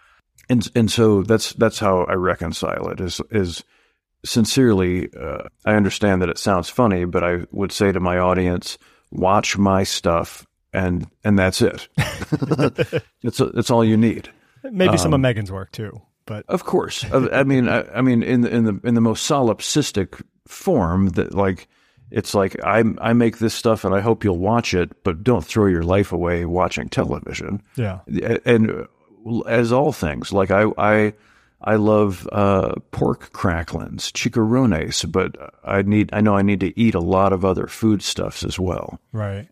And, 0.49 0.67
and 0.75 0.89
so 0.89 1.21
that's, 1.23 1.53
that's 1.53 1.77
how 1.77 2.05
I 2.05 2.13
reconcile 2.13 2.87
it 2.89 3.01
is, 3.01 3.19
is 3.29 3.63
sincerely, 4.23 5.09
uh, 5.13 5.43
I 5.65 5.73
understand 5.73 6.21
that 6.21 6.29
it 6.29 6.37
sounds 6.37 6.69
funny, 6.69 7.05
but 7.05 7.23
I 7.23 7.39
would 7.51 7.71
say 7.71 7.91
to 7.91 7.99
my 7.99 8.17
audience, 8.17 8.77
watch 9.11 9.57
my 9.57 9.83
stuff 9.83 10.47
and, 10.71 11.07
and 11.23 11.37
that's 11.37 11.61
it. 11.61 11.87
it's, 13.23 13.39
it's 13.39 13.69
all 13.69 13.83
you 13.83 13.97
need. 13.97 14.29
Maybe 14.63 14.91
um, 14.91 14.97
some 14.97 15.13
of 15.13 15.15
um, 15.15 15.21
Megan's 15.21 15.51
work 15.51 15.71
too, 15.71 16.01
but 16.25 16.45
of 16.47 16.63
course, 16.63 17.05
I, 17.11 17.43
mean, 17.43 17.67
I, 17.67 17.83
I 17.93 18.01
mean, 18.01 18.23
in 18.23 18.41
the, 18.41 18.49
in 18.49 18.63
the, 18.63 18.79
in 18.83 18.93
the 18.93 19.01
most 19.01 19.29
solipsistic 19.29 20.21
form 20.47 21.09
that 21.09 21.33
like, 21.33 21.67
it's 22.11 22.33
like 22.33 22.55
I 22.63 22.83
I 22.99 23.13
make 23.13 23.39
this 23.39 23.53
stuff 23.53 23.83
and 23.83 23.93
I 23.93 24.01
hope 24.01 24.23
you'll 24.23 24.37
watch 24.37 24.73
it, 24.73 25.03
but 25.03 25.23
don't 25.23 25.45
throw 25.45 25.65
your 25.65 25.83
life 25.83 26.11
away 26.11 26.45
watching 26.45 26.89
television. 26.89 27.61
Yeah, 27.75 27.99
and 28.45 28.87
as 29.47 29.71
all 29.71 29.91
things, 29.91 30.31
like 30.31 30.51
I 30.51 30.65
I 30.77 31.13
I 31.61 31.75
love 31.75 32.27
uh, 32.31 32.75
pork 32.91 33.31
cracklings, 33.31 34.11
chicharrones, 34.11 35.11
but 35.11 35.55
I 35.63 35.81
need 35.81 36.09
I 36.13 36.21
know 36.21 36.35
I 36.35 36.43
need 36.43 36.59
to 36.59 36.79
eat 36.79 36.95
a 36.95 36.99
lot 36.99 37.33
of 37.33 37.43
other 37.43 37.67
foodstuffs 37.67 38.43
as 38.43 38.59
well. 38.59 38.99
Right. 39.11 39.47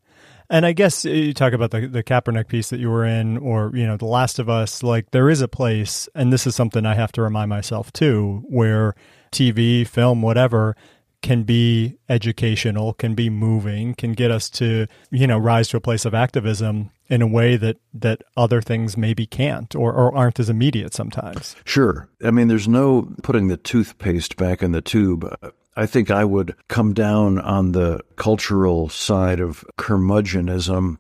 And 0.50 0.66
I 0.66 0.74
guess 0.74 1.06
uh, 1.06 1.10
you 1.10 1.34
talk 1.34 1.54
about 1.54 1.72
the 1.72 1.88
the 1.88 2.04
Kaepernick 2.04 2.48
piece 2.48 2.70
that 2.70 2.80
you 2.80 2.90
were 2.90 3.06
in, 3.06 3.38
or 3.40 3.72
you 3.74 3.88
know, 3.88 3.98
The 3.98 4.06
Last 4.06 4.38
of 4.38 4.50
Us. 4.50 4.84
Like 4.84 5.10
there 5.12 5.30
is 5.30 5.42
a 5.42 5.48
place, 5.48 6.08
and 6.14 6.32
this 6.32 6.46
is 6.46 6.56
something 6.56 6.86
I 6.86 6.94
have 6.94 7.12
to 7.14 7.22
remind 7.22 7.50
myself 7.50 7.92
too, 7.92 8.44
where 8.48 8.94
TV, 9.32 9.88
film, 9.88 10.22
whatever 10.22 10.76
can 11.24 11.44
be 11.44 11.98
educational, 12.10 12.94
can 12.94 13.16
be 13.16 13.30
moving, 13.30 13.96
can 13.96 14.12
get 14.12 14.30
us 14.30 14.50
to, 14.52 14.86
you 15.10 15.26
know, 15.26 15.40
rise 15.40 15.70
to 15.70 15.78
a 15.78 15.82
place 15.82 16.06
of 16.06 16.14
activism 16.14 16.92
in 17.08 17.22
a 17.22 17.28
way 17.28 17.56
that 17.58 17.78
that 17.94 18.22
other 18.38 18.62
things 18.62 18.96
maybe 18.96 19.26
can't 19.26 19.74
or, 19.76 19.92
or 19.94 20.16
aren't 20.16 20.40
as 20.40 20.50
immediate 20.50 20.94
sometimes. 20.94 21.56
Sure. 21.66 22.10
I 22.24 22.30
mean, 22.30 22.50
there's 22.50 22.68
no 22.68 23.14
putting 23.24 23.48
the 23.48 23.58
toothpaste 23.58 24.38
back 24.38 24.62
in 24.62 24.74
the 24.74 24.82
tube. 24.82 25.34
I 25.76 25.86
think 25.88 26.12
I 26.12 26.26
would 26.26 26.56
come 26.68 26.94
down 26.94 27.40
on 27.40 27.72
the 27.72 28.02
cultural 28.16 28.90
side 28.90 29.40
of 29.40 29.66
curmudgeonism. 29.78 30.98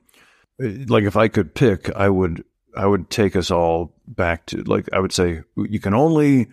Like 0.60 1.04
if 1.04 1.18
I 1.18 1.28
could 1.28 1.54
pick, 1.54 1.94
I 1.96 2.10
would 2.10 2.44
I 2.76 2.88
would 2.88 3.10
take 3.10 3.36
us 3.36 3.52
all 3.52 3.94
back 4.08 4.46
to 4.48 4.64
like 4.64 4.88
I 4.94 5.00
would 5.00 5.12
say 5.12 5.42
you 5.58 5.80
can 5.80 5.94
only 5.94 6.48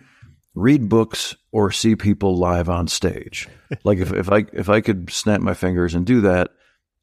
read 0.53 0.89
books 0.89 1.35
or 1.51 1.71
see 1.71 1.95
people 1.95 2.37
live 2.37 2.69
on 2.69 2.87
stage. 2.87 3.47
like 3.83 3.99
if, 3.99 4.11
if 4.13 4.31
I 4.31 4.45
if 4.53 4.69
I 4.69 4.81
could 4.81 5.11
snap 5.11 5.41
my 5.41 5.53
fingers 5.53 5.95
and 5.95 6.05
do 6.05 6.21
that, 6.21 6.49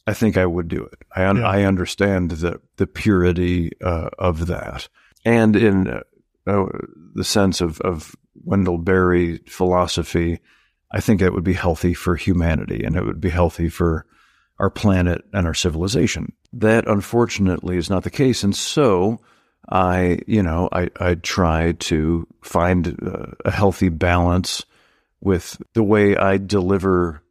I 0.07 0.15
think 0.15 0.37
I 0.37 0.47
would 0.47 0.69
do 0.69 0.85
it. 0.85 0.99
I 1.15 1.27
un- 1.27 1.37
yeah. 1.37 1.49
I 1.49 1.63
understand 1.65 2.31
the 2.31 2.61
the 2.77 2.87
purity 2.87 3.73
uh, 3.83 4.11
of 4.19 4.47
that, 4.47 4.89
and 5.25 5.55
in 5.55 5.89
uh, 5.89 6.03
uh, 6.47 6.67
the 7.15 7.25
sense 7.25 7.61
of 7.61 7.81
of 7.83 8.17
Wendell 8.45 8.79
Berry 8.79 9.39
philosophy, 9.47 10.41
I 10.91 11.01
think 11.01 11.21
it 11.21 11.35
would 11.35 11.45
be 11.45 11.53
healthy 11.53 11.95
for 11.95 12.17
humanity, 12.17 12.85
and 12.85 12.97
it 12.97 13.05
would 13.05 13.21
be 13.21 13.31
healthy 13.31 13.69
for 13.69 14.07
our 14.59 14.71
planet 14.71 15.23
and 15.33 15.47
our 15.47 15.55
civilization. 15.55 16.33
That 16.53 16.89
unfortunately 16.89 17.77
is 17.77 17.91
not 17.91 18.05
the 18.05 18.11
case, 18.11 18.43
and 18.43 18.57
so 18.57 19.21
I, 19.71 20.21
you 20.27 20.43
know, 20.43 20.69
I, 20.73 20.89
I 20.99 21.15
try 21.17 21.73
to 21.73 22.27
find 22.43 22.99
uh, 23.03 23.33
a 23.45 23.51
healthy 23.51 23.91
balance 23.91 24.65
with 25.21 25.61
the 25.75 25.83
way 25.83 26.17
I 26.17 26.39
deliver 26.39 27.23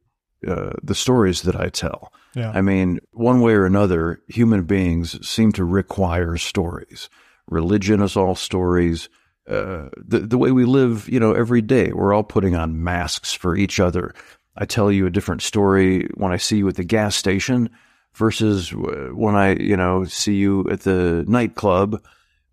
uh, 0.47 0.73
the 0.83 0.95
stories 0.95 1.41
that 1.43 1.55
I 1.55 1.69
tell. 1.69 2.11
Yeah. 2.35 2.51
I 2.53 2.61
mean, 2.61 2.99
one 3.11 3.41
way 3.41 3.53
or 3.53 3.65
another, 3.65 4.21
human 4.27 4.63
beings 4.63 5.27
seem 5.27 5.51
to 5.53 5.65
require 5.65 6.37
stories. 6.37 7.09
Religion 7.47 8.01
is 8.01 8.15
all 8.15 8.35
stories. 8.35 9.09
Uh, 9.49 9.89
the 9.97 10.19
the 10.19 10.37
way 10.37 10.51
we 10.51 10.65
live, 10.65 11.07
you 11.09 11.19
know, 11.19 11.31
every 11.31 11.61
day, 11.61 11.91
we're 11.93 12.13
all 12.13 12.23
putting 12.23 12.53
on 12.53 12.83
masks 12.83 13.33
for 13.33 13.55
each 13.55 13.79
other. 13.79 14.13
I 14.55 14.65
tell 14.65 14.91
you 14.91 15.07
a 15.07 15.11
different 15.11 15.41
story 15.41 16.09
when 16.15 16.31
I 16.31 16.37
see 16.37 16.57
you 16.57 16.67
at 16.67 16.75
the 16.75 16.83
gas 16.83 17.15
station 17.15 17.69
versus 18.13 18.73
when 18.73 19.35
I, 19.35 19.55
you 19.55 19.77
know, 19.77 20.03
see 20.03 20.35
you 20.35 20.67
at 20.69 20.81
the 20.81 21.23
nightclub 21.27 22.03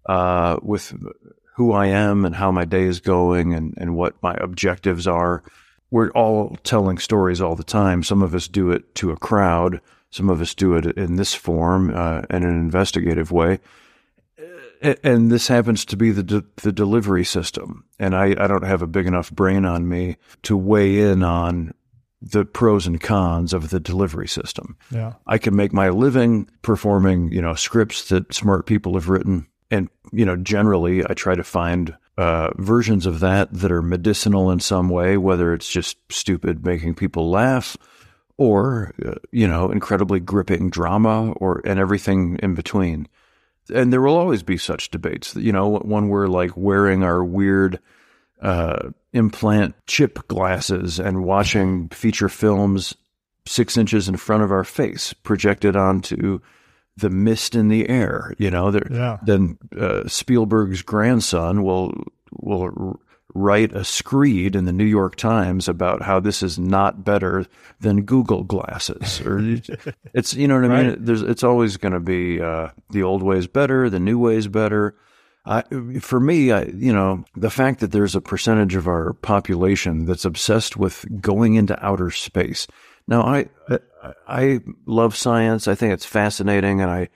uh, 0.06 0.58
with 0.62 0.94
who 1.54 1.72
I 1.72 1.86
am 1.86 2.24
and 2.24 2.34
how 2.34 2.50
my 2.50 2.64
day 2.64 2.82
is 2.82 3.00
going 3.00 3.54
and, 3.54 3.74
and 3.76 3.96
what 3.96 4.20
my 4.22 4.34
objectives 4.34 5.06
are. 5.06 5.42
We're 5.90 6.10
all 6.10 6.56
telling 6.64 6.98
stories 6.98 7.40
all 7.40 7.54
the 7.54 7.62
time. 7.62 8.02
Some 8.02 8.22
of 8.22 8.34
us 8.34 8.48
do 8.48 8.70
it 8.70 8.94
to 8.96 9.12
a 9.12 9.16
crowd. 9.16 9.80
Some 10.10 10.28
of 10.30 10.40
us 10.40 10.54
do 10.54 10.74
it 10.74 10.86
in 10.96 11.16
this 11.16 11.34
form, 11.34 11.92
uh, 11.94 12.22
in 12.30 12.42
an 12.42 12.58
investigative 12.58 13.30
way. 13.30 13.60
And 15.02 15.30
this 15.30 15.48
happens 15.48 15.84
to 15.86 15.96
be 15.96 16.10
the 16.10 16.22
de- 16.22 16.44
the 16.56 16.72
delivery 16.72 17.24
system. 17.24 17.84
And 17.98 18.14
I, 18.14 18.34
I 18.38 18.46
don't 18.46 18.64
have 18.66 18.82
a 18.82 18.86
big 18.86 19.06
enough 19.06 19.30
brain 19.32 19.64
on 19.64 19.88
me 19.88 20.16
to 20.42 20.56
weigh 20.56 21.00
in 21.00 21.22
on 21.22 21.72
the 22.20 22.44
pros 22.44 22.86
and 22.86 23.00
cons 23.00 23.54
of 23.54 23.70
the 23.70 23.80
delivery 23.80 24.28
system. 24.28 24.76
Yeah. 24.90 25.14
I 25.26 25.38
can 25.38 25.56
make 25.56 25.72
my 25.72 25.88
living 25.88 26.50
performing, 26.62 27.32
you 27.32 27.40
know, 27.40 27.54
scripts 27.54 28.08
that 28.08 28.34
smart 28.34 28.66
people 28.66 28.94
have 28.94 29.08
written 29.08 29.46
and 29.70 29.88
you 30.12 30.24
know 30.24 30.36
generally 30.36 31.04
i 31.08 31.14
try 31.14 31.34
to 31.34 31.44
find 31.44 31.96
uh, 32.16 32.50
versions 32.56 33.06
of 33.06 33.18
that 33.20 33.52
that 33.52 33.72
are 33.72 33.82
medicinal 33.82 34.50
in 34.50 34.60
some 34.60 34.88
way 34.88 35.16
whether 35.16 35.52
it's 35.52 35.68
just 35.68 35.96
stupid 36.10 36.64
making 36.64 36.94
people 36.94 37.28
laugh 37.28 37.76
or 38.36 38.92
uh, 39.04 39.14
you 39.30 39.46
know 39.46 39.70
incredibly 39.70 40.20
gripping 40.20 40.70
drama 40.70 41.32
or 41.32 41.60
and 41.64 41.78
everything 41.78 42.38
in 42.42 42.54
between. 42.54 43.08
And 43.72 43.92
there 43.92 44.02
will 44.02 44.16
always 44.16 44.42
be 44.42 44.58
such 44.58 44.90
debates. 44.90 45.34
You 45.36 45.52
know 45.52 45.78
when 45.78 46.08
we're 46.08 46.26
like 46.26 46.56
wearing 46.56 47.02
our 47.02 47.24
weird 47.24 47.78
uh, 48.42 48.90
implant 49.12 49.74
chip 49.86 50.26
glasses 50.28 50.98
and 50.98 51.24
watching 51.24 51.88
feature 51.90 52.28
films 52.28 52.94
six 53.46 53.76
inches 53.76 54.08
in 54.08 54.16
front 54.16 54.42
of 54.42 54.50
our 54.50 54.64
face 54.64 55.12
projected 55.12 55.76
onto 55.76 56.40
the 56.96 57.10
mist 57.10 57.54
in 57.54 57.68
the 57.68 57.88
air. 57.88 58.34
You 58.38 58.50
know, 58.50 58.70
yeah. 58.90 59.18
then 59.24 59.58
uh, 59.78 60.06
Spielberg's 60.08 60.82
grandson 60.82 61.62
will 61.62 61.92
will 62.32 63.00
write 63.34 63.74
a 63.74 63.84
screed 63.84 64.54
in 64.54 64.64
the 64.64 64.72
New 64.72 64.84
York 64.84 65.16
Times 65.16 65.68
about 65.68 66.02
how 66.02 66.20
this 66.20 66.42
is 66.42 66.58
not 66.58 67.04
better 67.04 67.46
than 67.80 68.02
Google 68.02 68.44
glasses, 68.44 69.20
or 69.26 69.38
it's 70.14 70.34
you 70.34 70.48
know 70.48 70.54
what 70.60 70.70
I 70.70 70.82
mean. 70.82 70.90
Right. 70.90 71.04
There's 71.04 71.22
it's 71.22 71.44
always 71.44 71.76
going 71.76 71.92
to 71.92 72.00
be 72.00 72.40
uh, 72.40 72.68
the 72.90 73.02
old 73.02 73.22
way 73.22 73.38
is 73.38 73.46
better, 73.46 73.90
the 73.90 74.00
new 74.00 74.18
way 74.18 74.36
is 74.36 74.48
better. 74.48 74.96
I, 75.46 75.62
for 76.00 76.20
me, 76.20 76.52
I, 76.52 76.62
you 76.62 76.92
know, 76.92 77.24
the 77.36 77.50
fact 77.50 77.80
that 77.80 77.92
there's 77.92 78.16
a 78.16 78.20
percentage 78.22 78.76
of 78.76 78.88
our 78.88 79.12
population 79.12 80.06
that's 80.06 80.24
obsessed 80.24 80.78
with 80.78 81.04
going 81.20 81.54
into 81.54 81.84
outer 81.84 82.10
space. 82.10 82.66
Now, 83.06 83.22
I, 83.22 83.48
I 84.26 84.60
love 84.86 85.16
science. 85.16 85.68
I 85.68 85.74
think 85.74 85.92
it's 85.92 86.06
fascinating, 86.06 86.80
and 86.80 86.90
I 86.90 87.08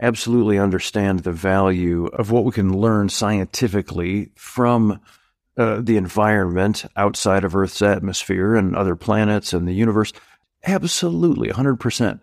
absolutely 0.00 0.58
understand 0.58 1.20
the 1.20 1.32
value 1.32 2.06
of 2.06 2.30
what 2.30 2.44
we 2.44 2.52
can 2.52 2.76
learn 2.76 3.08
scientifically 3.08 4.30
from 4.34 5.00
uh, 5.56 5.80
the 5.80 5.96
environment 5.96 6.84
outside 6.96 7.44
of 7.44 7.56
Earth's 7.56 7.82
atmosphere 7.82 8.54
and 8.54 8.76
other 8.76 8.96
planets 8.96 9.52
and 9.52 9.66
the 9.66 9.72
universe. 9.72 10.12
Absolutely, 10.64 11.48
100%. 11.48 12.20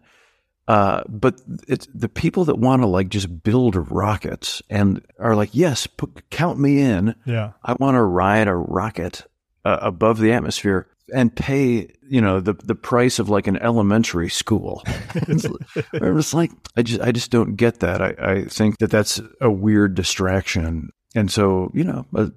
Uh, 0.67 1.03
but 1.07 1.41
it's 1.67 1.87
the 1.93 2.09
people 2.09 2.45
that 2.45 2.57
want 2.57 2.81
to 2.81 2.87
like 2.87 3.09
just 3.09 3.43
build 3.43 3.75
rockets 3.91 4.63
and 4.69 5.05
are 5.19 5.35
like, 5.35 5.49
yes, 5.53 5.85
put, 5.85 6.29
count 6.31 6.57
me 6.59 6.81
in. 6.81 7.13
Yeah. 7.25 7.51
I 7.63 7.73
want 7.73 7.95
to 7.95 8.01
ride 8.01 8.47
a 8.47 8.55
rocket 8.55 9.23
uh, 9.63 9.77
above 9.81 10.19
the 10.19 10.31
atmosphere 10.31 10.87
and 11.13 11.35
pay 11.35 11.91
you 12.07 12.21
know 12.21 12.39
the 12.39 12.53
the 12.53 12.75
price 12.75 13.19
of 13.19 13.29
like 13.29 13.47
an 13.47 13.57
elementary 13.57 14.29
school. 14.29 14.83
it's, 15.15 15.45
it's 15.93 16.33
like 16.33 16.51
I 16.75 16.81
just 16.81 17.01
I 17.01 17.11
just 17.11 17.31
don't 17.31 17.55
get 17.55 17.79
that. 17.81 18.01
I, 18.01 18.15
I 18.19 18.45
think 18.45 18.79
that 18.79 18.91
that's 18.91 19.21
a 19.41 19.51
weird 19.51 19.95
distraction, 19.95 20.91
and 21.13 21.31
so 21.31 21.71
you 21.73 21.83
know 21.83 22.05
uh, 22.15 22.29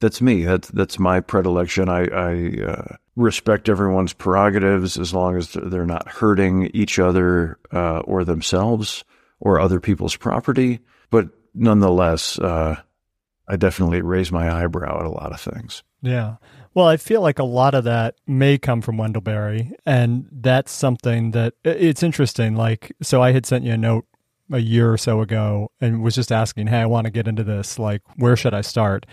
that's 0.00 0.20
me. 0.20 0.44
That's 0.44 0.68
that's 0.68 0.98
my 0.98 1.20
predilection. 1.20 1.88
I, 1.88 2.06
I 2.06 2.62
uh, 2.64 2.96
respect 3.16 3.68
everyone's 3.68 4.12
prerogatives 4.12 4.98
as 4.98 5.14
long 5.14 5.36
as 5.36 5.52
they're 5.52 5.86
not 5.86 6.08
hurting 6.08 6.70
each 6.74 6.98
other 6.98 7.58
uh, 7.72 8.00
or 8.00 8.24
themselves 8.24 9.04
or 9.38 9.60
other 9.60 9.80
people's 9.80 10.16
property. 10.16 10.80
But 11.10 11.28
nonetheless, 11.54 12.38
uh, 12.38 12.80
I 13.48 13.56
definitely 13.56 14.00
raise 14.00 14.32
my 14.32 14.50
eyebrow 14.50 15.00
at 15.00 15.06
a 15.06 15.10
lot 15.10 15.32
of 15.32 15.40
things. 15.40 15.82
Yeah. 16.02 16.36
Well, 16.72 16.86
I 16.86 16.96
feel 16.98 17.20
like 17.20 17.38
a 17.38 17.44
lot 17.44 17.74
of 17.74 17.84
that 17.84 18.14
may 18.26 18.56
come 18.56 18.80
from 18.80 18.96
Wendell 18.96 19.22
Berry, 19.22 19.72
and 19.84 20.28
that's 20.30 20.70
something 20.70 21.32
that 21.32 21.54
it's 21.64 22.02
interesting. 22.02 22.54
Like, 22.54 22.92
so 23.02 23.20
I 23.22 23.32
had 23.32 23.44
sent 23.44 23.64
you 23.64 23.72
a 23.72 23.76
note 23.76 24.06
a 24.52 24.58
year 24.60 24.92
or 24.92 24.98
so 24.98 25.20
ago 25.20 25.70
and 25.80 26.02
was 26.02 26.14
just 26.14 26.30
asking, 26.30 26.68
"Hey, 26.68 26.78
I 26.78 26.86
want 26.86 27.06
to 27.06 27.10
get 27.10 27.26
into 27.26 27.42
this. 27.42 27.78
Like, 27.78 28.02
where 28.16 28.36
should 28.36 28.54
I 28.54 28.60
start?" 28.60 29.04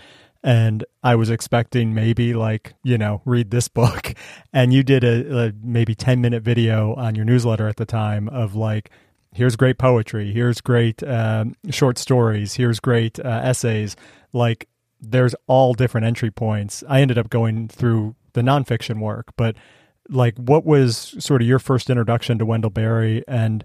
And 0.44 0.84
I 1.02 1.16
was 1.16 1.30
expecting 1.30 1.94
maybe 1.94 2.32
like 2.32 2.74
you 2.84 2.96
know 2.96 3.22
read 3.24 3.50
this 3.50 3.66
book, 3.80 4.14
and 4.52 4.72
you 4.72 4.84
did 4.84 5.02
a, 5.02 5.46
a 5.48 5.52
maybe 5.60 5.96
ten 5.96 6.20
minute 6.20 6.44
video 6.44 6.94
on 6.94 7.16
your 7.16 7.24
newsletter 7.24 7.66
at 7.66 7.76
the 7.76 7.86
time 7.86 8.28
of 8.28 8.54
like 8.54 8.90
here's 9.34 9.56
great 9.56 9.78
poetry, 9.78 10.32
here's 10.32 10.60
great 10.60 11.02
uh, 11.02 11.44
short 11.70 11.98
stories, 11.98 12.54
here's 12.54 12.78
great 12.78 13.18
uh, 13.18 13.40
essays. 13.42 13.96
Like 14.32 14.68
there's 15.00 15.34
all 15.46 15.74
different 15.74 16.06
entry 16.06 16.30
points. 16.30 16.82
I 16.88 17.00
ended 17.00 17.18
up 17.18 17.30
going 17.30 17.68
through 17.68 18.14
the 18.32 18.42
nonfiction 18.42 19.00
work, 19.00 19.32
but 19.36 19.56
like, 20.08 20.36
what 20.36 20.64
was 20.64 21.14
sort 21.18 21.42
of 21.42 21.48
your 21.48 21.58
first 21.58 21.90
introduction 21.90 22.38
to 22.38 22.46
Wendell 22.46 22.70
Berry, 22.70 23.24
and 23.28 23.64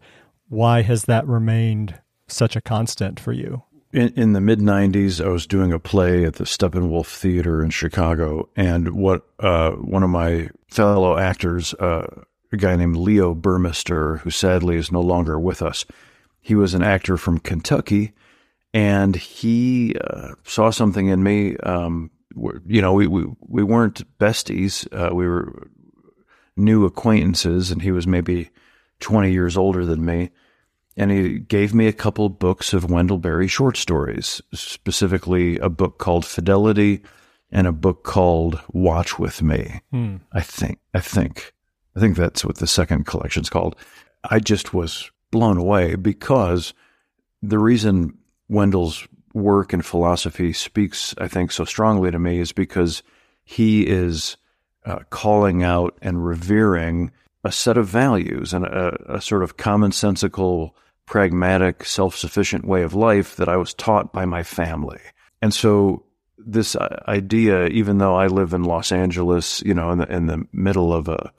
why 0.49 0.81
has 0.81 1.05
that 1.05 1.25
remained 1.27 1.99
such 2.27 2.55
a 2.55 2.61
constant 2.61 3.19
for 3.19 3.31
you? 3.31 3.63
In, 3.91 4.09
in 4.15 4.33
the 4.33 4.41
mid 4.41 4.59
'90s, 4.59 5.23
I 5.23 5.29
was 5.29 5.47
doing 5.47 5.71
a 5.71 5.79
play 5.79 6.25
at 6.25 6.35
the 6.35 6.43
Steppenwolf 6.43 7.07
Theater 7.07 7.63
in 7.63 7.69
Chicago, 7.69 8.49
and 8.55 8.93
what 8.93 9.23
uh, 9.39 9.71
one 9.71 10.03
of 10.03 10.09
my 10.09 10.49
fellow 10.67 11.17
actors, 11.17 11.73
uh, 11.75 12.23
a 12.51 12.57
guy 12.57 12.75
named 12.75 12.97
Leo 12.97 13.33
Burmester, 13.33 14.19
who 14.19 14.29
sadly 14.29 14.75
is 14.75 14.91
no 14.91 15.01
longer 15.01 15.39
with 15.39 15.61
us, 15.61 15.85
he 16.41 16.55
was 16.55 16.73
an 16.73 16.83
actor 16.83 17.17
from 17.17 17.39
Kentucky 17.39 18.13
and 18.73 19.15
he 19.15 19.95
uh, 19.95 20.33
saw 20.43 20.71
something 20.71 21.07
in 21.07 21.23
me. 21.23 21.55
Um, 21.57 22.09
you 22.65 22.81
know, 22.81 22.93
we, 22.93 23.07
we, 23.07 23.25
we 23.41 23.63
weren't 23.63 24.17
besties. 24.17 24.87
Uh, 24.91 25.13
we 25.13 25.27
were 25.27 25.67
new 26.55 26.85
acquaintances, 26.85 27.71
and 27.71 27.81
he 27.81 27.91
was 27.91 28.07
maybe 28.07 28.49
20 28.99 29.31
years 29.31 29.57
older 29.57 29.85
than 29.85 30.03
me. 30.03 30.31
And 30.95 31.11
he 31.11 31.39
gave 31.39 31.73
me 31.73 31.87
a 31.87 31.93
couple 31.93 32.29
books 32.29 32.73
of 32.73 32.89
Wendell 32.89 33.17
Berry 33.17 33.47
short 33.47 33.77
stories, 33.77 34.41
specifically 34.53 35.57
a 35.59 35.69
book 35.69 35.97
called 35.97 36.25
Fidelity 36.25 37.01
and 37.51 37.67
a 37.67 37.71
book 37.71 38.03
called 38.03 38.59
Watch 38.71 39.19
with 39.19 39.41
Me. 39.41 39.81
Hmm. 39.91 40.17
I 40.31 40.41
think, 40.41 40.79
I 40.93 40.99
think, 40.99 41.53
I 41.95 41.99
think 41.99 42.15
that's 42.15 42.43
what 42.43 42.57
the 42.57 42.67
second 42.67 43.05
collection's 43.05 43.49
called. 43.49 43.75
I 44.23 44.39
just 44.39 44.73
was 44.73 45.11
blown 45.31 45.57
away 45.57 45.95
because 45.95 46.73
the 47.41 47.59
reason 47.59 48.17
Wendell's 48.49 49.07
work 49.33 49.73
and 49.73 49.85
philosophy 49.85 50.53
speaks, 50.53 51.15
I 51.17 51.27
think, 51.27 51.51
so 51.51 51.65
strongly 51.65 52.11
to 52.11 52.19
me 52.19 52.39
is 52.39 52.51
because 52.51 53.03
he 53.43 53.87
is 53.87 54.37
uh, 54.85 54.99
calling 55.09 55.63
out 55.63 55.97
and 56.01 56.25
revering 56.25 57.11
a 57.43 57.51
set 57.51 57.77
of 57.77 57.87
values 57.87 58.53
and 58.53 58.65
a, 58.65 59.15
a 59.15 59.21
sort 59.21 59.43
of 59.43 59.57
commonsensical, 59.57 60.71
pragmatic, 61.05 61.83
self 61.83 62.15
sufficient 62.15 62.65
way 62.65 62.83
of 62.83 62.93
life 62.93 63.35
that 63.35 63.49
I 63.49 63.57
was 63.57 63.73
taught 63.73 64.13
by 64.13 64.25
my 64.25 64.43
family. 64.43 64.99
And 65.41 65.53
so, 65.53 66.05
this 66.37 66.75
uh, 66.75 67.03
idea, 67.07 67.67
even 67.67 67.97
though 67.97 68.15
I 68.15 68.27
live 68.27 68.53
in 68.53 68.63
Los 68.63 68.91
Angeles, 68.91 69.61
you 69.63 69.73
know, 69.73 69.91
in 69.91 69.99
the, 69.99 70.13
in 70.13 70.27
the 70.27 70.45
middle 70.51 70.93
of 70.93 71.07
a 71.07 71.31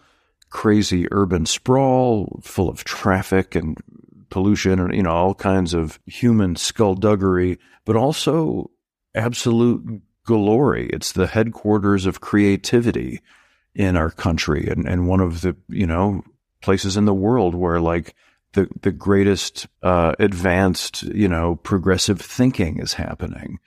crazy 0.50 1.06
urban 1.10 1.46
sprawl 1.46 2.40
full 2.42 2.68
of 2.68 2.84
traffic 2.84 3.54
and 3.54 3.76
pollution 4.30 4.78
and, 4.78 4.94
you 4.94 5.02
know, 5.02 5.10
all 5.10 5.34
kinds 5.34 5.74
of 5.74 5.98
human 6.06 6.56
skullduggery, 6.56 7.58
but 7.84 7.96
also 7.96 8.70
absolute 9.14 10.02
glory. 10.24 10.88
It's 10.92 11.12
the 11.12 11.26
headquarters 11.26 12.06
of 12.06 12.20
creativity 12.20 13.20
in 13.74 13.96
our 13.96 14.10
country 14.10 14.68
and, 14.68 14.86
and 14.86 15.08
one 15.08 15.20
of 15.20 15.40
the, 15.40 15.56
you 15.68 15.86
know, 15.86 16.22
places 16.60 16.96
in 16.96 17.04
the 17.04 17.14
world 17.14 17.54
where 17.54 17.80
like 17.80 18.14
the, 18.52 18.68
the 18.82 18.92
greatest, 18.92 19.66
uh, 19.82 20.14
advanced, 20.18 21.02
you 21.02 21.28
know, 21.28 21.56
progressive 21.56 22.20
thinking 22.20 22.78
is 22.78 22.94
happening. 22.94 23.58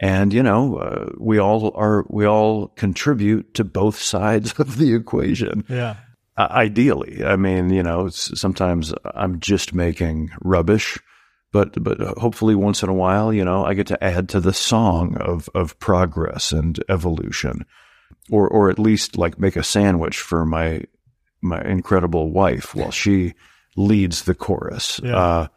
And, 0.00 0.32
you 0.32 0.44
know, 0.44 0.76
uh, 0.76 1.10
we 1.18 1.38
all 1.38 1.72
are, 1.74 2.06
we 2.08 2.24
all 2.24 2.68
contribute 2.68 3.54
to 3.54 3.64
both 3.64 3.98
sides 3.98 4.52
of 4.58 4.78
the 4.78 4.94
equation. 4.94 5.64
Yeah. 5.68 5.96
Uh, 6.38 6.46
ideally, 6.52 7.24
I 7.24 7.34
mean, 7.34 7.70
you 7.70 7.82
know, 7.82 8.08
sometimes 8.10 8.94
I'm 9.04 9.40
just 9.40 9.74
making 9.74 10.30
rubbish, 10.40 10.96
but 11.50 11.82
but 11.82 12.00
hopefully 12.16 12.54
once 12.54 12.84
in 12.84 12.88
a 12.88 12.94
while, 12.94 13.32
you 13.32 13.44
know, 13.44 13.64
I 13.64 13.74
get 13.74 13.88
to 13.88 14.02
add 14.02 14.28
to 14.28 14.40
the 14.40 14.52
song 14.52 15.16
of 15.16 15.48
of 15.52 15.76
progress 15.80 16.52
and 16.52 16.78
evolution, 16.88 17.66
or 18.30 18.46
or 18.46 18.70
at 18.70 18.78
least 18.78 19.18
like 19.18 19.40
make 19.40 19.56
a 19.56 19.64
sandwich 19.64 20.20
for 20.20 20.46
my 20.46 20.84
my 21.42 21.60
incredible 21.62 22.30
wife 22.30 22.72
while 22.72 22.92
she 22.92 23.34
leads 23.76 24.22
the 24.22 24.34
chorus. 24.34 25.00
Yeah. 25.02 25.16
Uh, 25.16 25.48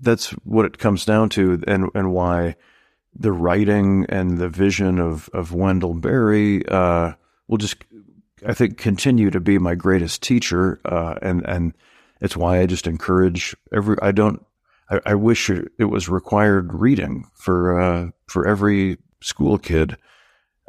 that's 0.00 0.30
what 0.44 0.64
it 0.64 0.78
comes 0.78 1.04
down 1.04 1.28
to, 1.30 1.62
and 1.66 1.90
and 1.94 2.14
why 2.14 2.56
the 3.14 3.32
writing 3.32 4.06
and 4.08 4.38
the 4.38 4.48
vision 4.48 4.98
of 4.98 5.28
of 5.34 5.52
Wendell 5.52 5.92
Berry 5.92 6.66
uh, 6.66 7.12
will 7.46 7.58
just 7.58 7.76
I 8.46 8.54
think 8.54 8.76
continue 8.76 9.30
to 9.30 9.40
be 9.40 9.58
my 9.58 9.74
greatest 9.74 10.22
teacher, 10.22 10.80
uh, 10.84 11.14
and 11.22 11.44
and 11.46 11.74
it's 12.20 12.36
why 12.36 12.60
I 12.60 12.66
just 12.66 12.86
encourage 12.86 13.56
every. 13.72 13.96
I 14.02 14.12
don't. 14.12 14.44
I, 14.90 15.00
I 15.06 15.14
wish 15.14 15.50
it 15.50 15.84
was 15.84 16.08
required 16.08 16.72
reading 16.72 17.24
for 17.34 17.80
uh, 17.80 18.10
for 18.26 18.46
every 18.46 18.98
school 19.20 19.58
kid, 19.58 19.96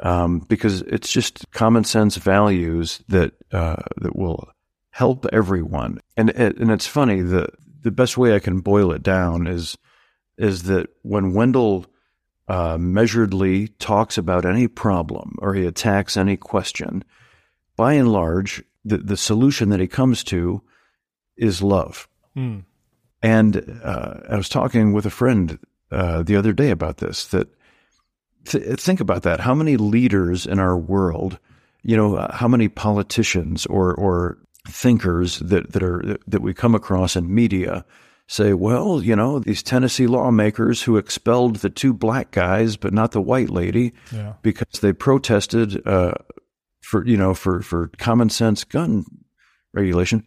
um, 0.00 0.40
because 0.40 0.82
it's 0.82 1.10
just 1.10 1.50
common 1.52 1.84
sense 1.84 2.16
values 2.16 3.02
that 3.08 3.32
uh, 3.52 3.76
that 4.00 4.16
will 4.16 4.48
help 4.90 5.26
everyone. 5.32 6.00
And 6.16 6.30
and 6.30 6.70
it's 6.70 6.86
funny 6.86 7.20
the 7.20 7.48
the 7.82 7.90
best 7.90 8.16
way 8.16 8.34
I 8.34 8.40
can 8.40 8.60
boil 8.60 8.92
it 8.92 9.02
down 9.02 9.46
is 9.46 9.76
is 10.36 10.64
that 10.64 10.88
when 11.02 11.34
Wendell 11.34 11.86
uh, 12.48 12.76
measuredly 12.76 13.70
talks 13.78 14.18
about 14.18 14.44
any 14.44 14.68
problem 14.68 15.36
or 15.38 15.54
he 15.54 15.66
attacks 15.66 16.16
any 16.16 16.36
question 16.36 17.04
by 17.76 17.94
and 17.94 18.10
large, 18.12 18.62
the, 18.84 18.98
the 18.98 19.16
solution 19.16 19.68
that 19.70 19.80
he 19.80 19.86
comes 19.88 20.22
to 20.24 20.62
is 21.36 21.62
love. 21.62 22.08
Hmm. 22.34 22.60
And 23.22 23.80
uh, 23.82 24.20
I 24.28 24.36
was 24.36 24.48
talking 24.48 24.92
with 24.92 25.06
a 25.06 25.10
friend 25.10 25.58
uh, 25.90 26.22
the 26.22 26.36
other 26.36 26.52
day 26.52 26.70
about 26.70 26.98
this. 26.98 27.26
That 27.28 27.48
th- 28.44 28.78
think 28.80 29.00
about 29.00 29.22
that. 29.22 29.40
How 29.40 29.54
many 29.54 29.76
leaders 29.76 30.46
in 30.46 30.58
our 30.58 30.76
world, 30.76 31.38
you 31.82 31.96
know, 31.96 32.16
uh, 32.16 32.34
how 32.36 32.48
many 32.48 32.68
politicians 32.68 33.66
or 33.66 33.94
or 33.94 34.38
thinkers 34.68 35.38
that 35.40 35.72
that 35.72 35.82
are 35.82 36.18
that 36.26 36.42
we 36.42 36.52
come 36.54 36.74
across 36.74 37.16
in 37.16 37.34
media 37.34 37.84
say, 38.26 38.52
well, 38.54 39.02
you 39.02 39.14
know, 39.16 39.38
these 39.38 39.62
Tennessee 39.62 40.06
lawmakers 40.06 40.82
who 40.82 40.96
expelled 40.96 41.56
the 41.56 41.68
two 41.70 41.92
black 41.94 42.30
guys 42.30 42.76
but 42.76 42.92
not 42.92 43.12
the 43.12 43.20
white 43.20 43.50
lady 43.50 43.92
Yeah. 44.12 44.34
because 44.42 44.80
they 44.80 44.92
protested 44.94 45.86
uh, 45.86 46.12
for 46.84 47.04
you 47.06 47.16
know 47.16 47.34
for 47.34 47.62
for 47.62 47.88
common 47.98 48.28
sense 48.28 48.62
gun 48.64 49.04
regulation. 49.72 50.24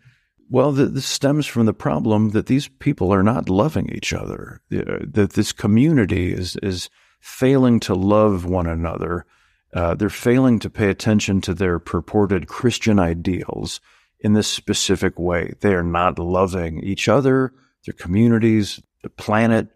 Well, 0.50 0.76
th- 0.76 0.90
this 0.90 1.06
stems 1.06 1.46
from 1.46 1.66
the 1.66 1.74
problem 1.74 2.30
that 2.30 2.48
these 2.48 2.68
people 2.68 3.14
are 3.14 3.24
not 3.24 3.50
loving 3.50 3.90
each 3.90 4.14
other. 4.14 4.62
That 4.70 5.34
this 5.34 5.52
community 5.52 6.34
is 6.34 6.58
is 6.64 6.90
failing 7.20 7.80
to 7.82 7.94
love 7.94 8.46
one 8.46 8.68
another. 8.68 9.26
Uh, 9.74 9.96
they're 9.96 10.10
failing 10.10 10.60
to 10.60 10.70
pay 10.70 10.90
attention 10.90 11.42
to 11.42 11.54
their 11.54 11.78
purported 11.80 12.48
Christian 12.48 13.00
ideals 13.00 13.82
in 14.22 14.34
this 14.34 14.48
specific 14.48 15.20
way. 15.20 15.54
They 15.60 15.74
are 15.74 15.84
not 15.84 16.18
loving 16.18 16.82
each 16.84 17.08
other, 17.08 17.54
their 17.86 17.94
communities, 17.94 18.82
the 19.04 19.10
planet, 19.10 19.68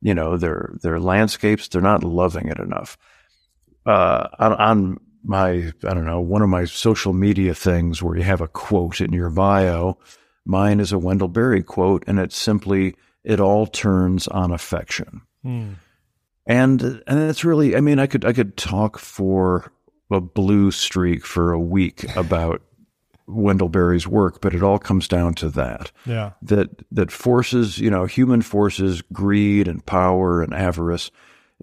you 0.00 0.14
know, 0.14 0.36
their 0.36 0.74
their 0.82 1.00
landscapes. 1.00 1.68
They're 1.68 1.82
not 1.82 2.04
loving 2.04 2.48
it 2.48 2.58
enough. 2.58 2.96
Uh, 3.86 4.28
on, 4.38 4.52
on 4.52 5.00
my 5.24 5.72
I 5.84 5.94
don't 5.94 6.06
know 6.06 6.20
one 6.20 6.42
of 6.42 6.48
my 6.48 6.64
social 6.64 7.12
media 7.12 7.54
things 7.54 8.02
where 8.02 8.16
you 8.16 8.22
have 8.22 8.40
a 8.40 8.48
quote 8.48 9.00
in 9.00 9.12
your 9.12 9.30
bio. 9.30 9.98
Mine 10.44 10.80
is 10.80 10.92
a 10.92 10.98
Wendell 10.98 11.28
Berry 11.28 11.62
quote, 11.62 12.04
and 12.06 12.18
it's 12.18 12.36
simply 12.36 12.94
"It 13.24 13.40
all 13.40 13.66
turns 13.66 14.26
on 14.28 14.52
affection." 14.52 15.22
Hmm. 15.42 15.72
And 16.46 16.82
and 17.06 17.18
it's 17.30 17.44
really 17.44 17.76
I 17.76 17.80
mean 17.80 17.98
I 17.98 18.06
could 18.06 18.24
I 18.24 18.32
could 18.32 18.56
talk 18.56 18.98
for 18.98 19.70
a 20.10 20.20
blue 20.20 20.70
streak 20.70 21.26
for 21.26 21.52
a 21.52 21.60
week 21.60 22.04
about 22.16 22.62
Wendell 23.26 23.68
Berry's 23.68 24.08
work, 24.08 24.40
but 24.40 24.54
it 24.54 24.62
all 24.62 24.78
comes 24.78 25.06
down 25.06 25.34
to 25.34 25.50
that 25.50 25.92
Yeah. 26.06 26.30
that 26.40 26.70
that 26.90 27.10
forces 27.12 27.78
you 27.78 27.90
know 27.90 28.06
human 28.06 28.40
forces 28.40 29.02
greed 29.12 29.68
and 29.68 29.84
power 29.84 30.40
and 30.42 30.54
avarice 30.54 31.10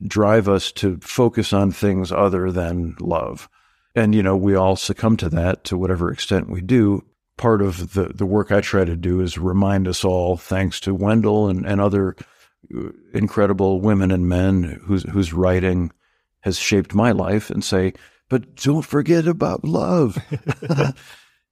drive 0.06 0.48
us 0.50 0.72
to 0.74 0.98
focus 1.02 1.54
on 1.54 1.72
things 1.72 2.12
other 2.12 2.52
than 2.52 2.96
love. 3.00 3.48
And 3.96 4.14
you 4.14 4.22
know 4.24 4.36
we 4.36 4.56
all 4.56 4.76
succumb 4.76 5.16
to 5.18 5.30
that 5.30 5.64
to 5.66 5.78
whatever 5.78 6.12
extent 6.12 6.50
we 6.50 6.62
do. 6.62 7.04
Part 7.38 7.62
of 7.62 7.94
the 7.94 8.06
the 8.14 8.26
work 8.26 8.52
i 8.52 8.62
try 8.62 8.86
to 8.86 8.96
do 8.96 9.22
is 9.22 9.38
remind 9.38 9.88
us 9.88 10.04
all 10.06 10.38
thanks 10.38 10.80
to 10.82 10.94
wendell 10.94 11.48
and, 11.50 11.66
and 11.66 11.80
other 11.82 12.16
uh, 12.76 12.90
incredible 13.14 13.80
women 13.82 14.12
and 14.12 14.28
men 14.28 14.82
whose 14.86 15.04
whose 15.04 15.34
writing 15.34 15.92
has 16.42 16.58
shaped 16.58 16.94
my 16.94 17.12
life 17.12 17.50
and 17.50 17.64
say 17.64 17.94
but 18.30 18.56
don't 18.56 18.82
forget 18.86 19.28
about 19.28 19.64
love. 19.64 20.18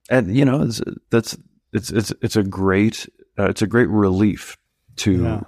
And 0.10 0.36
you 0.36 0.44
know 0.46 0.64
it's, 0.64 0.82
that's 1.12 1.38
it's 1.72 1.90
it's 1.90 2.12
it's 2.22 2.36
a 2.36 2.44
great 2.44 3.08
uh, 3.40 3.50
it's 3.50 3.62
a 3.62 3.68
great 3.68 3.90
relief 3.90 4.58
to 4.98 5.24
Yeah. 5.24 5.42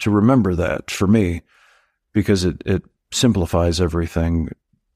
to 0.00 0.10
remember 0.10 0.54
that 0.54 0.90
for 0.90 1.06
me 1.06 1.42
because 2.18 2.42
it 2.44 2.56
it 2.66 2.82
simplifies 3.10 3.80
everything 3.80 4.48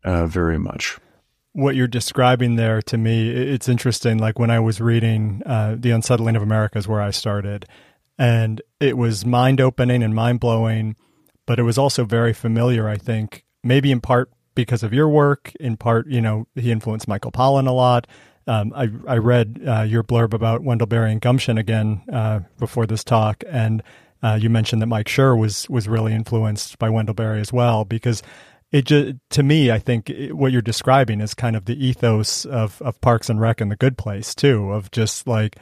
uh, 0.05 0.27
very 0.27 0.59
much. 0.59 0.99
what 1.53 1.75
you're 1.77 1.87
describing 2.01 2.57
there 2.57 2.81
to 2.83 2.97
me, 2.97 3.31
it's 3.31 3.69
interesting. 3.69 4.19
Like 4.19 4.39
when 4.39 4.51
I 4.51 4.61
was 4.61 4.81
reading 4.81 5.43
uh, 5.45 5.77
The 5.79 5.91
Unsettling 5.91 6.37
of 6.37 6.43
America 6.43 6.79
is 6.79 6.89
where 6.89 7.01
I 7.01 7.11
started, 7.13 7.67
and 8.19 8.63
it 8.81 8.97
was 8.97 9.25
mind 9.27 9.61
opening 9.61 10.03
and 10.03 10.15
mind 10.15 10.41
blowing, 10.41 10.97
but 11.47 11.59
it 11.59 11.65
was 11.65 11.79
also 11.79 12.05
very 12.05 12.33
familiar, 12.33 12.89
I 12.89 12.97
think, 12.97 13.45
maybe 13.63 13.93
in 13.93 14.01
part 14.01 14.31
because 14.55 14.83
of 14.83 14.93
your 14.93 15.09
work, 15.09 15.53
in 15.61 15.77
part, 15.77 16.07
you 16.07 16.21
know, 16.21 16.47
he 16.55 16.71
influenced 16.71 17.09
Michael 17.09 17.33
Pollan 17.33 17.67
a 17.67 17.73
lot. 17.73 18.07
Um, 18.47 18.73
I, 18.75 18.89
I 19.07 19.19
read 19.19 19.61
uh, 19.67 19.83
your 19.83 20.03
blurb 20.03 20.35
about 20.35 20.63
Wendell 20.63 20.89
Berry 20.89 21.13
and 21.13 21.21
Gumption 21.21 21.59
again 21.59 22.03
uh, 22.13 22.41
before 22.59 22.87
this 22.87 23.05
talk, 23.05 23.45
and 23.49 23.83
uh, 24.23 24.39
you 24.41 24.49
mentioned 24.49 24.81
that 24.83 24.87
Mike 24.87 25.07
Schur 25.07 25.39
was 25.39 25.69
was 25.69 25.89
really 25.89 26.13
influenced 26.13 26.79
by 26.79 26.89
Wendell 26.91 27.15
Berry 27.15 27.41
as 27.41 27.53
well, 27.53 27.85
because 27.85 28.23
it 28.71 28.87
just 28.87 29.17
to 29.31 29.43
me, 29.43 29.71
I 29.71 29.79
think 29.79 30.09
it, 30.11 30.37
what 30.37 30.53
you're 30.53 30.63
describing 30.63 31.21
is 31.21 31.35
kind 31.35 31.57
of 31.57 31.65
the 31.65 31.85
ethos 31.85 32.45
of 32.45 32.81
of 32.83 33.01
Parks 33.01 33.29
and 33.29 33.41
Rec 33.41 33.61
and 33.61 33.71
The 33.71 33.77
Good 33.77 33.99
Place 33.99 34.35
too, 34.35 34.71
of 34.71 34.91
just 34.91 35.27
like 35.27 35.57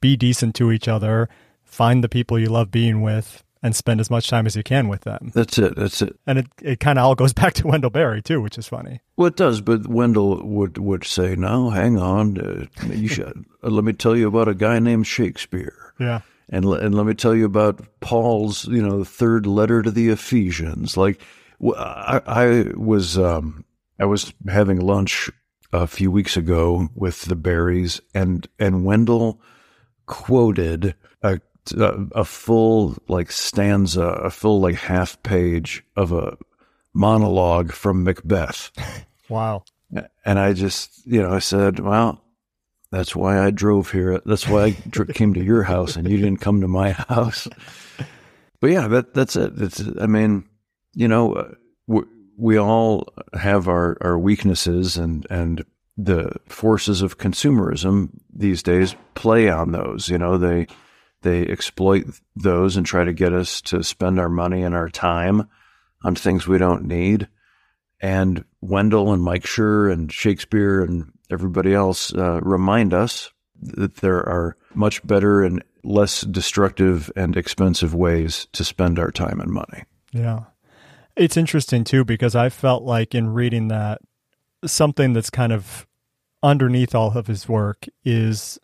be 0.00 0.16
decent 0.16 0.54
to 0.56 0.70
each 0.70 0.88
other, 0.88 1.28
find 1.62 2.04
the 2.04 2.08
people 2.08 2.38
you 2.38 2.48
love 2.48 2.70
being 2.70 3.02
with, 3.02 3.42
and 3.62 3.74
spend 3.74 4.00
as 4.00 4.10
much 4.10 4.28
time 4.28 4.46
as 4.46 4.56
you 4.56 4.62
can 4.62 4.88
with 4.88 5.02
them. 5.02 5.30
That's 5.34 5.56
it. 5.58 5.76
That's 5.76 6.02
it. 6.02 6.18
And 6.26 6.40
it 6.40 6.46
it 6.60 6.80
kind 6.80 6.98
of 6.98 7.04
all 7.04 7.14
goes 7.14 7.32
back 7.32 7.54
to 7.54 7.66
Wendell 7.66 7.90
Berry 7.90 8.20
too, 8.20 8.40
which 8.40 8.58
is 8.58 8.68
funny. 8.68 9.00
Well, 9.16 9.28
it 9.28 9.36
does, 9.36 9.60
but 9.60 9.86
Wendell 9.86 10.44
would 10.46 10.76
would 10.78 11.04
say, 11.04 11.34
"No, 11.34 11.70
hang 11.70 11.98
on. 11.98 12.38
Uh, 12.38 12.66
you 12.92 13.08
should 13.08 13.44
uh, 13.64 13.70
let 13.70 13.84
me 13.84 13.92
tell 13.92 14.16
you 14.16 14.28
about 14.28 14.48
a 14.48 14.54
guy 14.54 14.78
named 14.78 15.06
Shakespeare." 15.06 15.94
Yeah. 15.98 16.20
And 16.52 16.64
and 16.66 16.94
let 16.94 17.06
me 17.06 17.14
tell 17.14 17.34
you 17.34 17.46
about 17.46 17.80
Paul's 18.00 18.68
you 18.68 18.86
know 18.86 19.02
third 19.02 19.46
letter 19.46 19.82
to 19.82 19.90
the 19.90 20.10
Ephesians. 20.10 20.96
Like 20.96 21.20
I, 21.76 22.20
I 22.26 22.64
was 22.76 23.18
um, 23.18 23.64
I 23.98 24.04
was 24.04 24.32
having 24.48 24.78
lunch 24.78 25.30
a 25.72 25.86
few 25.86 26.10
weeks 26.10 26.36
ago 26.36 26.88
with 26.94 27.22
the 27.22 27.36
Berries, 27.36 28.00
and 28.14 28.46
and 28.58 28.84
Wendell 28.84 29.40
quoted 30.06 30.94
a 31.22 31.40
a 31.76 32.24
full 32.24 32.96
like 33.08 33.32
stanza, 33.32 34.02
a 34.02 34.30
full 34.30 34.60
like 34.60 34.76
half 34.76 35.20
page 35.22 35.82
of 35.96 36.12
a 36.12 36.36
monologue 36.92 37.72
from 37.72 38.04
Macbeth. 38.04 38.70
Wow. 39.28 39.64
And 40.26 40.38
I 40.38 40.52
just, 40.52 41.06
you 41.06 41.22
know, 41.22 41.32
I 41.32 41.38
said, 41.38 41.78
well, 41.78 42.21
that's 42.92 43.16
why 43.16 43.44
I 43.44 43.50
drove 43.50 43.90
here. 43.90 44.20
That's 44.26 44.46
why 44.46 44.64
I 44.64 44.70
came 45.12 45.32
to 45.34 45.42
your 45.42 45.62
house 45.62 45.96
and 45.96 46.08
you 46.08 46.18
didn't 46.18 46.42
come 46.42 46.60
to 46.60 46.68
my 46.68 46.92
house. 46.92 47.48
But 48.60 48.70
yeah, 48.70 48.86
that 48.88 49.14
that's 49.14 49.34
it. 49.34 49.54
I 49.98 50.06
mean, 50.06 50.44
you 50.94 51.08
know, 51.08 51.32
uh, 51.32 51.54
we, 51.86 52.02
we 52.36 52.58
all 52.58 53.08
have 53.32 53.66
our, 53.66 53.96
our 54.02 54.18
weaknesses 54.18 54.98
and, 54.98 55.26
and 55.30 55.64
the 55.96 56.32
forces 56.48 57.00
of 57.00 57.18
consumerism 57.18 58.10
these 58.32 58.62
days 58.62 58.94
play 59.14 59.48
on 59.48 59.72
those, 59.72 60.08
you 60.08 60.18
know, 60.18 60.36
they, 60.36 60.66
they 61.22 61.46
exploit 61.46 62.04
those 62.36 62.76
and 62.76 62.84
try 62.84 63.04
to 63.04 63.12
get 63.12 63.32
us 63.32 63.62
to 63.62 63.82
spend 63.82 64.20
our 64.20 64.28
money 64.28 64.62
and 64.62 64.74
our 64.74 64.90
time 64.90 65.48
on 66.04 66.14
things 66.14 66.46
we 66.46 66.58
don't 66.58 66.84
need. 66.84 67.26
And 68.00 68.44
Wendell 68.60 69.12
and 69.12 69.22
Mike 69.22 69.44
Schur 69.44 69.90
and 69.90 70.12
Shakespeare 70.12 70.82
and 70.82 71.11
everybody 71.32 71.74
else 71.74 72.14
uh, 72.14 72.40
remind 72.42 72.94
us 72.94 73.30
that 73.60 73.96
there 73.96 74.18
are 74.18 74.56
much 74.74 75.04
better 75.06 75.42
and 75.42 75.62
less 75.84 76.22
destructive 76.22 77.10
and 77.16 77.36
expensive 77.36 77.94
ways 77.94 78.46
to 78.52 78.64
spend 78.64 78.98
our 78.98 79.10
time 79.10 79.40
and 79.40 79.50
money. 79.50 79.84
Yeah. 80.12 80.44
It's 81.16 81.36
interesting 81.36 81.84
too 81.84 82.04
because 82.04 82.34
I 82.34 82.48
felt 82.48 82.82
like 82.84 83.14
in 83.14 83.32
reading 83.32 83.68
that 83.68 84.00
something 84.64 85.12
that's 85.12 85.30
kind 85.30 85.52
of 85.52 85.86
underneath 86.42 86.94
all 86.94 87.16
of 87.16 87.26
his 87.26 87.48
work 87.48 87.86
is 88.04 88.58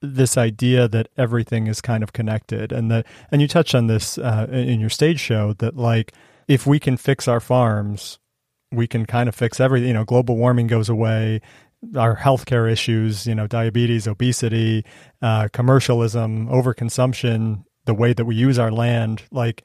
this 0.00 0.36
idea 0.36 0.88
that 0.88 1.08
everything 1.16 1.66
is 1.66 1.80
kind 1.80 2.02
of 2.02 2.12
connected 2.12 2.70
and 2.70 2.90
that 2.90 3.04
and 3.32 3.42
you 3.42 3.48
touched 3.48 3.74
on 3.74 3.88
this 3.88 4.16
uh, 4.18 4.46
in 4.50 4.78
your 4.78 4.88
stage 4.88 5.18
show 5.18 5.52
that 5.54 5.76
like 5.76 6.12
if 6.46 6.66
we 6.66 6.78
can 6.78 6.96
fix 6.96 7.26
our 7.26 7.40
farms 7.40 8.18
we 8.70 8.86
can 8.86 9.04
kind 9.06 9.28
of 9.28 9.34
fix 9.34 9.58
everything 9.58 9.88
you 9.88 9.94
know 9.94 10.04
global 10.04 10.36
warming 10.36 10.68
goes 10.68 10.88
away 10.88 11.40
our 11.96 12.16
healthcare 12.16 12.70
issues 12.70 13.26
you 13.26 13.34
know 13.34 13.46
diabetes 13.46 14.06
obesity 14.06 14.84
uh, 15.22 15.48
commercialism 15.52 16.48
overconsumption 16.48 17.64
the 17.84 17.94
way 17.94 18.12
that 18.12 18.24
we 18.24 18.34
use 18.34 18.58
our 18.58 18.70
land 18.70 19.22
like 19.30 19.62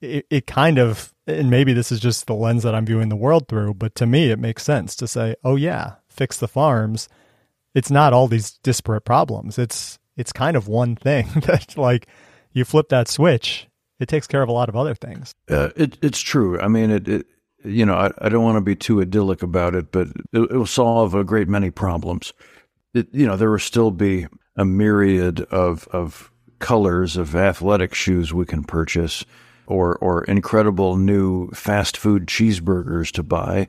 it, 0.00 0.24
it 0.30 0.46
kind 0.46 0.78
of 0.78 1.12
and 1.26 1.50
maybe 1.50 1.72
this 1.72 1.90
is 1.90 2.00
just 2.00 2.26
the 2.26 2.34
lens 2.34 2.62
that 2.62 2.74
i'm 2.74 2.86
viewing 2.86 3.08
the 3.08 3.16
world 3.16 3.48
through 3.48 3.74
but 3.74 3.94
to 3.94 4.06
me 4.06 4.30
it 4.30 4.38
makes 4.38 4.62
sense 4.62 4.94
to 4.94 5.08
say 5.08 5.34
oh 5.44 5.56
yeah 5.56 5.94
fix 6.08 6.38
the 6.38 6.48
farms 6.48 7.08
it's 7.74 7.90
not 7.90 8.12
all 8.12 8.28
these 8.28 8.52
disparate 8.62 9.04
problems. 9.04 9.58
It's 9.58 9.98
it's 10.16 10.32
kind 10.32 10.56
of 10.56 10.68
one 10.68 10.96
thing 10.96 11.28
that 11.46 11.76
like 11.76 12.08
you 12.52 12.64
flip 12.64 12.88
that 12.88 13.08
switch, 13.08 13.68
it 14.00 14.08
takes 14.08 14.26
care 14.26 14.42
of 14.42 14.48
a 14.48 14.52
lot 14.52 14.68
of 14.68 14.76
other 14.76 14.94
things. 14.94 15.34
Uh, 15.48 15.70
it, 15.76 15.96
it's 16.02 16.20
true. 16.20 16.60
I 16.60 16.68
mean, 16.68 16.90
it, 16.90 17.08
it 17.08 17.26
you 17.68 17.84
know, 17.84 17.94
I, 17.94 18.10
I, 18.18 18.28
don't 18.28 18.44
want 18.44 18.56
to 18.56 18.62
be 18.62 18.74
too 18.74 19.00
idyllic 19.00 19.42
about 19.42 19.74
it, 19.74 19.92
but 19.92 20.08
it, 20.32 20.40
it 20.40 20.52
will 20.52 20.66
solve 20.66 21.14
a 21.14 21.24
great 21.24 21.48
many 21.48 21.70
problems. 21.70 22.32
It, 22.94 23.08
you 23.12 23.26
know, 23.26 23.36
there 23.36 23.50
will 23.50 23.58
still 23.58 23.90
be 23.90 24.26
a 24.56 24.64
myriad 24.64 25.40
of 25.42 25.86
of 25.88 26.30
colors 26.58 27.16
of 27.16 27.36
athletic 27.36 27.94
shoes 27.94 28.34
we 28.34 28.44
can 28.44 28.64
purchase, 28.64 29.24
or 29.66 29.96
or 29.96 30.24
incredible 30.24 30.96
new 30.96 31.50
fast 31.50 31.96
food 31.96 32.26
cheeseburgers 32.26 33.12
to 33.12 33.22
buy, 33.22 33.68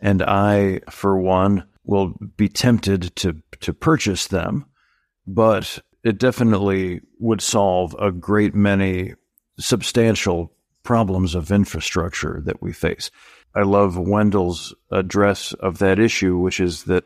and 0.00 0.22
I, 0.22 0.80
for 0.90 1.18
one, 1.18 1.64
will 1.84 2.14
be 2.36 2.48
tempted 2.48 3.14
to 3.16 3.42
to 3.60 3.72
purchase 3.72 4.26
them, 4.26 4.66
but 5.26 5.78
it 6.04 6.18
definitely 6.18 7.00
would 7.18 7.40
solve 7.40 7.96
a 7.98 8.12
great 8.12 8.54
many 8.54 9.14
substantial 9.58 10.52
problems 10.82 11.34
of 11.34 11.50
infrastructure 11.50 12.40
that 12.44 12.62
we 12.62 12.72
face. 12.72 13.10
I 13.56 13.62
love 13.62 13.96
Wendell's 13.96 14.74
address 14.90 15.52
of 15.54 15.78
that 15.78 15.98
issue, 15.98 16.36
which 16.36 16.60
is 16.60 16.84
that 16.84 17.04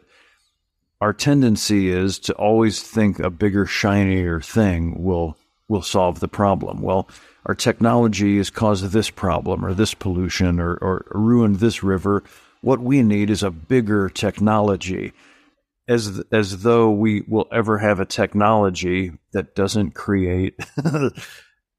our 1.01 1.13
tendency 1.13 1.91
is 1.91 2.19
to 2.21 2.35
always 2.35 2.83
think 2.83 3.19
a 3.19 3.31
bigger, 3.31 3.65
shinier 3.67 4.41
thing 4.41 5.03
will 5.03 5.37
will 5.69 5.83
solve 5.83 6.19
the 6.19 6.29
problem. 6.29 6.83
Well, 6.83 7.09
our 7.47 7.55
technology 7.55 8.39
has 8.39 8.51
caused 8.51 8.87
this 8.87 9.09
problem 9.09 9.65
or 9.65 9.73
this 9.73 9.95
pollution 9.95 10.59
or, 10.59 10.75
or 10.75 11.07
ruined 11.13 11.61
this 11.61 11.85
river 11.85 12.25
what 12.61 12.81
we 12.81 13.03
need 13.03 13.31
is 13.31 13.43
a 13.43 13.51
bigger 13.51 14.09
technology. 14.09 15.13
As, 15.89 16.23
as 16.31 16.63
though 16.63 16.91
we 16.91 17.23
will 17.23 17.49
ever 17.51 17.79
have 17.79 17.99
a 17.99 18.05
technology 18.05 19.13
that 19.33 19.57
doesn't 19.57 19.93
create 19.93 20.55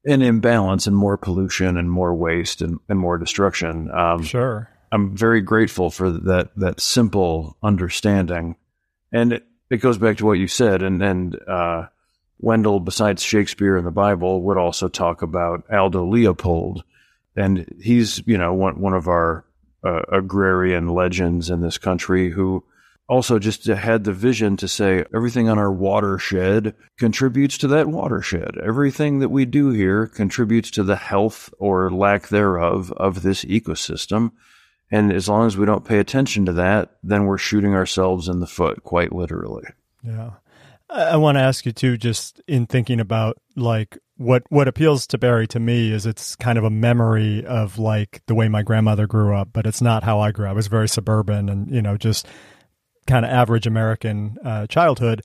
an 0.04 0.22
imbalance 0.22 0.86
and 0.86 0.96
more 0.96 1.16
pollution 1.16 1.76
and 1.76 1.90
more 1.90 2.14
waste 2.14 2.62
and, 2.62 2.78
and 2.88 2.98
more 2.98 3.18
destruction. 3.18 3.90
Um, 3.90 4.22
sure. 4.22 4.68
I'm 4.90 5.16
very 5.16 5.40
grateful 5.40 5.90
for 5.90 6.10
that, 6.10 6.50
that 6.56 6.80
simple 6.80 7.56
understanding. 7.62 8.56
And 9.12 9.32
it, 9.32 9.44
it 9.70 9.76
goes 9.78 9.98
back 9.98 10.18
to 10.18 10.26
what 10.26 10.38
you 10.38 10.48
said. 10.48 10.82
And, 10.82 11.02
and, 11.02 11.38
uh, 11.48 11.86
Wendell, 12.38 12.80
besides 12.80 13.22
Shakespeare 13.22 13.76
and 13.76 13.86
the 13.86 13.92
Bible, 13.92 14.42
would 14.42 14.58
also 14.58 14.88
talk 14.88 15.22
about 15.22 15.64
Aldo 15.72 16.04
Leopold. 16.04 16.82
And 17.36 17.72
he's, 17.80 18.20
you 18.26 18.36
know, 18.36 18.52
one, 18.52 18.80
one 18.80 18.94
of 18.94 19.06
our 19.06 19.44
uh, 19.84 20.02
agrarian 20.10 20.88
legends 20.88 21.50
in 21.50 21.60
this 21.60 21.78
country 21.78 22.30
who 22.30 22.64
also 23.08 23.38
just 23.38 23.66
had 23.66 24.04
the 24.04 24.12
vision 24.12 24.56
to 24.56 24.68
say 24.68 25.04
everything 25.14 25.48
on 25.48 25.58
our 25.58 25.72
watershed 25.72 26.74
contributes 26.98 27.58
to 27.58 27.68
that 27.68 27.88
watershed. 27.88 28.56
Everything 28.64 29.18
that 29.18 29.28
we 29.28 29.44
do 29.44 29.70
here 29.70 30.06
contributes 30.06 30.70
to 30.72 30.82
the 30.82 30.96
health 30.96 31.52
or 31.58 31.90
lack 31.90 32.28
thereof 32.28 32.92
of 32.92 33.22
this 33.22 33.44
ecosystem. 33.44 34.32
And 34.90 35.12
as 35.12 35.28
long 35.28 35.46
as 35.46 35.56
we 35.56 35.66
don't 35.66 35.84
pay 35.84 35.98
attention 35.98 36.46
to 36.46 36.52
that, 36.54 36.96
then 37.02 37.24
we're 37.24 37.38
shooting 37.38 37.74
ourselves 37.74 38.28
in 38.28 38.40
the 38.40 38.46
foot, 38.46 38.82
quite 38.84 39.12
literally. 39.12 39.64
Yeah. 40.02 40.32
I 40.88 41.16
want 41.16 41.36
to 41.36 41.42
ask 41.42 41.64
you 41.64 41.72
too, 41.72 41.96
just 41.96 42.42
in 42.46 42.66
thinking 42.66 43.00
about 43.00 43.38
like 43.56 43.98
what 44.16 44.42
what 44.50 44.68
appeals 44.68 45.06
to 45.08 45.18
Berry 45.18 45.46
to 45.48 45.58
me 45.58 45.90
is 45.90 46.04
it's 46.04 46.36
kind 46.36 46.58
of 46.58 46.64
a 46.64 46.70
memory 46.70 47.44
of 47.46 47.78
like 47.78 48.22
the 48.26 48.34
way 48.34 48.48
my 48.48 48.62
grandmother 48.62 49.06
grew 49.06 49.34
up, 49.34 49.48
but 49.52 49.66
it's 49.66 49.80
not 49.80 50.04
how 50.04 50.20
I 50.20 50.32
grew 50.32 50.46
up. 50.46 50.50
I 50.50 50.54
was 50.54 50.66
very 50.66 50.88
suburban 50.88 51.48
and 51.48 51.70
you 51.70 51.80
know 51.80 51.96
just 51.96 52.26
kind 53.06 53.24
of 53.24 53.30
average 53.30 53.66
American 53.66 54.38
uh, 54.44 54.66
childhood. 54.66 55.22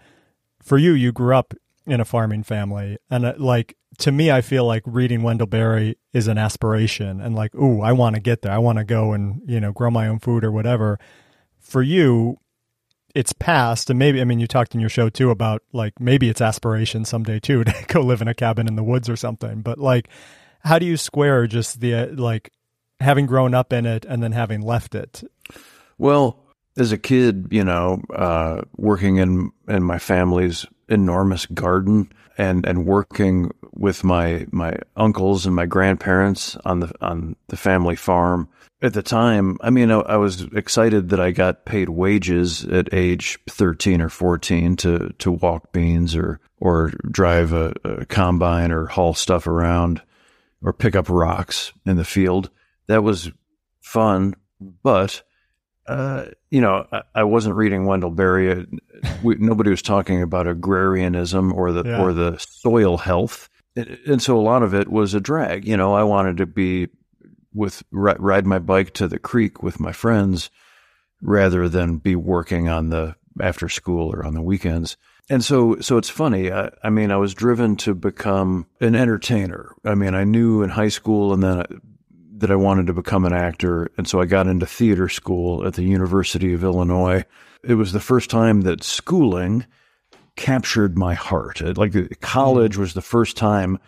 For 0.61 0.77
you, 0.77 0.93
you 0.93 1.11
grew 1.11 1.35
up 1.35 1.53
in 1.85 1.99
a 1.99 2.05
farming 2.05 2.43
family, 2.43 2.97
and 3.09 3.25
uh, 3.25 3.33
like 3.37 3.75
to 3.99 4.11
me, 4.11 4.29
I 4.29 4.41
feel 4.41 4.65
like 4.65 4.83
reading 4.85 5.23
Wendell 5.23 5.47
Berry 5.47 5.97
is 6.13 6.27
an 6.27 6.37
aspiration, 6.37 7.21
and 7.21 7.35
like, 7.35 7.55
ooh, 7.55 7.81
I 7.81 7.93
want 7.93 8.15
to 8.15 8.21
get 8.21 8.41
there. 8.41 8.51
I 8.51 8.57
want 8.57 8.77
to 8.77 8.83
go 8.83 9.13
and 9.13 9.41
you 9.45 9.59
know 9.59 9.71
grow 9.71 9.89
my 9.89 10.07
own 10.07 10.19
food 10.19 10.43
or 10.43 10.51
whatever. 10.51 10.99
For 11.59 11.81
you, 11.81 12.39
it's 13.17 13.33
past 13.33 13.89
and 13.89 13.97
maybe 13.97 14.21
i 14.21 14.23
mean 14.23 14.39
you 14.39 14.45
talked 14.45 14.75
in 14.75 14.79
your 14.79 14.91
show 14.91 15.09
too 15.09 15.31
about 15.31 15.63
like 15.73 15.99
maybe 15.99 16.29
it's 16.29 16.39
aspiration 16.39 17.03
someday 17.03 17.39
too 17.39 17.63
to 17.63 17.73
go 17.87 18.01
live 18.01 18.21
in 18.21 18.27
a 18.27 18.33
cabin 18.33 18.67
in 18.67 18.75
the 18.75 18.83
woods 18.83 19.09
or 19.09 19.15
something 19.15 19.61
but 19.61 19.79
like 19.79 20.07
how 20.61 20.77
do 20.77 20.85
you 20.85 20.95
square 20.95 21.47
just 21.47 21.79
the 21.79 21.95
uh, 21.95 22.07
like 22.13 22.51
having 22.99 23.25
grown 23.25 23.55
up 23.55 23.73
in 23.73 23.87
it 23.87 24.05
and 24.05 24.21
then 24.21 24.33
having 24.33 24.61
left 24.61 24.93
it 24.93 25.23
well 25.97 26.46
as 26.77 26.91
a 26.91 26.97
kid 26.97 27.47
you 27.51 27.63
know 27.63 28.01
uh, 28.13 28.61
working 28.77 29.17
in 29.17 29.51
in 29.67 29.83
my 29.83 29.99
family's 29.99 30.65
enormous 30.89 31.45
garden 31.47 32.11
and 32.37 32.65
and 32.65 32.85
working 32.85 33.51
with 33.73 34.03
my 34.03 34.45
my 34.51 34.77
uncles 34.95 35.45
and 35.45 35.55
my 35.55 35.65
grandparents 35.65 36.55
on 36.65 36.79
the 36.79 36.91
on 37.01 37.35
the 37.47 37.57
family 37.57 37.95
farm 37.95 38.47
at 38.81 38.93
the 38.93 39.01
time, 39.01 39.57
I 39.61 39.69
mean, 39.69 39.91
I, 39.91 39.99
I, 40.01 40.17
was 40.17 40.43
excited 40.53 41.09
that 41.09 41.19
I 41.19 41.31
got 41.31 41.65
paid 41.65 41.89
wages 41.89 42.63
at 42.65 42.93
age 42.93 43.39
13 43.49 44.01
or 44.01 44.09
14 44.09 44.75
to, 44.77 45.13
to 45.17 45.31
walk 45.31 45.71
beans 45.71 46.15
or, 46.15 46.39
or 46.59 46.91
drive 47.09 47.53
a, 47.53 47.73
a 47.83 48.05
combine 48.05 48.71
or 48.71 48.85
haul 48.85 49.15
stuff 49.15 49.47
around 49.47 50.01
or 50.61 50.73
pick 50.73 50.95
up 50.95 51.09
rocks 51.09 51.73
in 51.85 51.97
the 51.97 52.05
field. 52.05 52.51
That 52.87 53.03
was 53.03 53.31
fun, 53.81 54.35
but, 54.59 55.23
uh, 55.87 56.25
you 56.51 56.61
know, 56.61 56.85
I, 56.91 57.01
I, 57.15 57.23
wasn't 57.23 57.55
reading 57.55 57.85
Wendell 57.85 58.11
Berry. 58.11 58.65
We, 59.23 59.35
nobody 59.35 59.69
was 59.69 59.81
talking 59.81 60.21
about 60.21 60.47
agrarianism 60.47 61.53
or 61.53 61.71
the, 61.71 61.83
yeah. 61.83 62.01
or 62.01 62.13
the 62.13 62.37
soil 62.39 62.97
health. 62.97 63.49
And 63.75 64.21
so 64.21 64.37
a 64.37 64.41
lot 64.41 64.63
of 64.63 64.73
it 64.73 64.89
was 64.89 65.13
a 65.13 65.21
drag. 65.21 65.67
You 65.67 65.77
know, 65.77 65.93
I 65.93 66.03
wanted 66.03 66.37
to 66.37 66.45
be 66.45 66.89
with 67.53 67.83
ride 67.91 68.45
my 68.45 68.59
bike 68.59 68.93
to 68.95 69.07
the 69.07 69.19
creek 69.19 69.63
with 69.63 69.79
my 69.79 69.91
friends 69.91 70.49
rather 71.21 71.69
than 71.69 71.97
be 71.97 72.15
working 72.15 72.67
on 72.67 72.89
the 72.89 73.15
after 73.39 73.69
school 73.69 74.13
or 74.13 74.25
on 74.25 74.33
the 74.33 74.41
weekends. 74.41 74.97
And 75.29 75.43
so, 75.43 75.79
so 75.79 75.97
it's 75.97 76.09
funny. 76.09 76.51
I, 76.51 76.71
I, 76.83 76.89
mean, 76.89 77.11
I 77.11 77.17
was 77.17 77.33
driven 77.33 77.75
to 77.77 77.93
become 77.93 78.67
an 78.79 78.95
entertainer. 78.95 79.75
I 79.85 79.95
mean, 79.95 80.15
I 80.15 80.23
knew 80.23 80.63
in 80.63 80.69
high 80.69 80.87
school 80.87 81.33
and 81.33 81.43
then 81.43 81.65
that 82.39 82.51
I 82.51 82.55
wanted 82.55 82.87
to 82.87 82.93
become 82.93 83.25
an 83.25 83.33
actor. 83.33 83.91
And 83.97 84.07
so 84.07 84.21
I 84.21 84.25
got 84.25 84.47
into 84.47 84.65
theater 84.65 85.09
school 85.09 85.65
at 85.65 85.73
the 85.73 85.83
University 85.83 86.53
of 86.53 86.63
Illinois. 86.63 87.25
It 87.63 87.73
was 87.73 87.91
the 87.91 87.99
first 87.99 88.29
time 88.29 88.61
that 88.61 88.83
schooling 88.83 89.65
captured 90.35 90.97
my 90.97 91.15
heart. 91.15 91.61
Like 91.77 92.19
college 92.21 92.77
was 92.77 92.93
the 92.93 93.01
first 93.01 93.37
time 93.37 93.79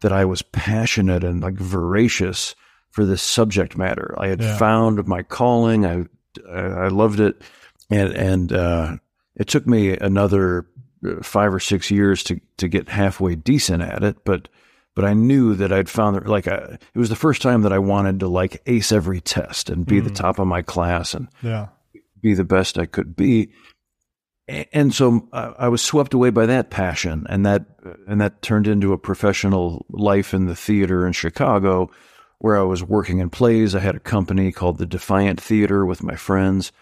that 0.00 0.12
I 0.12 0.24
was 0.24 0.42
passionate 0.42 1.22
and 1.22 1.42
like 1.42 1.54
voracious 1.54 2.56
for 2.90 3.06
this 3.06 3.22
subject 3.22 3.78
matter. 3.78 4.14
I 4.18 4.28
had 4.28 4.40
yeah. 4.40 4.58
found 4.58 5.06
my 5.06 5.22
calling. 5.22 5.86
I, 5.86 6.04
I 6.50 6.88
loved 6.88 7.20
it. 7.20 7.40
And, 7.88 8.12
and, 8.12 8.52
uh, 8.52 8.96
it 9.36 9.46
took 9.46 9.66
me 9.66 9.96
another 9.96 10.66
uh, 11.06 11.22
five 11.22 11.54
or 11.54 11.60
six 11.60 11.90
years 11.90 12.24
to, 12.24 12.40
to 12.58 12.68
get 12.68 12.88
halfway 12.88 13.34
decent 13.36 13.82
at 13.82 14.02
it. 14.02 14.24
But, 14.24 14.48
but 14.94 15.04
I 15.04 15.14
knew 15.14 15.54
that 15.54 15.72
I'd 15.72 15.88
found 15.88 16.16
that 16.16 16.26
like 16.26 16.46
I, 16.48 16.78
it 16.94 16.98
was 16.98 17.08
the 17.08 17.16
first 17.16 17.42
time 17.42 17.62
that 17.62 17.72
I 17.72 17.78
wanted 17.78 18.20
to 18.20 18.28
like 18.28 18.62
ace 18.66 18.92
every 18.92 19.20
test 19.20 19.70
and 19.70 19.86
be 19.86 20.00
mm. 20.00 20.04
the 20.04 20.10
top 20.10 20.38
of 20.38 20.46
my 20.46 20.62
class 20.62 21.14
and 21.14 21.28
yeah. 21.42 21.68
be 22.20 22.34
the 22.34 22.44
best 22.44 22.78
I 22.78 22.86
could 22.86 23.16
be. 23.16 23.52
And 24.72 24.92
so 24.92 25.28
uh, 25.32 25.54
I 25.56 25.68
was 25.68 25.82
swept 25.82 26.14
away 26.14 26.30
by 26.30 26.46
that 26.46 26.68
passion, 26.68 27.26
and 27.28 27.46
that 27.46 27.64
and 28.08 28.20
that 28.20 28.42
turned 28.42 28.66
into 28.66 28.92
a 28.92 28.98
professional 28.98 29.86
life 29.88 30.34
in 30.34 30.46
the 30.46 30.56
theater 30.56 31.06
in 31.06 31.12
Chicago, 31.12 31.90
where 32.38 32.58
I 32.58 32.62
was 32.62 32.82
working 32.82 33.20
in 33.20 33.30
plays. 33.30 33.74
I 33.74 33.80
had 33.80 33.94
a 33.94 34.00
company 34.00 34.50
called 34.50 34.78
the 34.78 34.84
Defiant 34.84 35.40
Theater 35.40 35.86
with 35.86 36.02
my 36.02 36.16
friends. 36.16 36.72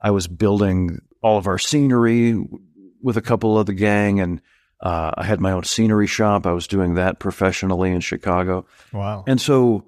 I 0.00 0.10
was 0.10 0.26
building 0.26 0.98
all 1.22 1.38
of 1.38 1.46
our 1.46 1.56
scenery 1.56 2.36
with 3.00 3.16
a 3.16 3.22
couple 3.22 3.58
of 3.58 3.66
the 3.66 3.74
gang, 3.74 4.18
and 4.18 4.40
uh, 4.84 5.12
I 5.16 5.24
had 5.24 5.40
my 5.40 5.52
own 5.52 5.64
scenery 5.64 6.06
shop. 6.06 6.46
I 6.46 6.52
was 6.52 6.66
doing 6.66 6.94
that 6.94 7.18
professionally 7.18 7.90
in 7.90 8.00
Chicago. 8.00 8.66
Wow. 8.92 9.24
And 9.26 9.40
so 9.40 9.86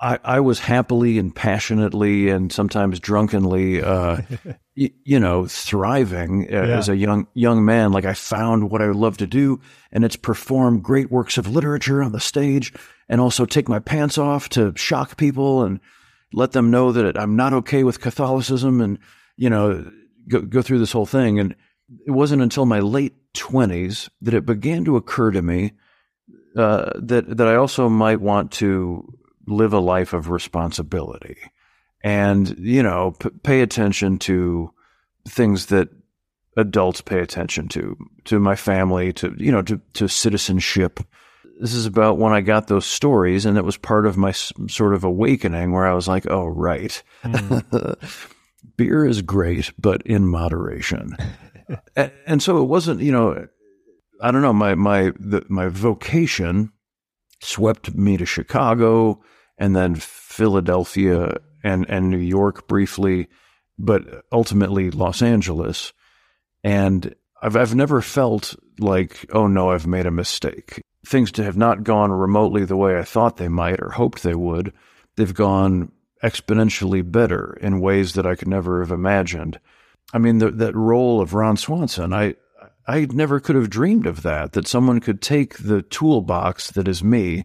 I, 0.00 0.20
I 0.22 0.40
was 0.40 0.60
happily 0.60 1.18
and 1.18 1.34
passionately 1.34 2.28
and 2.28 2.52
sometimes 2.52 3.00
drunkenly, 3.00 3.82
uh, 3.82 4.18
y- 4.76 4.92
you 5.02 5.18
know, 5.18 5.46
thriving 5.46 6.44
uh, 6.44 6.62
yeah. 6.62 6.78
as 6.78 6.88
a 6.88 6.96
young 6.96 7.26
young 7.34 7.64
man. 7.64 7.90
Like 7.90 8.04
I 8.04 8.14
found 8.14 8.70
what 8.70 8.80
I 8.80 8.86
love 8.86 9.16
to 9.18 9.26
do, 9.26 9.60
and 9.90 10.04
it's 10.04 10.14
perform 10.14 10.80
great 10.80 11.10
works 11.10 11.36
of 11.36 11.48
literature 11.48 12.00
on 12.00 12.12
the 12.12 12.20
stage, 12.20 12.72
and 13.08 13.20
also 13.20 13.44
take 13.44 13.68
my 13.68 13.80
pants 13.80 14.18
off 14.18 14.48
to 14.50 14.72
shock 14.76 15.16
people 15.16 15.64
and 15.64 15.80
let 16.32 16.52
them 16.52 16.70
know 16.70 16.92
that 16.92 17.18
I'm 17.18 17.34
not 17.34 17.52
okay 17.54 17.82
with 17.82 18.00
Catholicism, 18.00 18.80
and 18.80 19.00
you 19.36 19.50
know, 19.50 19.90
go, 20.28 20.42
go 20.42 20.62
through 20.62 20.78
this 20.78 20.92
whole 20.92 21.06
thing. 21.06 21.40
And 21.40 21.56
it 22.06 22.12
wasn't 22.12 22.42
until 22.42 22.66
my 22.66 22.78
late 22.78 23.14
20s 23.38 24.08
that 24.20 24.34
it 24.34 24.46
began 24.46 24.84
to 24.84 24.96
occur 24.96 25.30
to 25.30 25.42
me 25.42 25.72
uh, 26.56 26.92
that 26.96 27.36
that 27.36 27.46
I 27.46 27.54
also 27.56 27.88
might 27.88 28.20
want 28.20 28.52
to 28.52 29.06
live 29.46 29.72
a 29.72 29.78
life 29.78 30.12
of 30.12 30.28
responsibility 30.30 31.36
and 32.02 32.56
you 32.58 32.82
know 32.82 33.12
p- 33.18 33.30
pay 33.42 33.60
attention 33.60 34.18
to 34.18 34.72
things 35.26 35.66
that 35.66 35.88
adults 36.56 37.00
pay 37.00 37.20
attention 37.20 37.68
to 37.68 37.96
to 38.24 38.38
my 38.38 38.56
family 38.56 39.12
to 39.14 39.34
you 39.38 39.52
know 39.52 39.62
to 39.62 39.80
to 39.94 40.08
citizenship. 40.08 41.00
This 41.60 41.74
is 41.74 41.86
about 41.86 42.18
when 42.18 42.32
I 42.32 42.40
got 42.40 42.68
those 42.68 42.86
stories 42.86 43.44
and 43.44 43.58
it 43.58 43.64
was 43.64 43.76
part 43.76 44.06
of 44.06 44.16
my 44.16 44.30
s- 44.30 44.52
sort 44.68 44.94
of 44.94 45.02
awakening 45.04 45.72
where 45.72 45.86
I 45.86 45.94
was 45.94 46.08
like 46.08 46.26
oh 46.30 46.46
right. 46.46 47.02
Mm. 47.24 48.38
beer 48.76 49.04
is 49.04 49.22
great 49.22 49.72
but 49.78 50.02
in 50.02 50.26
moderation 50.26 51.16
and, 52.26 52.42
so 52.42 52.62
it 52.62 52.66
wasn't, 52.66 53.00
you 53.00 53.12
know, 53.12 53.46
I 54.20 54.30
don't 54.30 54.42
know, 54.42 54.52
my 54.52 54.74
my 54.74 55.12
the, 55.18 55.44
my 55.48 55.68
vocation 55.68 56.72
swept 57.40 57.94
me 57.94 58.16
to 58.16 58.26
Chicago 58.26 59.22
and 59.58 59.76
then 59.76 59.94
Philadelphia 59.94 61.36
and 61.62 61.86
and 61.88 62.10
New 62.10 62.18
York 62.18 62.68
briefly, 62.68 63.28
but 63.78 64.02
ultimately 64.32 64.90
Los 64.90 65.22
Angeles. 65.22 65.92
And 66.64 67.14
I've 67.42 67.56
I've 67.56 67.74
never 67.74 68.00
felt 68.00 68.56
like, 68.78 69.26
oh 69.32 69.46
no, 69.46 69.70
I've 69.70 69.86
made 69.86 70.06
a 70.06 70.10
mistake. 70.10 70.82
Things 71.06 71.34
have 71.36 71.56
not 71.56 71.84
gone 71.84 72.10
remotely 72.10 72.64
the 72.64 72.76
way 72.76 72.98
I 72.98 73.04
thought 73.04 73.36
they 73.36 73.48
might 73.48 73.80
or 73.80 73.90
hoped 73.90 74.22
they 74.22 74.34
would. 74.34 74.72
They've 75.16 75.34
gone 75.34 75.92
exponentially 76.22 77.08
better 77.08 77.56
in 77.60 77.80
ways 77.80 78.14
that 78.14 78.26
I 78.26 78.34
could 78.34 78.48
never 78.48 78.80
have 78.80 78.90
imagined. 78.90 79.60
I 80.12 80.18
mean, 80.18 80.38
the, 80.38 80.50
that 80.50 80.74
role 80.74 81.20
of 81.20 81.34
Ron 81.34 81.56
Swanson, 81.56 82.12
I, 82.12 82.34
I 82.86 83.06
never 83.10 83.40
could 83.40 83.56
have 83.56 83.70
dreamed 83.70 84.06
of 84.06 84.22
that, 84.22 84.52
that 84.52 84.66
someone 84.66 85.00
could 85.00 85.20
take 85.20 85.58
the 85.58 85.82
toolbox 85.82 86.70
that 86.72 86.88
is 86.88 87.04
me 87.04 87.44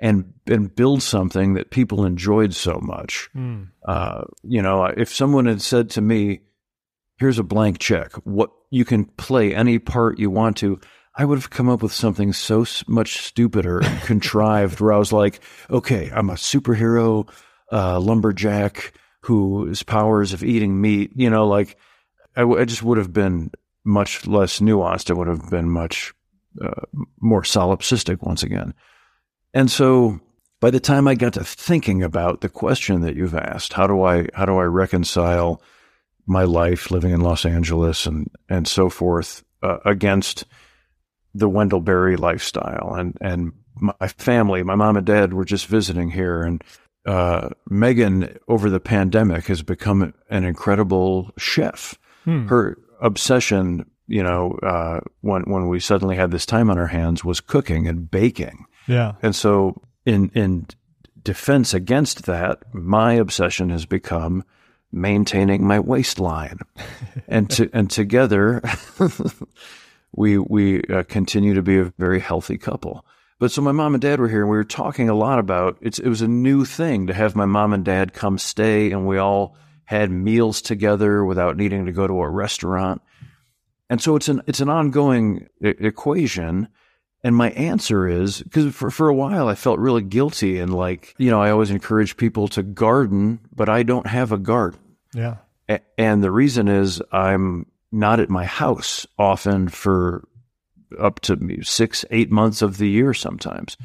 and, 0.00 0.32
and 0.46 0.74
build 0.74 1.02
something 1.02 1.54
that 1.54 1.70
people 1.70 2.04
enjoyed 2.04 2.54
so 2.54 2.78
much. 2.80 3.28
Mm. 3.34 3.70
Uh, 3.86 4.24
you 4.44 4.62
know, 4.62 4.84
if 4.84 5.12
someone 5.12 5.46
had 5.46 5.60
said 5.60 5.90
to 5.90 6.00
me, 6.00 6.40
here's 7.18 7.40
a 7.40 7.44
blank 7.44 7.78
check, 7.80 8.12
what 8.24 8.50
you 8.70 8.84
can 8.84 9.04
play 9.04 9.54
any 9.54 9.80
part 9.80 10.20
you 10.20 10.30
want 10.30 10.56
to, 10.58 10.80
I 11.16 11.24
would 11.24 11.38
have 11.38 11.50
come 11.50 11.68
up 11.68 11.82
with 11.82 11.92
something 11.92 12.32
so 12.32 12.64
much 12.86 13.18
stupider 13.22 13.80
and 13.80 14.00
contrived 14.02 14.80
where 14.80 14.92
I 14.92 14.98
was 14.98 15.12
like, 15.12 15.40
okay, 15.68 16.12
I'm 16.14 16.30
a 16.30 16.34
superhero, 16.34 17.28
uh, 17.72 17.98
lumberjack 17.98 18.92
whose 19.22 19.82
powers 19.82 20.32
of 20.32 20.44
eating 20.44 20.80
meat, 20.80 21.10
you 21.16 21.28
know, 21.28 21.48
like 21.48 21.76
I, 22.38 22.42
w- 22.42 22.60
I 22.60 22.64
just 22.64 22.84
would 22.84 22.98
have 22.98 23.12
been 23.12 23.50
much 23.84 24.26
less 24.26 24.60
nuanced. 24.60 25.10
It 25.10 25.14
would 25.14 25.26
have 25.26 25.50
been 25.50 25.68
much 25.68 26.14
uh, 26.62 26.82
more 27.20 27.42
solipsistic 27.42 28.22
once 28.22 28.44
again. 28.44 28.74
And 29.52 29.68
so 29.68 30.20
by 30.60 30.70
the 30.70 30.80
time 30.80 31.08
I 31.08 31.16
got 31.16 31.32
to 31.34 31.44
thinking 31.44 32.02
about 32.02 32.40
the 32.40 32.48
question 32.48 33.00
that 33.00 33.16
you've 33.16 33.34
asked, 33.34 33.72
how 33.72 33.88
do 33.88 34.04
I 34.04 34.28
how 34.34 34.46
do 34.46 34.56
I 34.56 34.64
reconcile 34.64 35.60
my 36.26 36.44
life 36.44 36.92
living 36.92 37.10
in 37.10 37.22
Los 37.22 37.44
Angeles 37.44 38.06
and 38.06 38.30
and 38.48 38.68
so 38.68 38.88
forth 38.88 39.42
uh, 39.62 39.78
against 39.84 40.44
the 41.34 41.48
Wendell 41.48 41.80
Berry 41.80 42.16
lifestyle 42.16 42.94
and 42.94 43.18
and 43.20 43.52
my 43.80 44.08
family, 44.08 44.62
my 44.62 44.74
mom 44.74 44.96
and 44.96 45.06
dad 45.06 45.32
were 45.32 45.44
just 45.44 45.66
visiting 45.66 46.10
here 46.10 46.42
and 46.42 46.62
uh, 47.06 47.48
Megan 47.68 48.38
over 48.48 48.68
the 48.70 48.80
pandemic 48.80 49.46
has 49.46 49.62
become 49.62 50.12
an 50.30 50.44
incredible 50.44 51.32
chef 51.36 51.98
Hmm. 52.28 52.46
Her 52.46 52.76
obsession, 53.00 53.90
you 54.06 54.22
know, 54.22 54.58
uh, 54.62 55.00
when 55.22 55.44
when 55.44 55.66
we 55.68 55.80
suddenly 55.80 56.14
had 56.14 56.30
this 56.30 56.44
time 56.44 56.68
on 56.68 56.76
our 56.76 56.86
hands, 56.86 57.24
was 57.24 57.40
cooking 57.40 57.88
and 57.88 58.10
baking. 58.10 58.66
Yeah, 58.86 59.14
and 59.22 59.34
so 59.34 59.80
in 60.04 60.30
in 60.34 60.66
defense 61.22 61.72
against 61.72 62.26
that, 62.26 62.62
my 62.74 63.14
obsession 63.14 63.70
has 63.70 63.86
become 63.86 64.44
maintaining 64.92 65.66
my 65.66 65.80
waistline, 65.80 66.58
and 67.28 67.48
to 67.48 67.70
and 67.72 67.90
together, 67.90 68.62
we 70.12 70.36
we 70.36 70.82
uh, 70.82 71.04
continue 71.04 71.54
to 71.54 71.62
be 71.62 71.78
a 71.78 71.92
very 71.96 72.20
healthy 72.20 72.58
couple. 72.58 73.06
But 73.38 73.52
so 73.52 73.62
my 73.62 73.72
mom 73.72 73.94
and 73.94 74.02
dad 74.02 74.20
were 74.20 74.28
here, 74.28 74.42
and 74.42 74.50
we 74.50 74.58
were 74.58 74.64
talking 74.64 75.08
a 75.08 75.14
lot 75.14 75.38
about 75.38 75.78
it's. 75.80 75.98
It 75.98 76.10
was 76.10 76.20
a 76.20 76.28
new 76.28 76.66
thing 76.66 77.06
to 77.06 77.14
have 77.14 77.34
my 77.34 77.46
mom 77.46 77.72
and 77.72 77.86
dad 77.86 78.12
come 78.12 78.36
stay, 78.36 78.90
and 78.90 79.06
we 79.06 79.16
all 79.16 79.56
had 79.88 80.10
meals 80.10 80.60
together 80.60 81.24
without 81.24 81.56
needing 81.56 81.86
to 81.86 81.92
go 81.92 82.06
to 82.06 82.20
a 82.20 82.28
restaurant. 82.28 83.00
And 83.88 84.02
so 84.02 84.16
it's 84.16 84.28
an 84.28 84.42
it's 84.46 84.60
an 84.60 84.68
ongoing 84.68 85.48
e- 85.64 85.72
equation. 85.78 86.68
And 87.24 87.34
my 87.34 87.52
answer 87.52 88.06
is 88.06 88.42
because 88.42 88.74
for, 88.74 88.90
for 88.90 89.08
a 89.08 89.14
while 89.14 89.48
I 89.48 89.54
felt 89.54 89.78
really 89.78 90.02
guilty 90.02 90.58
and 90.58 90.74
like, 90.74 91.14
you 91.16 91.30
know, 91.30 91.40
I 91.40 91.50
always 91.50 91.70
encourage 91.70 92.18
people 92.18 92.48
to 92.48 92.62
garden, 92.62 93.40
but 93.56 93.70
I 93.70 93.82
don't 93.82 94.06
have 94.06 94.30
a 94.30 94.36
garden. 94.36 94.78
Yeah. 95.14 95.36
A- 95.70 95.80
and 95.96 96.22
the 96.22 96.30
reason 96.30 96.68
is 96.68 97.00
I'm 97.10 97.64
not 97.90 98.20
at 98.20 98.28
my 98.28 98.44
house 98.44 99.06
often 99.18 99.68
for 99.68 100.28
up 101.00 101.20
to 101.20 101.62
six, 101.62 102.04
eight 102.10 102.30
months 102.30 102.60
of 102.60 102.76
the 102.76 102.90
year 102.90 103.14
sometimes. 103.14 103.78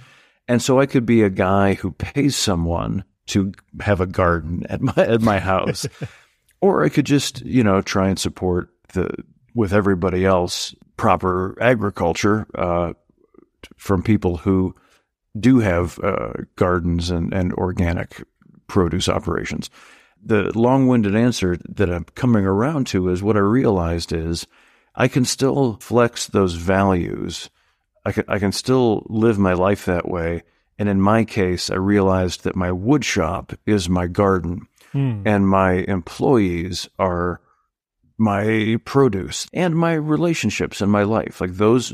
And 0.49 0.61
so 0.61 0.81
I 0.81 0.85
could 0.85 1.05
be 1.05 1.23
a 1.23 1.29
guy 1.29 1.75
who 1.75 1.91
pays 1.97 2.35
someone 2.35 3.05
to 3.28 3.53
have 3.80 4.01
a 4.01 4.05
garden 4.05 4.65
at 4.69 4.82
my 4.82 4.93
at 4.97 5.21
my 5.21 5.39
house, 5.39 5.88
or 6.61 6.84
I 6.84 6.89
could 6.89 7.05
just 7.05 7.41
you 7.41 7.63
know 7.63 7.82
try 7.82 8.09
and 8.09 8.19
support 8.19 8.69
the 8.93 9.09
with 9.55 9.74
everybody 9.74 10.26
else 10.26 10.76
proper 10.97 11.55
agriculture 11.61 12.47
uh, 12.55 12.93
from 13.78 14.03
people 14.03 14.38
who 14.38 14.74
do 15.39 15.59
have 15.59 15.99
uh, 15.99 16.34
gardens 16.55 17.09
and, 17.09 17.34
and 17.34 17.53
organic 17.53 18.24
produce 18.67 19.09
operations. 19.09 19.69
The 20.24 20.57
long 20.57 20.88
winded 20.88 21.15
answer 21.15 21.57
that 21.69 21.91
I'm 21.91 22.05
coming 22.15 22.45
around 22.45 22.88
to 22.88 23.09
is 23.09 23.21
what 23.21 23.36
I 23.36 23.41
realized 23.41 24.13
is 24.13 24.47
I 24.95 25.07
can 25.07 25.26
still 25.26 25.78
flex 25.82 26.28
those 26.28 26.53
values. 26.53 27.49
I 28.05 28.11
can, 28.11 28.24
I 28.28 28.39
can 28.39 28.51
still 28.51 29.05
live 29.09 29.38
my 29.38 29.53
life 29.53 29.86
that 29.86 30.07
way 30.07 30.43
and 30.80 30.89
in 30.89 31.01
my 31.01 31.24
case, 31.24 31.69
I 31.69 31.76
realized 31.76 32.43
that 32.43 32.55
my 32.55 32.71
wood 32.71 33.05
shop 33.05 33.53
is 33.65 33.89
my 33.89 34.07
garden 34.07 34.67
hmm. 34.91 35.21
and 35.26 35.47
my 35.47 35.74
employees 35.74 36.89
are 36.97 37.41
my 38.17 38.78
produce 38.86 39.47
and 39.53 39.76
my 39.76 39.93
relationships 39.93 40.82
in 40.82 40.89
my 40.89 41.03
life. 41.03 41.41
Like 41.41 41.53
those, 41.53 41.93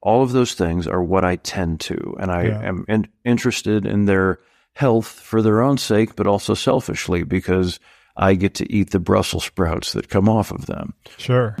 all 0.00 0.22
of 0.22 0.32
those 0.32 0.54
things 0.54 0.86
are 0.86 1.02
what 1.02 1.24
I 1.24 1.36
tend 1.36 1.80
to. 1.80 2.16
And 2.20 2.30
I 2.30 2.44
yeah. 2.44 2.62
am 2.62 2.84
in, 2.88 3.08
interested 3.24 3.86
in 3.86 4.04
their 4.04 4.38
health 4.74 5.06
for 5.06 5.42
their 5.42 5.60
own 5.60 5.78
sake, 5.78 6.16
but 6.16 6.26
also 6.26 6.54
selfishly 6.54 7.24
because 7.24 7.78
I 8.16 8.34
get 8.34 8.54
to 8.56 8.72
eat 8.72 8.90
the 8.90 9.00
Brussels 9.00 9.44
sprouts 9.44 9.92
that 9.92 10.08
come 10.08 10.28
off 10.28 10.50
of 10.50 10.66
them. 10.66 10.94
Sure. 11.16 11.56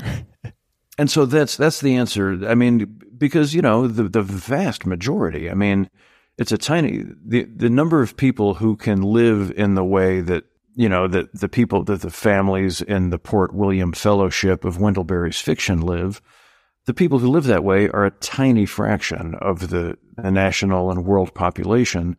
and 0.98 1.10
so 1.10 1.26
that's 1.26 1.56
that's 1.56 1.80
the 1.80 1.96
answer. 1.96 2.46
I 2.46 2.54
mean, 2.54 3.00
because 3.16 3.54
you 3.54 3.62
know 3.62 3.86
the 3.86 4.04
the 4.04 4.22
vast 4.22 4.86
majority. 4.86 5.50
I 5.50 5.54
mean, 5.54 5.88
it's 6.38 6.52
a 6.52 6.58
tiny 6.58 7.04
the 7.24 7.44
the 7.44 7.70
number 7.70 8.02
of 8.02 8.16
people 8.16 8.54
who 8.54 8.76
can 8.76 9.02
live 9.02 9.52
in 9.56 9.74
the 9.74 9.84
way 9.84 10.20
that 10.20 10.44
you 10.74 10.88
know 10.88 11.06
that 11.08 11.32
the 11.38 11.48
people 11.48 11.84
that 11.84 12.00
the 12.00 12.10
families 12.10 12.80
in 12.80 13.10
the 13.10 13.18
Port 13.18 13.54
William 13.54 13.92
Fellowship 13.92 14.64
of 14.64 14.80
Wendell 14.80 15.06
fiction 15.32 15.80
live. 15.80 16.20
The 16.84 16.94
people 16.94 17.20
who 17.20 17.28
live 17.28 17.44
that 17.44 17.62
way 17.62 17.88
are 17.90 18.04
a 18.04 18.10
tiny 18.10 18.66
fraction 18.66 19.36
of 19.36 19.68
the, 19.70 19.96
the 20.16 20.32
national 20.32 20.90
and 20.90 21.04
world 21.04 21.32
population. 21.32 22.16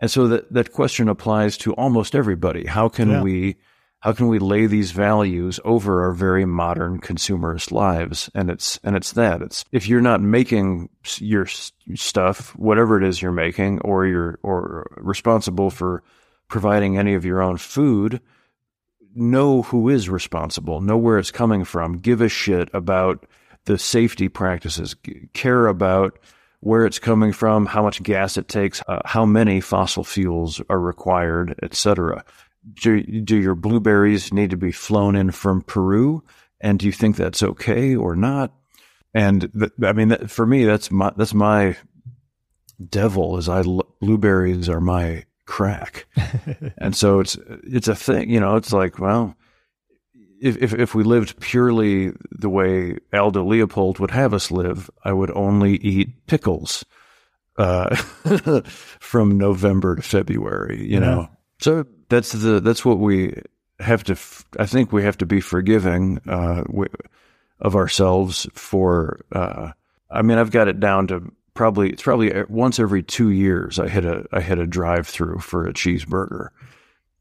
And 0.00 0.08
so 0.08 0.28
that, 0.28 0.52
that 0.52 0.72
question 0.72 1.08
applies 1.08 1.56
to 1.58 1.72
almost 1.72 2.14
everybody. 2.14 2.64
How 2.64 2.88
can 2.88 3.10
yeah. 3.10 3.22
we 3.22 3.56
how 4.04 4.12
can 4.12 4.28
we 4.28 4.38
lay 4.38 4.66
these 4.66 4.90
values 4.90 5.58
over 5.64 6.04
our 6.04 6.12
very 6.12 6.44
modern 6.44 7.00
consumerist 7.00 7.72
lives? 7.72 8.30
And 8.34 8.50
it's 8.50 8.78
and 8.84 8.96
it's 8.96 9.12
that. 9.12 9.40
It's 9.40 9.64
if 9.72 9.88
you're 9.88 10.02
not 10.02 10.20
making 10.20 10.90
your 11.20 11.46
stuff 11.46 12.54
whatever 12.54 12.98
it 12.98 13.08
is 13.08 13.22
you're 13.22 13.32
making 13.32 13.80
or 13.80 14.04
you're 14.04 14.38
or 14.42 14.86
responsible 14.98 15.70
for 15.70 16.02
providing 16.48 16.98
any 16.98 17.14
of 17.14 17.24
your 17.24 17.40
own 17.40 17.56
food 17.56 18.20
know 19.14 19.62
who 19.62 19.88
is 19.88 20.10
responsible. 20.10 20.82
Know 20.82 20.98
where 20.98 21.18
it's 21.18 21.30
coming 21.30 21.64
from. 21.64 21.96
Give 21.96 22.20
a 22.20 22.28
shit 22.28 22.68
about 22.74 23.24
the 23.64 23.78
safety 23.78 24.28
practices. 24.28 24.94
Care 25.32 25.66
about 25.66 26.18
where 26.64 26.86
it's 26.86 26.98
coming 26.98 27.30
from 27.30 27.66
how 27.66 27.82
much 27.82 28.02
gas 28.02 28.38
it 28.38 28.48
takes 28.48 28.82
uh, 28.88 29.00
how 29.04 29.26
many 29.26 29.60
fossil 29.60 30.02
fuels 30.02 30.62
are 30.70 30.80
required 30.80 31.54
etc 31.62 32.24
do, 32.72 33.02
do 33.02 33.36
your 33.36 33.54
blueberries 33.54 34.32
need 34.32 34.50
to 34.50 34.56
be 34.56 34.72
flown 34.72 35.16
in 35.16 35.30
from 35.30 35.62
Peru? 35.62 36.22
And 36.60 36.78
do 36.78 36.86
you 36.86 36.92
think 36.92 37.16
that's 37.16 37.42
okay 37.42 37.94
or 37.94 38.16
not? 38.16 38.52
And 39.12 39.50
th- 39.52 39.72
I 39.82 39.92
mean, 39.92 40.08
that, 40.08 40.30
for 40.30 40.44
me, 40.46 40.64
that's 40.64 40.90
my 40.90 41.12
that's 41.16 41.34
my 41.34 41.76
devil. 42.88 43.38
Is 43.38 43.48
I 43.48 43.62
blueberries 44.00 44.68
are 44.68 44.80
my 44.80 45.24
crack, 45.46 46.06
and 46.78 46.96
so 46.96 47.20
it's 47.20 47.38
it's 47.62 47.86
a 47.86 47.94
thing. 47.94 48.28
You 48.28 48.40
know, 48.40 48.56
it's 48.56 48.72
like 48.72 48.98
well, 48.98 49.36
if 50.40 50.60
if 50.60 50.74
if 50.74 50.94
we 50.94 51.04
lived 51.04 51.38
purely 51.38 52.12
the 52.32 52.50
way 52.50 52.98
Aldo 53.12 53.44
Leopold 53.44 54.00
would 54.00 54.10
have 54.10 54.34
us 54.34 54.50
live, 54.50 54.90
I 55.04 55.12
would 55.12 55.30
only 55.30 55.76
eat 55.76 56.26
pickles 56.26 56.84
uh, 57.56 57.94
from 58.64 59.38
November 59.38 59.96
to 59.96 60.02
February. 60.02 60.82
You 60.82 60.94
yeah. 60.94 60.98
know, 60.98 61.28
so 61.64 61.86
that's 62.10 62.32
the 62.32 62.60
that's 62.60 62.84
what 62.84 62.98
we 62.98 63.40
have 63.80 64.04
to. 64.04 64.18
I 64.58 64.66
think 64.66 64.92
we 64.92 65.02
have 65.02 65.16
to 65.16 65.24
be 65.24 65.40
forgiving 65.40 66.20
uh, 66.28 66.62
of 67.58 67.74
ourselves 67.74 68.46
for. 68.52 69.24
Uh, 69.32 69.72
I 70.10 70.20
mean, 70.20 70.36
I've 70.36 70.50
got 70.50 70.68
it 70.68 70.78
down 70.78 71.06
to 71.06 71.32
probably 71.54 71.88
it's 71.88 72.02
probably 72.02 72.30
once 72.50 72.78
every 72.78 73.02
two 73.02 73.30
years 73.30 73.78
I 73.78 73.88
hit 73.88 74.04
a 74.04 74.26
I 74.30 74.42
hit 74.42 74.58
a 74.58 74.66
drive 74.66 75.08
through 75.08 75.38
for 75.38 75.66
a 75.66 75.72
cheeseburger, 75.72 76.48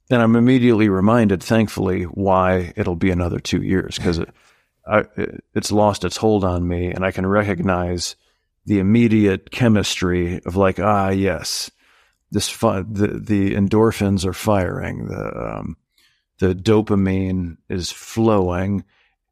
and 0.10 0.22
I'm 0.22 0.36
immediately 0.36 0.90
reminded, 0.90 1.42
thankfully, 1.42 2.04
why 2.04 2.74
it'll 2.76 2.98
be 2.98 3.12
another 3.12 3.40
two 3.40 3.62
years 3.62 3.96
because 3.96 4.18
it, 4.18 4.30
it, 5.16 5.42
it's 5.56 5.72
lost 5.72 6.04
its 6.04 6.18
hold 6.18 6.44
on 6.44 6.68
me, 6.68 6.88
and 6.88 7.06
I 7.06 7.12
can 7.12 7.26
recognize 7.26 8.18
the 8.66 8.80
immediate 8.80 9.52
chemistry 9.52 10.42
of 10.46 10.58
like 10.58 10.82
ah 10.82 11.12
yes 11.12 11.72
this 12.34 12.58
the 12.58 13.22
the 13.24 13.54
endorphins 13.54 14.26
are 14.26 14.34
firing, 14.34 15.08
the 15.08 15.58
um, 15.58 15.78
the 16.40 16.56
dopamine 16.56 17.58
is 17.70 17.92
flowing, 17.92 18.84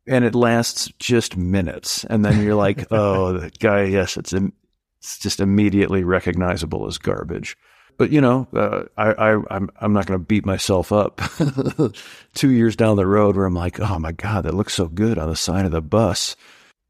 and 0.08 0.24
it 0.24 0.36
lasts 0.36 0.92
just 1.00 1.36
minutes, 1.36 2.04
and 2.06 2.24
then 2.24 2.42
you're 2.44 2.56
like, 2.56 2.86
oh, 2.92 3.34
the 3.34 3.50
guy, 3.60 3.84
yes, 3.84 4.18
it's 4.18 4.34
it's 4.34 5.18
just 5.18 5.40
immediately 5.40 6.04
recognizable 6.04 6.86
as 6.86 7.00
garbage. 7.00 7.58
But 7.98 8.12
you 8.12 8.22
know, 8.22 8.48
uh, 8.54 8.84
I, 8.96 9.12
I 9.14 9.42
I'm 9.50 9.70
I'm 9.80 9.94
not 9.94 10.06
going 10.06 10.20
to 10.20 10.26
beat 10.26 10.46
myself 10.46 10.92
up 10.92 11.22
two 12.36 12.52
years 12.52 12.76
down 12.76 12.98
the 12.98 13.08
road 13.08 13.36
where 13.36 13.46
I'm 13.46 13.56
like, 13.56 13.80
oh 13.80 13.98
my 13.98 14.12
god, 14.12 14.44
that 14.44 14.54
looks 14.54 14.76
so 14.76 14.88
good 14.88 15.18
on 15.18 15.28
the 15.28 15.36
side 15.36 15.66
of 15.66 15.72
the 15.72 15.82
bus 15.82 16.36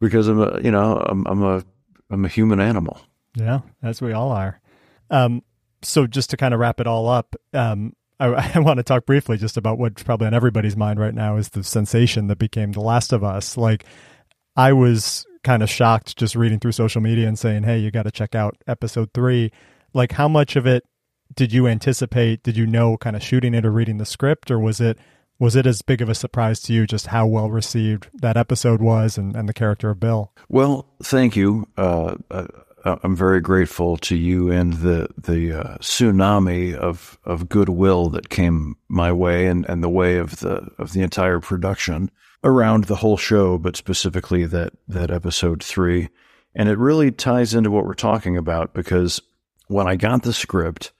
because 0.01 0.27
I'm 0.27 0.41
a 0.41 0.59
you 0.61 0.71
know 0.71 0.97
I'm 0.97 1.25
I'm 1.25 1.41
a 1.41 1.63
I'm 2.09 2.25
a 2.25 2.29
human 2.29 2.59
animal. 2.59 2.99
Yeah, 3.33 3.61
as 3.81 4.01
we 4.01 4.11
all 4.11 4.31
are. 4.31 4.59
Um, 5.09 5.43
so 5.83 6.07
just 6.07 6.29
to 6.31 6.37
kind 6.37 6.53
of 6.53 6.59
wrap 6.59 6.79
it 6.79 6.87
all 6.87 7.07
up, 7.07 7.35
um, 7.53 7.93
I, 8.19 8.51
I, 8.55 8.59
want 8.59 8.77
to 8.77 8.83
talk 8.83 9.05
briefly 9.05 9.37
just 9.37 9.57
about 9.57 9.77
what's 9.77 10.03
probably 10.03 10.27
on 10.27 10.33
everybody's 10.33 10.77
mind 10.77 10.99
right 10.99 11.13
now 11.13 11.37
is 11.37 11.49
the 11.49 11.63
sensation 11.63 12.27
that 12.27 12.37
became 12.37 12.71
The 12.71 12.81
Last 12.81 13.13
of 13.13 13.23
Us. 13.23 13.57
Like, 13.57 13.85
I 14.55 14.73
was 14.73 15.25
kind 15.43 15.63
of 15.63 15.69
shocked 15.69 16.17
just 16.17 16.35
reading 16.35 16.59
through 16.59 16.73
social 16.73 17.01
media 17.01 17.27
and 17.27 17.37
saying, 17.39 17.63
"Hey, 17.63 17.79
you 17.79 17.91
got 17.91 18.03
to 18.03 18.11
check 18.11 18.35
out 18.35 18.57
episode 18.67 19.09
three. 19.13 19.51
Like, 19.93 20.13
how 20.13 20.27
much 20.27 20.55
of 20.55 20.67
it 20.67 20.83
did 21.35 21.53
you 21.53 21.67
anticipate? 21.67 22.43
Did 22.43 22.57
you 22.57 22.67
know, 22.67 22.97
kind 22.97 23.15
of 23.15 23.23
shooting 23.23 23.53
it 23.53 23.65
or 23.65 23.71
reading 23.71 23.97
the 23.97 24.05
script, 24.05 24.51
or 24.51 24.59
was 24.59 24.79
it 24.79 24.97
was 25.39 25.55
it 25.55 25.65
as 25.65 25.81
big 25.81 26.01
of 26.01 26.09
a 26.09 26.13
surprise 26.13 26.59
to 26.61 26.73
you 26.73 26.85
just 26.85 27.07
how 27.07 27.25
well 27.25 27.49
received 27.49 28.09
that 28.13 28.37
episode 28.37 28.79
was 28.79 29.17
and, 29.17 29.35
and 29.35 29.49
the 29.49 29.53
character 29.53 29.89
of 29.89 29.99
Bill? 29.99 30.31
Well, 30.49 30.85
thank 31.01 31.35
you. 31.35 31.67
Uh, 31.77 32.15
uh 32.29 32.47
I'm 32.83 33.15
very 33.15 33.41
grateful 33.41 33.97
to 33.97 34.15
you 34.15 34.51
and 34.51 34.73
the 34.73 35.07
the 35.17 35.59
uh, 35.59 35.77
tsunami 35.77 36.75
of 36.75 37.19
of 37.23 37.49
goodwill 37.49 38.09
that 38.09 38.29
came 38.29 38.75
my 38.87 39.11
way 39.11 39.47
and, 39.47 39.65
and 39.69 39.83
the 39.83 39.89
way 39.89 40.17
of 40.17 40.39
the 40.39 40.69
of 40.77 40.93
the 40.93 41.01
entire 41.01 41.39
production 41.39 42.09
around 42.43 42.85
the 42.85 42.95
whole 42.95 43.17
show, 43.17 43.57
but 43.57 43.75
specifically 43.75 44.45
that 44.45 44.73
that 44.87 45.11
episode 45.11 45.63
three. 45.63 46.09
And 46.55 46.67
it 46.67 46.77
really 46.77 47.11
ties 47.11 47.53
into 47.53 47.71
what 47.71 47.85
we're 47.85 47.93
talking 47.93 48.35
about 48.35 48.73
because 48.73 49.21
when 49.67 49.87
I 49.87 49.95
got 49.95 50.23
the 50.23 50.33
script, 50.33 50.91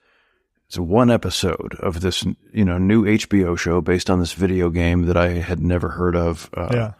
it's 0.68 0.78
one 0.78 1.10
episode 1.10 1.74
of 1.80 2.00
this 2.00 2.24
you 2.52 2.64
know 2.64 2.78
new 2.78 3.04
HBO 3.04 3.58
show 3.58 3.80
based 3.80 4.08
on 4.08 4.20
this 4.20 4.34
video 4.34 4.70
game 4.70 5.06
that 5.06 5.16
I 5.16 5.30
had 5.30 5.60
never 5.60 5.88
heard 5.88 6.14
of, 6.14 6.48
uh, 6.56 6.70
yeah. 6.72 6.92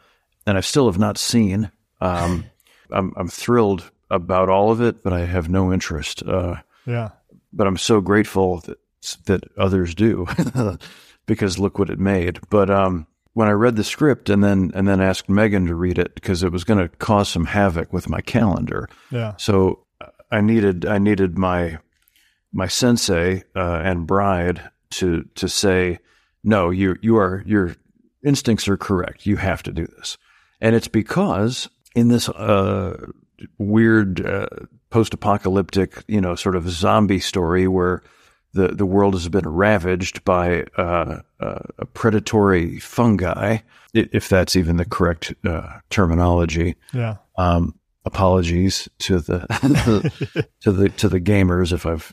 and 0.44 0.58
I 0.58 0.60
still 0.60 0.86
have 0.86 0.98
not 0.98 1.18
seen. 1.18 1.70
Um, 2.00 2.46
I'm 2.90 3.12
I'm 3.16 3.28
thrilled 3.28 3.91
about 4.12 4.48
all 4.48 4.70
of 4.70 4.80
it, 4.80 5.02
but 5.02 5.12
I 5.12 5.24
have 5.24 5.48
no 5.48 5.72
interest. 5.72 6.22
Uh, 6.22 6.56
yeah. 6.86 7.10
But 7.52 7.66
I'm 7.66 7.78
so 7.78 8.00
grateful 8.00 8.60
that 8.60 8.78
that 9.24 9.44
others 9.58 9.94
do, 9.94 10.26
because 11.26 11.58
look 11.58 11.78
what 11.78 11.90
it 11.90 11.98
made. 11.98 12.38
But 12.50 12.70
um, 12.70 13.06
when 13.32 13.48
I 13.48 13.52
read 13.52 13.76
the 13.76 13.84
script 13.84 14.30
and 14.30 14.44
then 14.44 14.70
and 14.74 14.86
then 14.86 15.00
asked 15.00 15.28
Megan 15.28 15.66
to 15.66 15.74
read 15.74 15.98
it 15.98 16.14
because 16.14 16.42
it 16.42 16.52
was 16.52 16.64
going 16.64 16.78
to 16.78 16.88
cause 16.96 17.28
some 17.28 17.46
havoc 17.46 17.92
with 17.92 18.08
my 18.08 18.20
calendar. 18.20 18.88
Yeah. 19.10 19.34
So 19.38 19.84
I 20.30 20.40
needed 20.40 20.86
I 20.86 20.98
needed 20.98 21.38
my 21.38 21.78
my 22.52 22.66
sensei 22.66 23.44
uh, 23.56 23.80
and 23.84 24.06
bride 24.06 24.70
to 24.90 25.24
to 25.34 25.48
say 25.48 25.98
no 26.44 26.70
you 26.70 26.96
you 27.00 27.16
are 27.16 27.42
your 27.46 27.76
instincts 28.24 28.68
are 28.68 28.76
correct 28.76 29.26
you 29.26 29.36
have 29.36 29.62
to 29.62 29.72
do 29.72 29.86
this 29.86 30.18
and 30.60 30.76
it's 30.76 30.88
because 30.88 31.68
in 31.94 32.08
this 32.08 32.28
uh, 32.28 33.06
weird 33.58 34.24
uh, 34.24 34.46
post-apocalyptic, 34.90 36.04
you 36.06 36.20
know, 36.20 36.34
sort 36.34 36.56
of 36.56 36.68
zombie 36.68 37.20
story 37.20 37.66
where 37.66 38.02
the 38.52 38.68
the 38.68 38.86
world 38.86 39.14
has 39.14 39.28
been 39.28 39.48
ravaged 39.48 40.24
by 40.24 40.64
uh, 40.76 41.20
uh, 41.40 41.58
a 41.78 41.86
predatory 41.86 42.78
fungi, 42.78 43.58
if 43.94 44.28
that's 44.28 44.56
even 44.56 44.76
the 44.76 44.84
correct 44.84 45.34
uh, 45.44 45.78
terminology. 45.90 46.76
Yeah. 46.92 47.16
Um, 47.36 47.78
apologies 48.04 48.88
to 49.00 49.20
the 49.20 49.46
to 50.60 50.72
the 50.72 50.88
to 50.90 51.08
the 51.08 51.20
gamers 51.20 51.72
if 51.72 51.86
I've 51.86 52.12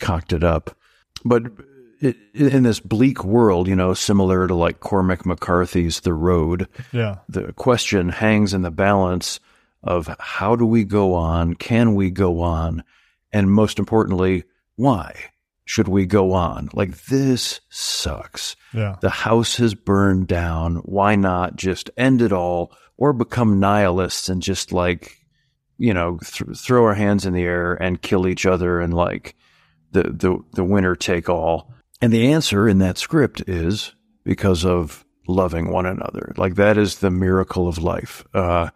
cocked 0.00 0.32
it 0.32 0.42
up, 0.42 0.76
but. 1.24 1.42
It, 2.00 2.16
in 2.34 2.64
this 2.64 2.80
bleak 2.80 3.24
world, 3.24 3.66
you 3.66 3.76
know, 3.76 3.94
similar 3.94 4.46
to 4.46 4.54
like 4.54 4.80
Cormac 4.80 5.24
McCarthy's 5.24 6.00
The 6.00 6.12
Road, 6.12 6.68
yeah. 6.92 7.18
the 7.30 7.54
question 7.54 8.10
hangs 8.10 8.52
in 8.52 8.60
the 8.60 8.70
balance 8.70 9.40
of 9.84 10.14
how 10.18 10.56
do 10.56 10.66
we 10.66 10.84
go 10.84 11.14
on? 11.14 11.54
Can 11.54 11.94
we 11.94 12.10
go 12.10 12.40
on? 12.40 12.82
And 13.32 13.50
most 13.50 13.78
importantly, 13.78 14.44
why 14.76 15.14
should 15.64 15.88
we 15.88 16.06
go 16.06 16.32
on? 16.32 16.68
Like 16.72 17.04
this 17.04 17.60
sucks. 17.70 18.56
Yeah. 18.72 18.96
The 19.00 19.10
house 19.10 19.56
has 19.56 19.74
burned 19.74 20.26
down. 20.26 20.76
Why 20.76 21.16
not 21.16 21.56
just 21.56 21.90
end 21.96 22.22
it 22.22 22.32
all 22.32 22.72
or 22.96 23.12
become 23.12 23.60
nihilists 23.60 24.28
and 24.28 24.42
just 24.42 24.72
like, 24.72 25.18
you 25.78 25.94
know, 25.94 26.18
th- 26.18 26.56
throw 26.58 26.84
our 26.84 26.94
hands 26.94 27.26
in 27.26 27.32
the 27.32 27.42
air 27.42 27.74
and 27.74 28.02
kill 28.02 28.26
each 28.26 28.46
other 28.46 28.80
and 28.80 28.94
like 28.94 29.34
the, 29.92 30.02
the, 30.02 30.38
the 30.52 30.64
winner 30.64 30.94
take 30.94 31.28
all. 31.28 31.72
And 32.00 32.12
the 32.12 32.32
answer 32.32 32.68
in 32.68 32.78
that 32.78 32.98
script 32.98 33.42
is 33.46 33.94
because 34.24 34.64
of 34.64 35.04
loving 35.26 35.70
one 35.70 35.86
another. 35.86 36.32
Like 36.36 36.56
that 36.56 36.76
is 36.76 36.98
the 36.98 37.10
miracle 37.10 37.68
of 37.68 37.78
life. 37.78 38.24
Uh, 38.34 38.70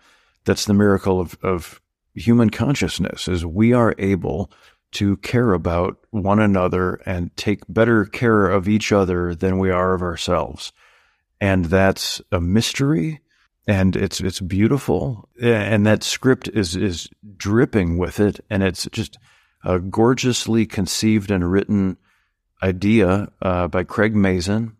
that's 0.48 0.64
the 0.64 0.74
miracle 0.74 1.20
of, 1.20 1.38
of 1.42 1.80
human 2.14 2.48
consciousness 2.48 3.28
is 3.28 3.44
we 3.44 3.74
are 3.74 3.94
able 3.98 4.50
to 4.90 5.18
care 5.18 5.52
about 5.52 5.98
one 6.10 6.40
another 6.40 6.94
and 7.04 7.36
take 7.36 7.60
better 7.68 8.06
care 8.06 8.48
of 8.48 8.66
each 8.66 8.90
other 8.90 9.34
than 9.34 9.58
we 9.58 9.70
are 9.70 9.92
of 9.92 10.00
ourselves. 10.00 10.72
And 11.38 11.66
that's 11.66 12.22
a 12.32 12.40
mystery 12.40 13.20
and 13.66 13.94
it's 13.94 14.20
it's 14.20 14.40
beautiful 14.40 15.28
and 15.40 15.86
that 15.86 16.02
script 16.02 16.48
is 16.48 16.74
is 16.74 17.10
dripping 17.36 17.98
with 17.98 18.18
it 18.18 18.40
and 18.48 18.62
it's 18.62 18.88
just 18.90 19.18
a 19.62 19.78
gorgeously 19.78 20.64
conceived 20.64 21.30
and 21.30 21.52
written 21.52 21.98
idea 22.62 23.30
uh, 23.42 23.68
by 23.68 23.84
Craig 23.84 24.16
Mazin, 24.16 24.74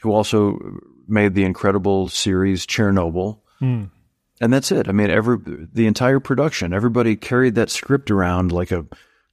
who 0.00 0.10
also 0.12 0.58
made 1.06 1.34
the 1.34 1.44
incredible 1.44 2.08
series 2.08 2.66
Chernobyl. 2.66 3.40
Mm. 3.60 3.90
And 4.42 4.52
that's 4.52 4.72
it. 4.72 4.88
I 4.88 4.92
mean, 4.92 5.08
every 5.08 5.38
the 5.72 5.86
entire 5.86 6.18
production, 6.18 6.72
everybody 6.72 7.14
carried 7.14 7.54
that 7.54 7.70
script 7.70 8.10
around 8.10 8.50
like 8.50 8.72
a 8.72 8.84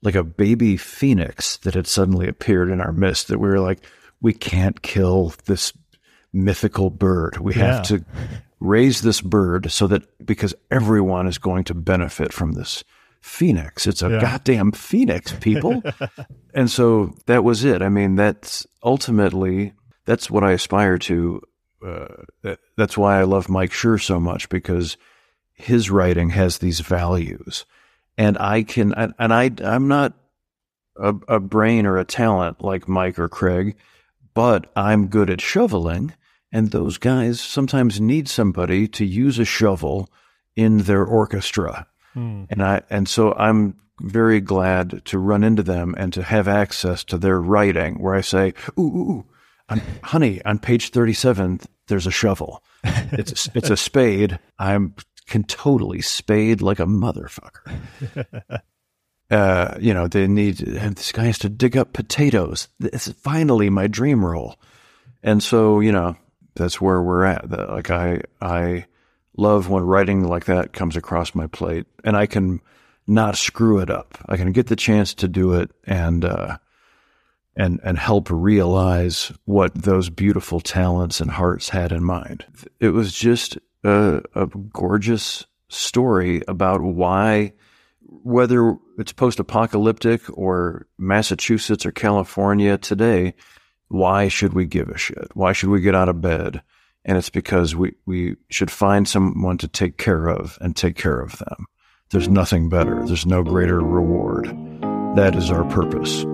like 0.04 0.14
a 0.14 0.24
baby 0.24 0.78
phoenix 0.78 1.58
that 1.58 1.74
had 1.74 1.88
suddenly 1.88 2.28
appeared 2.28 2.70
in 2.70 2.80
our 2.80 2.94
midst. 2.94 3.28
That 3.28 3.40
we 3.40 3.50
were 3.50 3.60
like, 3.60 3.80
we 4.22 4.34
can't 4.34 4.84
kill 4.84 5.34
this 5.46 5.74
mythical 6.32 6.92
bird. 6.92 7.38
We 7.38 7.56
yeah. 7.56 7.78
have 7.78 7.88
to 7.88 8.06
raise 8.60 9.02
this 9.02 9.20
bird 9.20 9.72
so 9.72 9.88
that 9.88 10.04
because 10.24 10.54
everyone 10.70 11.26
is 11.28 11.40
going 11.40 11.64
to 11.66 11.74
benefit 11.74 12.32
from 12.32 12.52
this 12.52 12.84
phoenix. 13.20 13.88
It's 13.88 14.04
a 14.04 14.10
yeah. 14.10 14.22
goddamn 14.22 14.74
phoenix, 14.74 15.34
people. 15.34 15.82
and 16.54 16.70
so 16.70 17.16
that 17.26 17.44
was 17.44 17.66
it. 17.66 17.82
I 17.82 17.90
mean, 17.90 18.16
that's 18.16 18.68
ultimately 18.84 19.74
that's 20.06 20.30
what 20.30 20.44
I 20.44 20.52
aspire 20.52 21.00
to. 21.00 21.42
Uh, 21.86 22.24
that, 22.42 22.60
that's 22.76 22.98
why 22.98 23.20
I 23.20 23.24
love 23.24 23.50
Mike 23.50 23.72
Schur 23.72 24.02
so 24.02 24.20
much 24.20 24.50
because 24.50 24.98
his 25.54 25.90
writing 25.90 26.30
has 26.32 26.58
these 26.58 26.80
values, 26.82 27.66
and 28.18 28.38
I 28.38 28.64
can 28.64 28.94
and, 28.94 29.14
and 29.18 29.34
I 29.34 29.52
I'm 29.64 29.88
not 29.88 30.14
a, 30.98 31.16
a 31.28 31.40
brain 31.40 31.86
or 31.86 31.98
a 31.98 32.06
talent 32.06 32.64
like 32.64 32.88
Mike 32.88 33.18
or 33.18 33.30
Craig, 33.30 33.78
but 34.34 34.70
I'm 34.76 35.08
good 35.08 35.30
at 35.30 35.42
shoveling. 35.42 36.14
And 36.52 36.72
those 36.72 36.98
guys 36.98 37.40
sometimes 37.40 38.02
need 38.02 38.28
somebody 38.28 38.88
to 38.88 39.06
use 39.06 39.38
a 39.38 39.46
shovel 39.46 40.10
in 40.56 40.80
their 40.80 41.06
orchestra. 41.06 41.86
Hmm. 42.14 42.46
And 42.50 42.64
I 42.64 42.82
and 42.90 43.08
so 43.08 43.34
I'm 43.34 43.76
very 44.02 44.42
glad 44.42 45.06
to 45.06 45.20
run 45.20 45.44
into 45.44 45.62
them 45.62 45.94
and 45.98 46.12
to 46.14 46.24
have 46.24 46.48
access 46.48 47.04
to 47.06 47.18
their 47.18 47.40
writing 47.40 48.02
where 48.02 48.16
I 48.16 48.22
say, 48.22 48.54
ooh, 48.78 48.82
ooh, 48.82 49.12
ooh 49.12 49.26
on, 49.70 49.82
honey, 50.04 50.44
on 50.46 50.60
page 50.60 50.90
37, 50.90 51.62
there's 51.88 52.08
a 52.08 52.12
shovel. 52.12 52.64
It's 53.12 53.48
a, 53.48 53.52
it's 53.56 53.70
a 53.70 53.78
spade. 53.78 54.40
I'm 54.58 54.94
can 55.30 55.44
totally 55.44 56.02
spade 56.02 56.62
like 56.62 56.80
a 56.80 56.86
motherfucker. 56.86 57.80
uh, 59.32 59.78
you 59.80 59.94
know, 59.94 60.08
they 60.08 60.28
need 60.28 60.58
this 60.58 61.12
guy 61.12 61.26
has 61.26 61.38
to 61.40 61.50
dig 61.50 61.78
up 61.78 61.94
potatoes. 61.94 62.68
This 62.80 63.08
is 63.08 63.14
finally 63.14 63.70
my 63.70 63.88
dream 63.88 64.26
role. 64.26 64.60
And 65.24 65.42
so, 65.42 65.80
you 65.80 65.92
know, 65.92 66.18
that's 66.56 66.82
where 66.82 67.02
we're 67.02 67.26
at. 67.26 67.50
Like 67.50 67.92
I 67.92 68.22
I 68.42 68.86
love 69.38 69.70
when 69.70 69.84
writing 69.84 70.28
like 70.28 70.46
that 70.46 70.74
comes 70.74 70.98
across 70.98 71.36
my 71.36 71.48
plate 71.48 71.86
and 72.04 72.18
I 72.18 72.26
can 72.26 72.60
not 73.08 73.38
screw 73.38 73.80
it 73.80 73.90
up. 73.90 74.18
I 74.28 74.36
can 74.36 74.52
get 74.52 74.68
the 74.68 74.76
chance 74.76 75.14
to 75.16 75.28
do 75.28 75.54
it 75.54 75.72
and 75.86 76.26
uh, 76.26 76.58
and 77.60 77.80
and 77.84 78.00
help 78.00 78.30
realize 78.32 79.32
what 79.46 79.76
those 79.76 80.10
beautiful 80.10 80.62
talents 80.62 81.20
and 81.20 81.30
hearts 81.30 81.70
had 81.70 81.92
in 81.92 82.04
mind. 82.04 82.46
It 82.80 82.90
was 82.90 83.14
just 83.14 83.60
a, 83.84 84.24
a 84.34 84.48
gorgeous 84.48 85.46
story 85.68 86.42
about 86.48 86.82
why 86.82 87.54
whether 88.24 88.76
it's 88.98 89.12
post-apocalyptic 89.12 90.22
or 90.36 90.88
Massachusetts 90.98 91.86
or 91.86 91.92
California 91.92 92.76
today, 92.78 93.36
why 93.90 94.28
should 94.28 94.54
we 94.54 94.66
give 94.66 94.90
a 94.90 94.98
shit? 94.98 95.30
Why 95.36 95.54
should 95.54 95.70
we 95.70 95.82
get 95.82 95.94
out 95.94 96.10
of 96.10 96.22
bed? 96.22 96.64
And 97.06 97.18
it's 97.18 97.30
because 97.30 97.76
we, 97.76 97.94
we 98.08 98.36
should 98.50 98.72
find 98.72 99.08
someone 99.08 99.60
to 99.60 99.68
take 99.68 99.98
care 99.98 100.28
of 100.28 100.58
and 100.60 100.76
take 100.76 100.96
care 100.96 101.20
of 101.20 101.38
them. 101.38 101.66
There's 102.10 102.28
nothing 102.28 102.68
better. 102.68 103.06
There's 103.06 103.28
no 103.28 103.44
greater 103.44 103.80
reward. 103.80 104.48
That 105.16 105.36
is 105.36 105.52
our 105.52 105.64
purpose. 105.66 106.26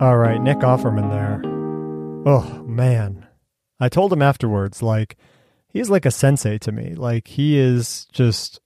All 0.00 0.16
right, 0.16 0.40
Nick 0.40 0.58
Offerman 0.58 1.10
there. 1.10 1.42
Oh, 2.24 2.62
man. 2.62 3.26
I 3.80 3.88
told 3.88 4.12
him 4.12 4.22
afterwards, 4.22 4.80
like, 4.80 5.16
he's 5.68 5.90
like 5.90 6.06
a 6.06 6.12
sensei 6.12 6.56
to 6.58 6.70
me. 6.70 6.94
Like, 6.94 7.26
he 7.26 7.58
is 7.58 8.06
just, 8.12 8.60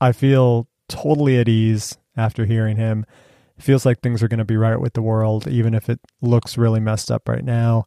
I 0.00 0.12
feel 0.12 0.68
totally 0.88 1.38
at 1.38 1.48
ease 1.48 1.98
after 2.16 2.44
hearing 2.44 2.76
him. 2.76 3.04
It 3.58 3.64
feels 3.64 3.84
like 3.84 4.00
things 4.00 4.22
are 4.22 4.28
going 4.28 4.38
to 4.38 4.44
be 4.44 4.56
right 4.56 4.80
with 4.80 4.92
the 4.92 5.02
world, 5.02 5.48
even 5.48 5.74
if 5.74 5.90
it 5.90 5.98
looks 6.22 6.56
really 6.56 6.78
messed 6.78 7.10
up 7.10 7.28
right 7.28 7.44
now. 7.44 7.86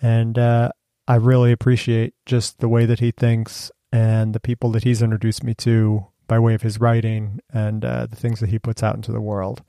And 0.00 0.38
uh, 0.38 0.70
I 1.08 1.16
really 1.16 1.50
appreciate 1.50 2.14
just 2.26 2.60
the 2.60 2.68
way 2.68 2.86
that 2.86 3.00
he 3.00 3.10
thinks 3.10 3.72
and 3.92 4.32
the 4.32 4.40
people 4.40 4.70
that 4.70 4.84
he's 4.84 5.02
introduced 5.02 5.42
me 5.42 5.54
to 5.54 6.06
by 6.28 6.38
way 6.38 6.54
of 6.54 6.62
his 6.62 6.78
writing 6.78 7.40
and 7.52 7.84
uh, 7.84 8.06
the 8.06 8.16
things 8.16 8.38
that 8.38 8.50
he 8.50 8.60
puts 8.60 8.84
out 8.84 8.94
into 8.94 9.10
the 9.10 9.20
world. 9.20 9.64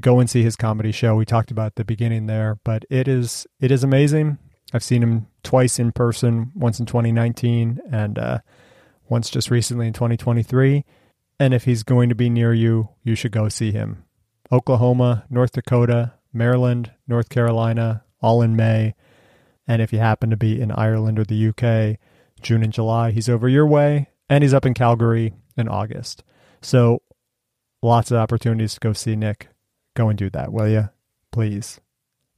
Go 0.00 0.20
and 0.20 0.28
see 0.28 0.42
his 0.42 0.56
comedy 0.56 0.92
show. 0.92 1.14
We 1.14 1.24
talked 1.24 1.50
about 1.50 1.74
the 1.76 1.84
beginning 1.84 2.26
there, 2.26 2.58
but 2.64 2.84
it 2.90 3.06
is 3.06 3.46
it 3.60 3.70
is 3.70 3.84
amazing. 3.84 4.38
I've 4.72 4.84
seen 4.84 5.02
him 5.02 5.26
twice 5.42 5.78
in 5.78 5.92
person, 5.92 6.50
once 6.54 6.80
in 6.80 6.86
2019 6.86 7.80
and 7.90 8.18
uh, 8.18 8.38
once 9.08 9.28
just 9.28 9.50
recently 9.50 9.86
in 9.86 9.92
2023. 9.92 10.84
And 11.38 11.52
if 11.52 11.64
he's 11.64 11.82
going 11.82 12.08
to 12.08 12.14
be 12.14 12.30
near 12.30 12.54
you, 12.54 12.88
you 13.02 13.14
should 13.14 13.32
go 13.32 13.48
see 13.48 13.72
him. 13.72 14.04
Oklahoma, 14.50 15.24
North 15.28 15.52
Dakota, 15.52 16.14
Maryland, 16.32 16.92
North 17.06 17.28
Carolina, 17.28 18.04
all 18.20 18.42
in 18.42 18.56
May. 18.56 18.94
And 19.66 19.82
if 19.82 19.92
you 19.92 19.98
happen 19.98 20.30
to 20.30 20.36
be 20.36 20.60
in 20.60 20.70
Ireland 20.70 21.18
or 21.18 21.24
the 21.24 21.48
UK, 21.48 21.98
June 22.40 22.62
and 22.62 22.72
July, 22.72 23.10
he's 23.10 23.28
over 23.28 23.48
your 23.48 23.66
way. 23.66 24.08
And 24.28 24.42
he's 24.42 24.54
up 24.54 24.64
in 24.64 24.74
Calgary 24.74 25.34
in 25.56 25.68
August. 25.68 26.24
So 26.60 27.02
lots 27.82 28.10
of 28.10 28.18
opportunities 28.18 28.74
to 28.74 28.80
go 28.80 28.92
see 28.92 29.16
Nick. 29.16 29.48
Go 29.94 30.08
and 30.08 30.18
do 30.18 30.30
that, 30.30 30.52
will 30.52 30.68
you? 30.68 30.88
Please. 31.30 31.80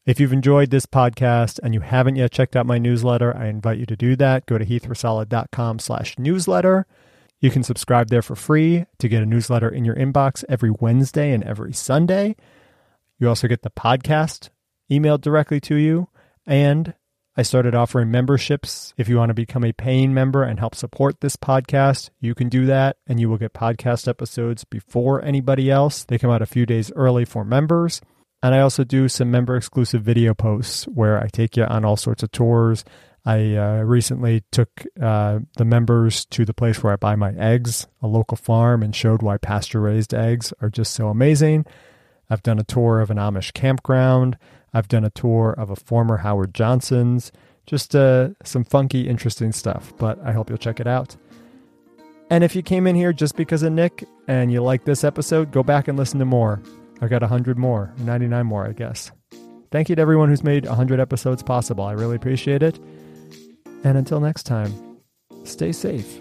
If 0.07 0.21
you've 0.21 0.33
enjoyed 0.33 0.71
this 0.71 0.85
podcast 0.85 1.59
and 1.63 1.73
you 1.73 1.81
haven't 1.81 2.17
yet 2.17 2.31
checked 2.31 2.57
out 2.57 2.67
my 2.67 2.79
newsletter, 2.79 3.35
I 3.35 3.47
invite 3.47 3.79
you 3.79 3.87
to 3.87 3.97
do 3.97 4.17
that. 4.17 4.45
Go 4.45 4.59
to 4.59 4.67
heathracela.com 4.67 5.79
slash 5.79 6.19
newsletter. 6.19 6.87
You 7.41 7.51
can 7.51 7.63
subscribe 7.63 8.09
there 8.09 8.23
for 8.23 8.37
free 8.37 8.85
to 8.99 9.09
get 9.09 9.23
a 9.23 9.27
newsletter 9.27 9.69
in 9.69 9.85
your 9.85 9.95
inbox 9.95 10.45
every 10.49 10.71
Wednesday 10.71 11.33
and 11.33 11.43
every 11.45 11.73
Sunday. 11.73 12.37
You 13.19 13.29
also 13.29 13.49
get 13.49 13.63
the 13.63 13.71
podcast 13.71 14.51
emailed 14.91 15.23
directly 15.23 15.61
to 15.61 15.77
you. 15.77 16.09
And 16.47 16.95
I 17.37 17.43
started 17.43 17.75
offering 17.75 18.13
memberships. 18.13 18.95
If 18.97 19.09
you 19.09 19.17
want 19.17 19.31
to 19.31 19.35
become 19.35 19.65
a 19.65 19.73
paying 19.73 20.15
member 20.15 20.45
and 20.45 20.61
help 20.61 20.77
support 20.77 21.21
this 21.21 21.35
podcast, 21.35 22.11
you 22.21 22.33
can 22.33 22.49
do 22.49 22.67
that 22.67 22.97
and 23.09 23.19
you 23.19 23.29
will 23.29 23.39
get 23.39 23.53
podcast 23.53 24.07
episodes 24.07 24.63
before 24.63 25.25
anybody 25.25 25.69
else. 25.69 26.05
They 26.05 26.17
come 26.17 26.31
out 26.31 26.43
a 26.43 26.47
few 26.47 26.65
days 26.65 26.93
early 26.95 27.25
for 27.25 27.45
members. 27.45 28.01
And 28.41 28.55
I 28.55 28.61
also 28.61 28.85
do 28.85 29.09
some 29.09 29.33
member 29.33 29.57
exclusive 29.57 30.03
video 30.03 30.33
posts 30.33 30.85
where 30.85 31.21
I 31.21 31.27
take 31.27 31.57
you 31.57 31.65
on 31.65 31.85
all 31.85 31.97
sorts 31.97 32.23
of 32.23 32.31
tours. 32.31 32.85
I 33.25 33.57
uh, 33.57 33.83
recently 33.83 34.45
took 34.53 34.85
uh, 35.01 35.41
the 35.57 35.65
members 35.65 36.27
to 36.27 36.45
the 36.45 36.55
place 36.55 36.83
where 36.83 36.93
I 36.93 36.97
buy 36.97 37.17
my 37.17 37.33
eggs, 37.33 37.89
a 38.01 38.07
local 38.07 38.37
farm, 38.37 38.83
and 38.83 38.95
showed 38.95 39.23
why 39.23 39.39
pasture 39.39 39.81
raised 39.81 40.15
eggs 40.15 40.53
are 40.61 40.71
just 40.71 40.93
so 40.93 41.09
amazing. 41.09 41.65
I've 42.31 42.43
done 42.43 42.59
a 42.59 42.65
tour 42.65 43.01
of 43.01 43.11
an 43.11 43.17
Amish 43.17 43.53
campground. 43.55 44.37
I've 44.75 44.89
done 44.89 45.05
a 45.05 45.11
tour 45.11 45.55
of 45.57 45.71
a 45.71 45.77
former 45.77 46.19
Howard 46.19 46.53
Johnson's. 46.53 47.33
Just 47.67 47.97
uh, 47.97 48.31
some 48.43 48.65
funky, 48.65 49.09
interesting 49.09 49.53
stuff, 49.53 49.95
but 49.97 50.19
I 50.23 50.33
hope 50.33 50.51
you'll 50.51 50.59
check 50.59 50.81
it 50.81 50.87
out. 50.87 51.17
And 52.31 52.45
if 52.45 52.55
you 52.55 52.63
came 52.63 52.87
in 52.87 52.97
here 52.97 53.13
just 53.13 53.37
because 53.37 53.63
of 53.63 53.73
Nick 53.73 54.05
and 54.29 54.53
you 54.53 54.63
like 54.63 54.85
this 54.85 55.05
episode, 55.05 55.51
go 55.51 55.63
back 55.63 55.89
and 55.89 55.97
listen 55.97 56.19
to 56.19 56.25
more. 56.25 56.61
I've 57.01 57.11
got 57.11 57.23
100 57.23 57.57
more, 57.57 57.93
99 57.99 58.47
more, 58.47 58.67
I 58.67 58.73
guess. 58.73 59.13
Thank 59.71 59.89
you 59.89 59.97
to 59.97 60.03
everyone 60.03 60.29
who's 60.29 60.45
made 60.45 60.67
100 60.67 61.01
episodes 61.01 61.43
possible. 61.43 61.85
I 61.85 61.93
really 61.93 62.17
appreciate 62.17 62.63
it. 62.63 62.79
And 63.83 63.99
until 63.99 64.21
next 64.21 64.45
time, 64.45 64.73
stay 65.45 65.73
safe. 65.73 66.19